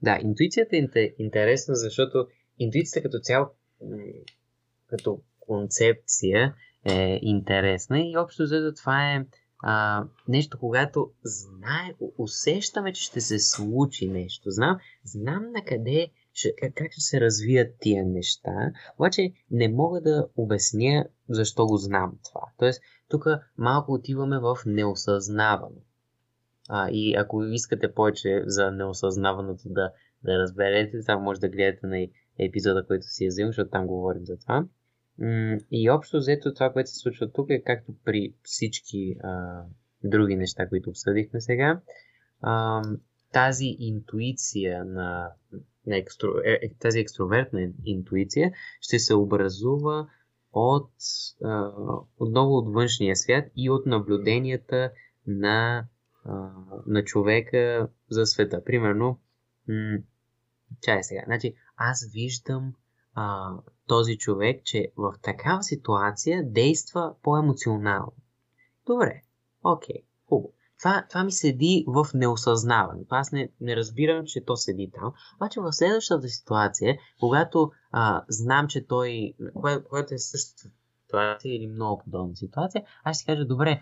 да, 0.02 0.20
интуицията 0.22 0.76
е 1.00 1.14
интересна, 1.18 1.76
защото 1.76 2.28
интуицията 2.60 3.04
като 3.10 3.20
цяло, 3.20 3.48
като 4.88 5.22
концепция 5.39 6.56
е 6.86 7.20
интересна 7.22 8.00
и 8.00 8.18
общо 8.18 8.44
взето 8.44 8.74
това 8.74 9.14
е 9.14 9.26
а, 9.64 10.05
нещо, 10.28 10.57
когато 10.59 11.12
знае, 11.24 11.93
усещаме, 12.18 12.93
че 12.93 13.03
ще 13.03 13.22
се 13.22 13.39
случи 13.39 14.07
нещо. 14.07 14.51
Знам, 14.51 14.78
знам 15.03 15.51
на 15.51 15.66
къде 15.66 16.12
как, 16.59 16.74
как 16.76 16.91
ще 16.91 17.01
се 17.01 17.22
развият 17.22 17.76
тия 17.80 18.05
неща, 18.05 18.72
обаче 18.97 19.34
не 19.51 19.68
мога 19.68 20.01
да 20.01 20.28
обясня 20.38 21.05
защо 21.30 21.66
го 21.66 21.78
знам 21.78 22.20
това. 22.24 22.41
Тоест, 22.57 22.82
тук 23.09 23.26
малко 23.57 23.93
отиваме 23.93 24.39
в 24.39 24.57
неосъзнавано. 24.66 25.82
А, 26.70 26.89
и 26.91 27.16
ако 27.16 27.43
искате 27.43 27.93
повече 27.93 28.43
за 28.45 28.72
неосъзнаваното 28.72 29.64
да, 29.66 29.91
да 30.24 30.39
разберете, 30.39 31.03
там 31.05 31.24
може 31.24 31.39
да 31.39 31.49
гледате 31.49 31.88
на 31.88 32.07
епизода, 32.39 32.88
който 32.88 33.05
си 33.07 33.26
е 33.26 33.28
взел, 33.28 33.47
защото 33.47 33.70
там 33.70 33.88
говорим 33.88 34.26
за 34.26 34.38
това. 34.38 34.66
И 35.72 35.89
общо 35.89 36.18
взето 36.18 36.53
това, 36.53 36.74
което 36.74 36.89
се 36.89 36.99
случва 36.99 37.32
тук 37.32 37.49
е 37.49 37.64
както 37.64 37.93
при 38.05 38.34
всички 38.43 39.16
а, 39.24 39.64
други 40.03 40.36
неща, 40.36 40.70
които 40.70 40.89
обсъдихме 40.89 41.41
сега. 41.41 41.82
А, 42.41 42.82
тази 43.34 43.76
интуиция 43.80 44.86
на 44.86 45.32
на 45.88 45.97
екстро, 45.97 46.28
е, 46.45 46.51
е, 46.51 46.74
тази 46.80 46.99
екстровертна 46.99 47.70
интуиция 47.86 48.51
ще 48.82 48.99
се 48.99 49.16
образува 49.16 50.07
от, 50.53 50.91
а, 51.43 51.72
отново 52.18 52.57
от 52.57 52.74
външния 52.74 53.16
свят 53.16 53.45
и 53.55 53.70
от 53.70 53.86
наблюденията 53.86 54.91
на, 55.28 55.86
а, 56.26 56.51
на 56.88 57.03
човека 57.03 57.89
за 58.09 58.26
света. 58.26 58.64
Примерно, 58.66 59.20
м- 59.68 59.97
чай 60.82 61.03
сега, 61.03 61.22
значи 61.26 61.53
аз 61.76 62.09
виждам 62.14 62.74
а, 63.14 63.51
този 63.88 64.18
човек, 64.18 64.62
че 64.66 64.92
в 64.98 65.14
такава 65.22 65.64
ситуация 65.64 66.52
действа 66.52 67.16
по-емоционално. 67.24 68.14
Добре, 68.88 69.22
окей, 69.64 70.04
хубаво. 70.30 70.54
Това, 70.80 71.06
това 71.10 71.24
ми 71.24 71.32
седи 71.32 71.86
в 71.88 72.08
неосъзнаването. 72.14 73.16
Аз 73.16 73.32
не, 73.32 73.50
не 73.62 73.76
разбирам, 73.76 74.26
че 74.26 74.46
то 74.46 74.56
седи 74.56 74.92
там. 74.94 75.14
Обаче 75.36 75.60
в 75.62 75.74
следващата 75.74 76.28
ситуация, 76.28 76.98
когато 77.20 77.72
а, 77.92 78.24
знам, 78.30 78.68
че 78.68 78.88
той, 78.88 79.34
когато 79.54 80.14
е 80.14 80.18
същата 80.18 80.76
ситуация 81.04 81.56
или 81.56 81.68
много 81.68 82.02
подобна 82.04 82.36
ситуация, 82.36 82.84
аз 83.04 83.18
ще 83.18 83.26
кажа, 83.26 83.46
добре, 83.46 83.82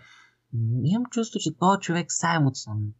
имам 0.82 1.06
чувство, 1.10 1.40
че 1.40 1.58
този 1.58 1.80
човек 1.80 2.06
са 2.12 2.28
емоционален. 2.36 2.94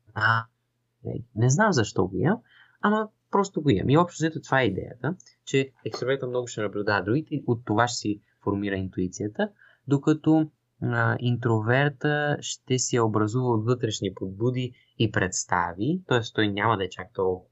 Не 1.35 1.51
знам 1.51 1.73
защо 1.73 2.07
го 2.07 2.17
имам, 2.17 2.39
ама 2.81 3.09
просто 3.31 3.63
го 3.63 3.71
имам. 3.71 3.91
И 3.91 3.99
общо 3.99 4.17
взето 4.17 4.41
това 4.41 4.61
е 4.61 4.67
идеята, 4.67 5.15
че 5.45 5.71
екстроверта 5.85 6.27
много 6.27 6.47
ще 6.47 6.61
наблюдава 6.61 7.05
другите 7.05 7.43
от 7.47 7.65
това 7.65 7.89
ще 7.89 7.99
си 7.99 8.21
формира 8.45 8.77
интуицията, 8.77 9.51
докато 9.89 10.51
а, 10.83 11.17
интроверта 11.21 12.37
ще 12.41 12.79
си 12.79 12.97
я 12.97 13.05
образува 13.05 13.49
от 13.49 13.65
вътрешни 13.65 14.15
подбуди 14.15 14.73
и 14.99 15.11
представи, 15.11 16.03
т.е. 16.07 16.21
той 16.35 16.49
няма 16.49 16.77
да 16.77 16.85
е 16.85 16.89
чак 16.89 17.13
толкова 17.15 17.51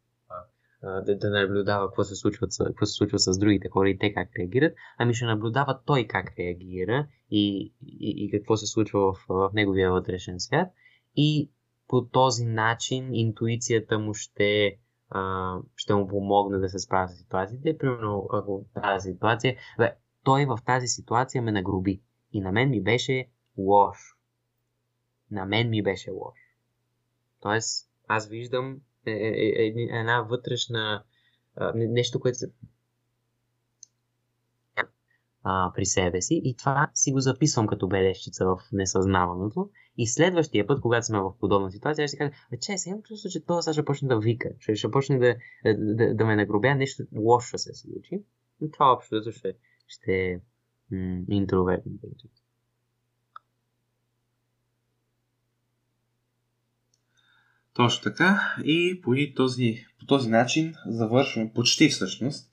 да, 0.82 1.18
да 1.18 1.30
наблюдава 1.30 1.88
какво 1.88 2.04
се, 2.04 2.14
случва, 2.14 2.46
какво 2.66 2.86
се 2.86 2.92
случва 2.92 3.18
с 3.18 3.38
другите 3.38 3.68
хора 3.68 3.90
и 3.90 3.98
те 3.98 4.14
как 4.14 4.28
реагират, 4.38 4.74
ами 4.98 5.14
ще 5.14 5.24
наблюдава 5.24 5.80
той 5.86 6.06
как 6.06 6.38
реагира 6.38 7.06
и, 7.30 7.72
и, 7.82 8.14
и 8.24 8.30
какво 8.30 8.56
се 8.56 8.66
случва 8.66 9.12
в, 9.12 9.16
в 9.28 9.50
неговия 9.54 9.92
вътрешен 9.92 10.40
свят 10.40 10.68
и 11.16 11.50
по 11.88 12.06
този 12.06 12.44
начин 12.44 13.14
интуицията 13.14 13.98
му 13.98 14.14
ще, 14.14 14.78
а, 15.10 15.54
ще 15.76 15.94
му 15.94 16.08
помогне 16.08 16.58
да 16.58 16.68
се 16.68 16.78
справя 16.78 17.08
с 17.08 17.18
ситуациите. 17.18 17.78
Примерно, 17.78 18.28
ако 18.32 18.64
тази 18.74 19.12
ситуация, 19.12 19.56
бе, 19.78 19.94
той 20.24 20.46
в 20.46 20.58
тази 20.66 20.86
ситуация 20.86 21.42
ме 21.42 21.52
нагруби. 21.52 22.02
И 22.32 22.40
на 22.40 22.52
мен 22.52 22.70
ми 22.70 22.82
беше 22.82 23.28
лошо. 23.58 24.16
На 25.30 25.44
мен 25.44 25.70
ми 25.70 25.82
беше 25.82 26.10
лошо. 26.10 26.42
Тоест, 27.40 27.90
аз 28.08 28.28
виждам 28.28 28.80
е, 29.06 29.10
е, 29.10 29.66
е, 29.66 29.98
една 29.98 30.20
вътрешна 30.20 31.04
нещо, 31.74 32.20
което. 32.20 32.38
А, 35.42 35.72
при 35.74 35.86
себе 35.86 36.22
си 36.22 36.40
и 36.44 36.56
това 36.56 36.90
си 36.94 37.12
го 37.12 37.20
записвам 37.20 37.66
като 37.66 37.88
бележчица 37.88 38.44
в 38.46 38.58
несъзнаваното. 38.72 39.70
И 39.96 40.06
следващия 40.06 40.66
път, 40.66 40.80
когато 40.80 41.06
сме 41.06 41.20
в 41.20 41.38
подобна 41.40 41.70
ситуация, 41.70 42.08
ще 42.08 42.16
кажа, 42.16 42.32
че 42.60 42.78
сега 42.78 42.90
имам 42.90 43.02
чувство, 43.02 43.30
че 43.30 43.40
това 43.40 43.62
сега 43.62 43.72
ще 43.72 43.84
почне 43.84 44.08
да 44.08 44.18
вика, 44.18 44.48
че 44.60 44.74
ще 44.74 44.90
почне 44.90 45.18
да, 45.18 45.36
да, 45.76 46.14
да 46.14 46.24
ме 46.24 46.36
нагробя, 46.36 46.74
нещо 46.74 47.02
лошо 47.16 47.58
се 47.58 47.74
случи. 47.74 48.22
И 48.62 48.70
това 48.70 48.92
общо 48.92 49.32
ще, 49.32 49.54
ще 49.86 50.12
е 50.12 50.40
интровертно. 51.28 51.92
Точно 57.74 58.02
така. 58.02 58.56
И 58.64 59.00
по 59.02 59.14
този, 59.36 59.86
по 60.00 60.06
този 60.06 60.28
начин 60.28 60.74
завършваме 60.86 61.52
почти 61.54 61.88
всъщност 61.88 62.47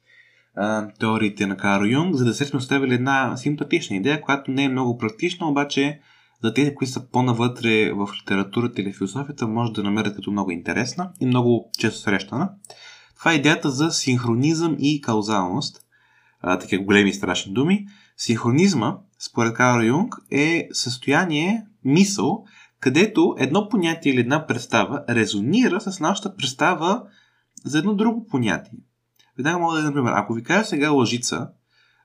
теориите 0.99 1.47
на 1.47 1.57
Карл 1.57 1.85
Юнг, 1.85 2.15
за 2.15 2.25
да 2.25 2.33
се 2.33 2.45
сме 2.45 2.57
оставили 2.57 2.93
една 2.93 3.37
симпатична 3.37 3.95
идея, 3.95 4.21
която 4.21 4.51
не 4.51 4.63
е 4.63 4.69
много 4.69 4.97
практична, 4.97 5.47
обаче 5.47 5.99
за 6.43 6.53
тези, 6.53 6.75
които 6.75 6.93
са 6.93 7.09
по-навътре 7.09 7.91
в 7.93 8.09
литературата 8.21 8.81
или 8.81 8.93
философията, 8.93 9.47
може 9.47 9.73
да 9.73 9.83
намерят 9.83 10.15
като 10.15 10.31
много 10.31 10.51
интересна 10.51 11.11
и 11.19 11.25
много 11.25 11.69
често 11.77 11.99
срещана. 11.99 12.49
Това 13.19 13.31
е 13.31 13.35
идеята 13.35 13.71
за 13.71 13.91
синхронизъм 13.91 14.75
и 14.79 15.01
каузалност. 15.01 15.81
А, 16.41 16.59
такива 16.59 16.83
големи 16.83 17.09
и 17.09 17.13
страшни 17.13 17.53
думи. 17.53 17.87
Синхронизма, 18.17 18.97
според 19.19 19.53
Карл 19.53 19.83
Юнг, 19.83 20.15
е 20.31 20.67
състояние, 20.71 21.65
мисъл, 21.83 22.43
където 22.79 23.35
едно 23.37 23.69
понятие 23.69 24.11
или 24.11 24.19
една 24.19 24.47
представа 24.47 25.03
резонира 25.09 25.81
с 25.81 25.99
нашата 25.99 26.35
представа 26.35 27.03
за 27.65 27.79
едно 27.79 27.93
друго 27.93 28.27
понятие. 28.27 28.79
Веднага 29.37 29.59
мога 29.59 29.75
да 29.75 29.81
дадем 29.81 29.93
например, 29.93 30.13
ако 30.15 30.33
ви 30.33 30.43
кажа 30.43 30.65
сега 30.65 30.89
лъжица, 30.89 31.49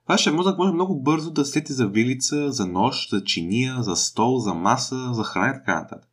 вашия 0.08 0.32
мозък 0.32 0.58
може 0.58 0.72
много 0.72 1.02
бързо 1.02 1.30
да 1.30 1.44
сети 1.44 1.72
за 1.72 1.86
вилица, 1.88 2.52
за 2.52 2.66
нож, 2.66 3.08
за 3.10 3.24
чиния, 3.24 3.82
за 3.82 3.96
стол, 3.96 4.38
за 4.38 4.54
маса, 4.54 5.14
за 5.14 5.24
храна 5.24 5.48
и 5.48 5.52
така 5.52 5.80
нататък. 5.80 6.08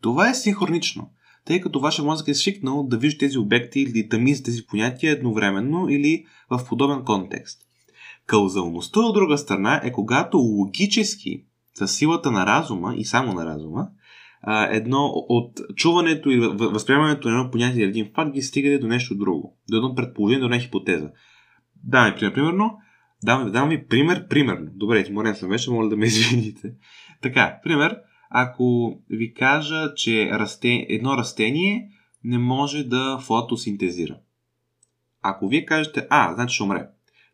Това 0.00 0.28
е 0.28 0.34
синхронично, 0.34 1.10
тъй 1.44 1.60
като 1.60 1.80
вашия 1.80 2.04
мозък 2.04 2.28
е 2.28 2.34
свикнал 2.34 2.82
да 2.82 2.98
вижда 2.98 3.18
тези 3.18 3.38
обекти 3.38 3.80
или 3.80 4.08
да 4.08 4.18
мисли 4.18 4.44
тези 4.44 4.66
понятия 4.66 5.12
едновременно 5.12 5.88
или 5.88 6.24
в 6.50 6.64
подобен 6.68 7.04
контекст. 7.04 7.60
Каузалността 8.26 9.00
от 9.00 9.14
друга 9.14 9.38
страна 9.38 9.80
е 9.84 9.92
когато 9.92 10.38
логически, 10.38 11.44
с 11.74 11.88
силата 11.88 12.30
на 12.30 12.46
разума 12.46 12.94
и 12.96 13.04
само 13.04 13.32
на 13.32 13.46
разума, 13.46 13.88
едно 14.70 15.04
от 15.14 15.60
чуването 15.76 16.30
и 16.30 16.38
възприемането 16.38 17.28
на 17.28 17.38
едно 17.38 17.50
понятие 17.50 17.84
един 17.84 18.10
факт 18.14 18.32
ги 18.32 18.42
стига 18.42 18.78
до 18.78 18.86
нещо 18.86 19.14
друго, 19.14 19.58
до 19.70 19.76
едно 19.76 19.94
предположение, 19.94 20.40
до 20.40 20.46
една 20.46 20.58
хипотеза. 20.58 21.10
Даваме 21.84 22.16
пример, 22.16 22.34
примерно, 22.34 22.78
давам, 23.24 23.52
давам 23.52 23.68
ви 23.68 23.86
пример, 23.86 24.28
примерно. 24.28 24.70
Добре, 24.74 25.06
морен 25.10 25.34
съм 25.34 25.50
вече, 25.50 25.70
моля 25.70 25.88
да 25.88 25.96
ме 25.96 26.06
извините. 26.06 26.74
Така, 27.22 27.58
пример, 27.62 27.98
ако 28.30 28.98
ви 29.10 29.34
кажа, 29.34 29.94
че 29.96 30.30
расте, 30.30 30.86
едно 30.88 31.16
растение 31.16 31.88
не 32.24 32.38
може 32.38 32.84
да 32.84 33.18
фотосинтезира. 33.18 34.18
Ако 35.22 35.48
вие 35.48 35.64
кажете, 35.64 36.06
а, 36.10 36.34
значи 36.34 36.54
ще 36.54 36.62
умре. 36.62 36.86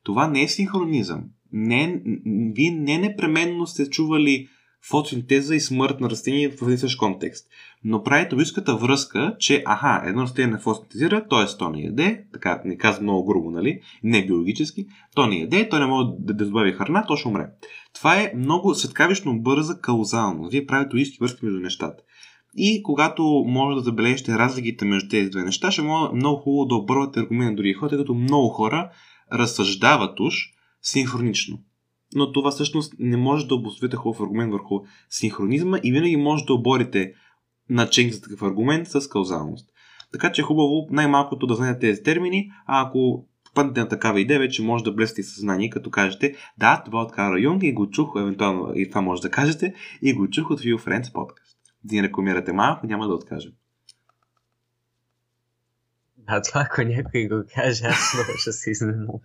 Това 0.04 0.28
не 0.28 0.42
е 0.42 0.48
синхронизъм. 0.48 1.24
Не, 1.52 2.02
вие 2.54 2.70
не 2.70 2.98
непременно 2.98 3.66
сте 3.66 3.90
чували 3.90 4.48
фотосинтеза 4.82 5.54
и 5.54 5.60
смърт 5.60 6.00
на 6.00 6.10
растение 6.10 6.50
в 6.50 6.62
един 6.62 6.78
същ 6.78 6.98
контекст. 6.98 7.46
Но 7.84 8.02
правите 8.02 8.34
логическата 8.34 8.76
връзка, 8.76 9.36
че 9.38 9.62
аха, 9.66 10.02
едно 10.06 10.22
растение 10.22 10.50
не 10.50 10.58
фотосинтезира, 10.58 11.28
т.е. 11.28 11.58
то 11.58 11.70
не 11.70 11.82
яде, 11.82 12.24
така 12.32 12.62
не 12.64 12.76
казвам 12.76 13.02
много 13.04 13.24
грубо, 13.24 13.50
нали, 13.50 13.80
не 14.02 14.26
биологически, 14.26 14.86
то 15.14 15.26
не 15.26 15.36
яде, 15.36 15.68
то 15.68 15.78
не 15.78 15.86
може 15.86 16.08
да, 16.18 16.34
да 16.34 16.44
добави 16.44 16.72
храна, 16.72 17.04
то 17.06 17.16
ще 17.16 17.28
умре. 17.28 17.46
Това 17.94 18.20
е 18.20 18.32
много 18.36 18.74
светкавично 18.74 19.40
бърза 19.40 19.78
каузално. 19.80 20.48
Вие 20.48 20.66
правите 20.66 20.94
логически 20.94 21.18
връзки 21.20 21.44
между 21.44 21.60
нещата. 21.60 22.02
И 22.56 22.82
когато 22.82 23.44
може 23.46 23.74
да 23.74 23.80
забележите 23.80 24.38
разликите 24.38 24.84
между 24.84 25.08
тези 25.08 25.30
две 25.30 25.42
неща, 25.42 25.70
ще 25.70 25.82
може 25.82 26.12
много 26.12 26.40
хубаво 26.40 26.64
да 26.64 26.74
обървате 26.74 27.20
аргумент 27.20 27.50
на 27.50 27.56
други 27.56 27.72
хора, 27.72 27.88
тъй 27.88 27.98
като 27.98 28.14
много 28.14 28.48
хора 28.48 28.90
разсъждават 29.32 30.20
уж 30.20 30.34
синхронично 30.82 31.58
но 32.14 32.32
това 32.32 32.50
всъщност 32.50 32.94
не 32.98 33.16
може 33.16 33.46
да 33.46 33.54
обосновете 33.54 33.96
хубав 33.96 34.20
аргумент 34.20 34.52
върху 34.52 34.80
синхронизма 35.10 35.78
и 35.84 35.92
винаги 35.92 36.16
може 36.16 36.44
да 36.44 36.54
оборите 36.54 37.12
начинки 37.70 38.14
за 38.14 38.22
такъв 38.22 38.42
аргумент 38.42 38.88
с 38.88 39.08
каузалност. 39.08 39.70
Така 40.12 40.32
че 40.32 40.40
е 40.40 40.44
хубаво 40.44 40.88
най-малкото 40.90 41.46
да 41.46 41.54
знаете 41.54 41.80
тези 41.80 42.02
термини, 42.02 42.50
а 42.66 42.86
ако 42.86 43.26
попаднете 43.44 43.80
на 43.80 43.88
такава 43.88 44.20
идея, 44.20 44.40
вече 44.40 44.62
може 44.62 44.84
да 44.84 44.92
блесте 44.92 45.22
съзнание, 45.22 45.70
като 45.70 45.90
кажете, 45.90 46.36
да, 46.58 46.82
това 46.84 47.02
от 47.02 47.12
Карл 47.12 47.36
Юнг 47.38 47.62
и 47.62 47.72
го 47.72 47.90
чух, 47.90 48.12
евентуално 48.16 48.72
и 48.74 48.88
това 48.88 49.00
може 49.00 49.22
да 49.22 49.30
кажете, 49.30 49.74
и 50.02 50.14
го 50.14 50.30
чух 50.30 50.50
от 50.50 50.60
View 50.60 50.78
Friends 50.78 51.12
подкаст. 51.12 51.58
Да 51.84 51.94
ни 51.94 52.02
рекламирате 52.02 52.52
малко, 52.52 52.86
няма 52.86 53.08
да 53.08 53.14
откажем. 53.14 53.52
А 56.26 56.42
това, 56.42 56.66
ако 56.70 56.82
някой 56.82 57.28
го 57.28 57.42
каже, 57.54 57.84
аз 57.84 58.14
много 58.14 58.38
ще 58.38 58.52
се 58.52 58.70
изненадам. 58.70 59.20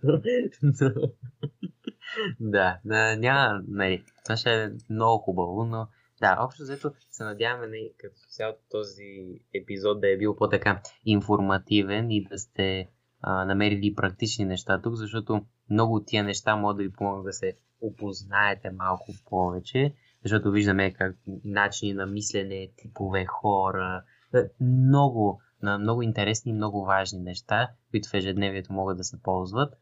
Да, 2.40 2.78
няма, 3.18 3.62
нали, 3.68 4.04
това 4.24 4.36
ще 4.36 4.64
е 4.64 4.70
много 4.90 5.22
хубаво, 5.22 5.64
но 5.64 5.88
да, 6.20 6.38
общо 6.40 6.62
взето 6.62 6.90
се 7.10 7.24
надяваме 7.24 7.66
нали, 7.66 7.92
като 7.98 8.14
цял 8.30 8.54
този 8.70 9.40
епизод 9.54 10.00
да 10.00 10.12
е 10.12 10.16
бил 10.16 10.36
по-така 10.36 10.82
информативен 11.04 12.10
и 12.10 12.24
да 12.24 12.38
сте 12.38 12.88
а, 13.20 13.44
намерили 13.44 13.94
практични 13.94 14.44
неща 14.44 14.80
тук, 14.82 14.94
защото 14.94 15.46
много 15.70 15.94
от 15.94 16.06
тия 16.06 16.24
неща 16.24 16.56
могат 16.56 16.76
да 16.76 16.82
ви 16.82 16.92
помогнат 16.92 17.24
да 17.24 17.32
се 17.32 17.56
опознаете 17.80 18.70
малко 18.70 19.12
повече, 19.30 19.94
защото 20.22 20.50
виждаме 20.50 20.92
как 20.92 21.16
начини 21.44 21.92
на 21.92 22.06
мислене, 22.06 22.68
типове 22.76 23.24
хора, 23.24 24.04
е, 24.34 24.38
много, 24.60 25.40
много 25.62 26.02
интересни 26.02 26.52
много 26.52 26.84
важни 26.84 27.18
неща, 27.18 27.70
които 27.90 28.08
в 28.08 28.14
ежедневието 28.14 28.72
могат 28.72 28.96
да 28.96 29.04
се 29.04 29.22
ползват 29.22 29.74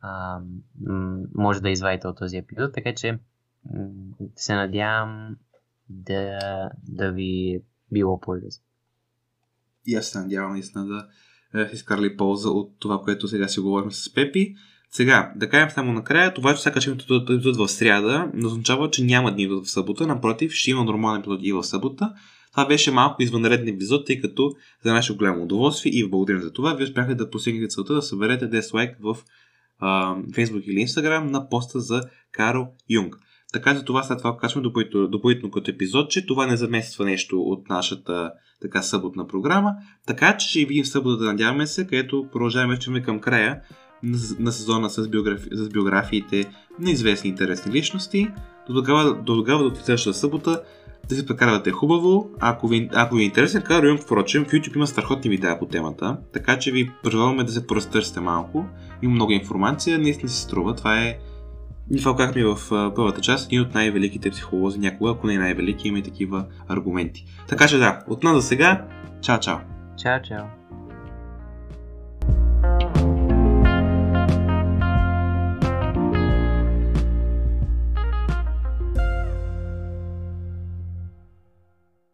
а, 0.00 0.40
може 1.34 1.60
да 1.60 1.70
извадите 1.70 2.08
от 2.08 2.18
този 2.18 2.36
епизод, 2.36 2.72
така 2.74 2.94
че 2.94 3.18
се 4.36 4.54
надявам 4.54 5.36
да, 5.88 6.38
да 6.88 7.12
ви 7.12 7.54
е 7.54 7.60
било 7.92 8.20
полезно. 8.20 8.62
И 9.86 9.94
аз 9.94 10.06
се 10.06 10.18
надявам 10.18 10.52
наистина 10.52 10.86
да 10.86 11.08
е, 11.54 11.70
изкарали 11.72 12.16
полза 12.16 12.48
от 12.48 12.72
това, 12.78 13.00
което 13.00 13.28
сега 13.28 13.48
си 13.48 13.60
говорим 13.60 13.92
с 13.92 14.14
Пепи. 14.14 14.54
Сега, 14.90 15.32
да 15.36 15.48
кажем 15.48 15.70
само 15.70 15.92
накрая, 15.92 16.34
това, 16.34 16.54
че 16.54 16.62
сега 16.62 16.80
ще 16.80 16.90
епизод 16.90 17.56
в 17.56 17.68
сряда, 17.68 18.30
не 18.34 18.46
означава, 18.46 18.90
че 18.90 19.04
няма 19.04 19.32
дни 19.32 19.46
в 19.46 19.66
събота. 19.66 20.06
Напротив, 20.06 20.52
ще 20.52 20.70
има 20.70 20.84
нормален 20.84 21.20
епизод 21.20 21.40
и 21.42 21.52
в 21.52 21.64
събота. 21.64 22.14
Това 22.52 22.66
беше 22.68 22.90
малко 22.90 23.22
извънреден 23.22 23.74
епизод, 23.74 24.06
тъй 24.06 24.20
като 24.20 24.52
за 24.84 24.92
наше 24.92 25.16
голямо 25.16 25.42
удоволствие 25.42 25.92
и 25.92 26.10
благодарим 26.10 26.40
за 26.40 26.52
това, 26.52 26.74
вие 26.74 26.86
успяхте 26.86 27.14
да 27.14 27.30
постигнете 27.30 27.68
целта 27.68 27.94
да 27.94 28.02
съберете 28.02 28.50
10 28.50 28.74
лайк 28.74 28.96
в 29.00 29.16
Facebook 29.82 30.64
или 30.64 30.86
Instagram 30.86 31.30
на 31.30 31.48
поста 31.48 31.80
за 31.80 32.02
Карл 32.32 32.68
Юнг. 32.90 33.16
Така 33.52 33.74
за 33.74 33.84
това 33.84 34.02
след 34.02 34.18
това 34.18 34.36
качваме 34.36 34.68
допълнително, 35.08 35.50
като 35.50 35.70
епизод, 35.70 36.10
че 36.10 36.26
това 36.26 36.46
не 36.46 36.56
замества 36.56 37.04
нещо 37.04 37.40
от 37.40 37.68
нашата 37.68 38.32
така 38.62 38.82
съботна 38.82 39.26
програма. 39.26 39.72
Така 40.06 40.36
че 40.36 40.48
ще 40.48 40.64
видим 40.64 40.84
събота, 40.84 41.24
надяваме 41.24 41.66
се, 41.66 41.86
където 41.86 42.28
продължаваме 42.32 42.80
ще 42.80 43.02
към 43.02 43.20
края 43.20 43.60
на, 44.02 44.18
на 44.38 44.52
сезона 44.52 44.90
с, 44.90 45.08
биографи, 45.08 45.48
с 45.52 45.68
биографиите 45.68 46.50
на 46.80 46.90
известни 46.90 47.30
интересни 47.30 47.72
личности. 47.72 48.28
До 48.68 48.74
тогава, 48.74 49.14
до 49.14 49.34
тогава 49.36 49.70
до 49.70 49.74
следващата 49.74 50.18
събота 50.18 50.62
да 51.08 51.14
се 51.14 51.26
прекарвате 51.26 51.70
е 51.70 51.72
хубаво. 51.72 52.30
Ако 52.40 52.68
ви, 52.68 52.88
ако 52.94 53.14
ви 53.14 53.22
е 53.22 53.24
интересен 53.24 53.62
така 53.62 53.82
район, 53.82 53.98
впрочем, 53.98 54.44
в 54.44 54.48
YouTube 54.48 54.76
има 54.76 54.86
страхотни 54.86 55.30
видеа 55.30 55.58
по 55.58 55.66
темата, 55.66 56.16
така 56.32 56.58
че 56.58 56.72
ви 56.72 56.90
предлагаме 57.02 57.44
да 57.44 57.52
се 57.52 57.66
поразтърсите 57.66 58.20
малко. 58.20 58.64
Има 59.02 59.14
много 59.14 59.32
информация, 59.32 59.98
наистина 59.98 60.28
се 60.28 60.42
струва. 60.42 60.74
Това 60.74 61.02
е 61.02 61.18
ние 61.90 62.00
това 62.00 62.16
казахме 62.16 62.44
в 62.44 62.58
първата 62.94 63.20
част, 63.20 63.46
един 63.46 63.60
от 63.60 63.74
най-великите 63.74 64.30
психолози 64.30 64.78
някога, 64.78 65.10
ако 65.10 65.26
не 65.26 65.34
е 65.34 65.38
най-велики, 65.38 65.88
има 65.88 65.98
и 65.98 66.02
такива 66.02 66.44
аргументи. 66.68 67.26
Така 67.48 67.68
че 67.68 67.78
да, 67.78 68.04
от 68.08 68.22
нас 68.22 68.36
за 68.36 68.42
сега, 68.42 68.84
чао-чао! 69.20 69.58
Чао-чао! 69.96 70.44